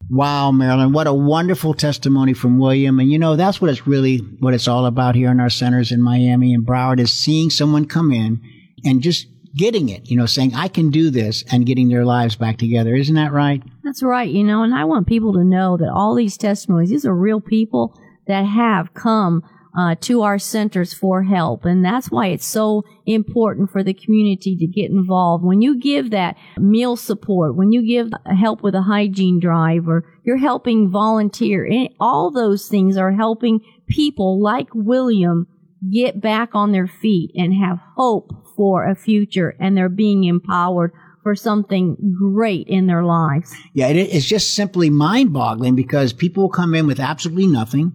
Wow, 0.08 0.52
Marilyn, 0.52 0.92
what 0.92 1.08
a 1.08 1.12
wonderful 1.12 1.74
testimony 1.74 2.32
from 2.32 2.60
William. 2.60 3.00
And 3.00 3.10
you 3.10 3.18
know, 3.18 3.34
that's 3.34 3.60
what 3.60 3.70
it's 3.72 3.88
really, 3.88 4.18
what 4.38 4.54
it's 4.54 4.68
all 4.68 4.86
about 4.86 5.16
here 5.16 5.32
in 5.32 5.40
our 5.40 5.50
centers 5.50 5.90
in 5.90 6.00
Miami 6.00 6.54
and 6.54 6.64
Broward 6.64 7.00
is 7.00 7.12
seeing 7.12 7.50
someone 7.50 7.86
come 7.86 8.12
in 8.12 8.40
and 8.84 9.02
just 9.02 9.26
getting 9.56 9.88
it, 9.88 10.08
you 10.08 10.16
know, 10.16 10.26
saying, 10.26 10.54
I 10.54 10.68
can 10.68 10.90
do 10.90 11.10
this 11.10 11.42
and 11.50 11.66
getting 11.66 11.88
their 11.88 12.04
lives 12.04 12.36
back 12.36 12.58
together. 12.58 12.94
Isn't 12.94 13.16
that 13.16 13.32
right? 13.32 13.64
That's 13.82 14.02
right, 14.02 14.30
you 14.30 14.44
know, 14.44 14.62
and 14.62 14.74
I 14.74 14.84
want 14.84 15.08
people 15.08 15.32
to 15.32 15.42
know 15.42 15.76
that 15.76 15.90
all 15.90 16.14
these 16.14 16.36
testimonies, 16.36 16.90
these 16.90 17.06
are 17.06 17.14
real 17.14 17.40
people 17.40 17.98
that 18.26 18.42
have 18.42 18.94
come 18.94 19.42
uh, 19.76 19.96
to 20.00 20.22
our 20.22 20.38
centers 20.38 20.94
for 20.94 21.24
help. 21.24 21.64
And 21.64 21.84
that's 21.84 22.10
why 22.10 22.28
it's 22.28 22.46
so 22.46 22.84
important 23.06 23.70
for 23.70 23.82
the 23.82 23.94
community 23.94 24.56
to 24.56 24.66
get 24.66 24.90
involved. 24.90 25.44
When 25.44 25.62
you 25.62 25.80
give 25.80 26.10
that 26.10 26.36
meal 26.58 26.96
support, 26.96 27.56
when 27.56 27.72
you 27.72 27.86
give 27.86 28.12
help 28.38 28.62
with 28.62 28.74
a 28.74 28.82
hygiene 28.82 29.40
drive, 29.40 29.88
or 29.88 30.04
you're 30.24 30.36
helping 30.36 30.90
volunteer, 30.90 31.66
eh, 31.70 31.88
all 31.98 32.30
those 32.30 32.68
things 32.68 32.96
are 32.96 33.12
helping 33.12 33.60
people 33.88 34.40
like 34.40 34.68
William 34.74 35.48
get 35.92 36.20
back 36.20 36.54
on 36.54 36.72
their 36.72 36.86
feet 36.86 37.32
and 37.34 37.52
have 37.52 37.78
hope 37.96 38.30
for 38.56 38.88
a 38.88 38.94
future 38.94 39.54
and 39.58 39.76
they're 39.76 39.88
being 39.88 40.24
empowered 40.24 40.92
for 41.22 41.34
something 41.34 41.96
great 42.16 42.68
in 42.68 42.86
their 42.86 43.02
lives. 43.02 43.54
Yeah, 43.72 43.88
it's 43.88 44.26
just 44.26 44.54
simply 44.54 44.90
mind 44.90 45.32
boggling 45.32 45.74
because 45.74 46.12
people 46.12 46.44
will 46.44 46.50
come 46.50 46.74
in 46.74 46.86
with 46.86 47.00
absolutely 47.00 47.46
nothing. 47.46 47.92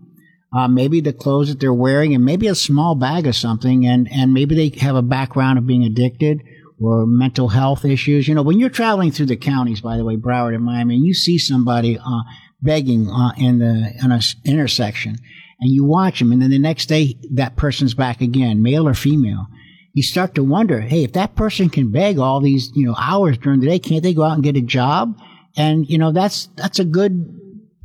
Uh, 0.51 0.67
maybe 0.67 0.99
the 0.99 1.13
clothes 1.13 1.49
that 1.49 1.59
they're 1.59 1.71
wearing 1.71 2.15
and 2.15 2.25
maybe 2.25 2.47
a 2.47 2.55
small 2.55 2.95
bag 2.95 3.27
of 3.27 3.35
something 3.35 3.85
and, 3.85 4.11
and 4.11 4.33
maybe 4.33 4.55
they 4.55 4.79
have 4.79 4.95
a 4.95 5.01
background 5.01 5.59
of 5.59 5.67
being 5.67 5.83
addicted 5.83 6.41
or 6.81 7.05
mental 7.05 7.49
health 7.49 7.85
issues. 7.85 8.27
You 8.27 8.33
know, 8.33 8.41
when 8.41 8.59
you're 8.59 8.69
traveling 8.69 9.11
through 9.11 9.27
the 9.27 9.37
counties, 9.37 9.81
by 9.81 9.97
the 9.97 10.03
way, 10.03 10.15
Broward 10.15 10.55
and 10.55 10.63
Miami, 10.63 10.95
and 10.95 11.05
you 11.05 11.13
see 11.13 11.37
somebody, 11.37 11.99
uh, 11.99 12.21
begging, 12.63 13.07
uh, 13.09 13.31
in 13.37 13.59
the, 13.59 13.93
in 14.03 14.11
a 14.11 14.15
s- 14.15 14.35
intersection 14.43 15.17
and 15.59 15.71
you 15.71 15.85
watch 15.85 16.19
them 16.19 16.31
and 16.31 16.41
then 16.41 16.49
the 16.49 16.57
next 16.57 16.87
day 16.87 17.15
that 17.33 17.55
person's 17.55 17.93
back 17.93 18.21
again, 18.21 18.63
male 18.63 18.87
or 18.87 18.93
female. 18.95 19.47
You 19.93 20.03
start 20.03 20.35
to 20.35 20.43
wonder, 20.43 20.81
hey, 20.81 21.03
if 21.03 21.13
that 21.13 21.35
person 21.35 21.69
can 21.69 21.91
beg 21.91 22.17
all 22.17 22.41
these, 22.41 22.71
you 22.75 22.85
know, 22.87 22.95
hours 22.97 23.37
during 23.37 23.59
the 23.59 23.67
day, 23.67 23.79
can't 23.79 24.01
they 24.01 24.13
go 24.13 24.23
out 24.23 24.33
and 24.33 24.43
get 24.43 24.55
a 24.55 24.61
job? 24.61 25.15
And, 25.57 25.87
you 25.87 25.97
know, 25.97 26.11
that's, 26.11 26.47
that's 26.55 26.79
a 26.79 26.85
good, 26.85 27.38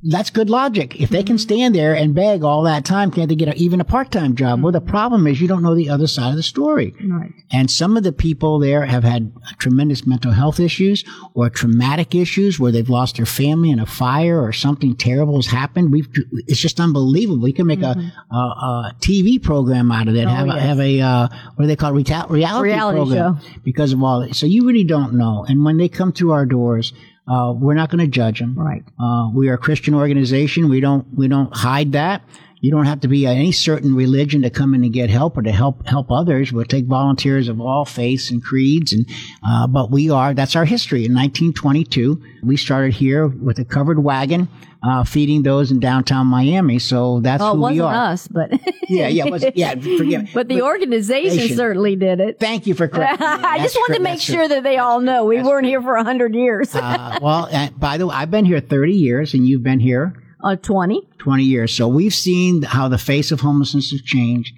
that's 0.06 0.30
good 0.30 0.50
logic. 0.50 1.00
If 1.00 1.10
they 1.10 1.22
can 1.22 1.36
mm-hmm. 1.36 1.42
stand 1.42 1.74
there 1.74 1.94
and 1.94 2.14
beg 2.14 2.44
all 2.44 2.62
that 2.64 2.84
time, 2.84 3.10
can't 3.10 3.28
they 3.28 3.34
get 3.34 3.48
a, 3.48 3.54
even 3.54 3.80
a 3.80 3.84
part-time 3.84 4.36
job? 4.36 4.62
Well, 4.62 4.72
the 4.72 4.80
mm-hmm. 4.80 4.90
problem 4.90 5.26
is 5.26 5.40
you 5.40 5.48
don't 5.48 5.62
know 5.62 5.74
the 5.74 5.88
other 5.88 6.06
side 6.06 6.30
of 6.30 6.36
the 6.36 6.42
story. 6.42 6.94
Right. 7.02 7.32
And 7.50 7.70
some 7.70 7.96
of 7.96 8.02
the 8.02 8.12
people 8.12 8.58
there 8.58 8.84
have 8.84 9.02
had 9.02 9.32
tremendous 9.58 10.06
mental 10.06 10.32
health 10.32 10.60
issues 10.60 11.04
or 11.32 11.48
traumatic 11.48 12.14
issues 12.14 12.60
where 12.60 12.70
they've 12.70 12.88
lost 12.88 13.16
their 13.16 13.26
family 13.26 13.70
in 13.70 13.78
a 13.78 13.86
fire 13.86 14.42
or 14.42 14.52
something 14.52 14.94
terrible 14.94 15.36
has 15.36 15.46
happened. 15.46 15.90
We've, 15.90 16.08
it's 16.46 16.60
just 16.60 16.80
unbelievable. 16.80 17.42
We 17.42 17.52
can 17.52 17.66
make 17.66 17.80
a, 17.80 17.94
mm-hmm. 17.94 18.34
a, 18.34 18.38
a 18.38 18.96
TV 19.00 19.42
program 19.42 19.90
out 19.90 20.08
of 20.08 20.14
that. 20.14 20.26
Oh, 20.26 20.30
have, 20.30 20.48
a, 20.48 20.60
have 20.60 20.80
a, 20.80 21.00
uh, 21.00 21.28
what 21.54 21.64
do 21.64 21.66
they 21.66 21.76
call 21.76 21.96
it? 21.96 22.04
Reta- 22.04 22.28
reality, 22.28 22.70
Reality 22.70 22.98
program 22.98 23.40
show. 23.40 23.60
because 23.64 23.92
of 23.92 24.02
all 24.02 24.20
that. 24.20 24.34
So 24.34 24.46
you 24.46 24.66
really 24.66 24.84
don't 24.84 25.14
know. 25.14 25.46
And 25.48 25.64
when 25.64 25.78
they 25.78 25.88
come 25.88 26.12
through 26.12 26.32
our 26.32 26.44
doors, 26.44 26.92
uh, 27.26 27.54
we're 27.56 27.74
not 27.74 27.90
going 27.90 28.04
to 28.04 28.10
judge 28.10 28.38
them. 28.38 28.54
Right. 28.58 28.84
Uh, 28.98 29.30
we 29.32 29.48
are 29.48 29.54
a 29.54 29.58
Christian 29.58 29.94
organization. 29.94 30.68
We 30.68 30.80
don't 30.80 31.06
we 31.14 31.28
don't 31.28 31.54
hide 31.54 31.92
that. 31.92 32.22
You 32.60 32.70
don't 32.70 32.86
have 32.86 33.00
to 33.00 33.08
be 33.08 33.26
any 33.26 33.52
certain 33.52 33.94
religion 33.94 34.40
to 34.40 34.48
come 34.48 34.72
in 34.72 34.84
and 34.84 34.92
get 34.92 35.10
help 35.10 35.36
or 35.36 35.42
to 35.42 35.52
help 35.52 35.86
help 35.86 36.10
others. 36.10 36.50
We'll 36.50 36.64
take 36.64 36.86
volunteers 36.86 37.48
of 37.48 37.60
all 37.60 37.84
faiths 37.84 38.30
and 38.30 38.42
creeds, 38.42 38.92
and 38.92 39.06
uh, 39.46 39.66
but 39.66 39.90
we 39.90 40.08
are 40.10 40.32
that's 40.32 40.56
our 40.56 40.64
history. 40.64 41.04
In 41.04 41.12
1922, 41.12 42.22
we 42.42 42.56
started 42.56 42.94
here 42.94 43.26
with 43.26 43.58
a 43.58 43.66
covered 43.66 44.02
wagon, 44.02 44.48
uh, 44.86 45.02
feeding 45.04 45.42
those 45.42 45.70
in 45.70 45.80
downtown 45.80 46.26
Miami. 46.26 46.78
So 46.78 47.20
that's 47.20 47.42
Oh, 47.42 47.52
it 47.52 47.56
who 47.56 47.62
we 47.74 47.80
are. 47.80 47.94
us, 48.12 48.28
but 48.28 48.50
Yeah, 48.88 49.08
yeah, 49.08 49.24
was, 49.26 49.44
yeah. 49.54 49.70
Forgive 49.74 50.24
me. 50.24 50.30
but 50.34 50.48
the 50.48 50.60
organization 50.62 51.38
Nation. 51.38 51.56
certainly 51.56 51.96
did 51.96 52.20
it. 52.20 52.38
Thank 52.38 52.66
you 52.66 52.74
for 52.74 52.86
correcting 52.88 53.26
me. 53.26 53.32
I 53.44 53.58
just 53.58 53.76
wanted 53.76 53.94
to 53.96 54.02
make 54.02 54.14
that's 54.14 54.22
sure 54.24 54.46
that 54.46 54.62
they 54.62 54.76
all 54.76 55.00
know 55.00 55.24
we 55.24 55.42
weren't 55.42 55.66
here 55.66 55.80
for 55.80 55.94
a 55.96 56.04
hundred 56.04 56.34
years. 56.34 56.74
Uh, 56.74 57.18
well, 57.22 57.48
uh, 57.50 57.70
by 57.76 57.96
the 57.96 58.06
way, 58.06 58.14
I've 58.14 58.30
been 58.30 58.44
here 58.44 58.60
30 58.60 58.92
years, 58.92 59.32
and 59.34 59.46
you've 59.46 59.62
been 59.62 59.80
here 59.80 60.14
uh, 60.44 60.56
Twenty. 60.56 61.08
20 61.18 61.42
years. 61.44 61.74
So 61.74 61.88
we've 61.88 62.12
seen 62.14 62.60
how 62.62 62.88
the 62.88 62.98
face 62.98 63.32
of 63.32 63.40
homelessness 63.40 63.90
has 63.92 64.02
changed. 64.02 64.52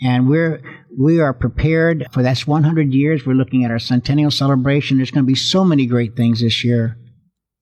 And 0.00 0.28
we're, 0.28 0.60
we 0.98 1.20
are 1.20 1.32
prepared 1.32 2.06
for 2.12 2.22
that's 2.22 2.46
100 2.46 2.92
years. 2.92 3.24
We're 3.26 3.34
looking 3.34 3.64
at 3.64 3.70
our 3.70 3.78
centennial 3.78 4.30
celebration. 4.30 4.96
There's 4.98 5.10
going 5.10 5.24
to 5.24 5.26
be 5.26 5.34
so 5.36 5.64
many 5.64 5.86
great 5.86 6.14
things 6.16 6.40
this 6.40 6.62
year. 6.64 6.96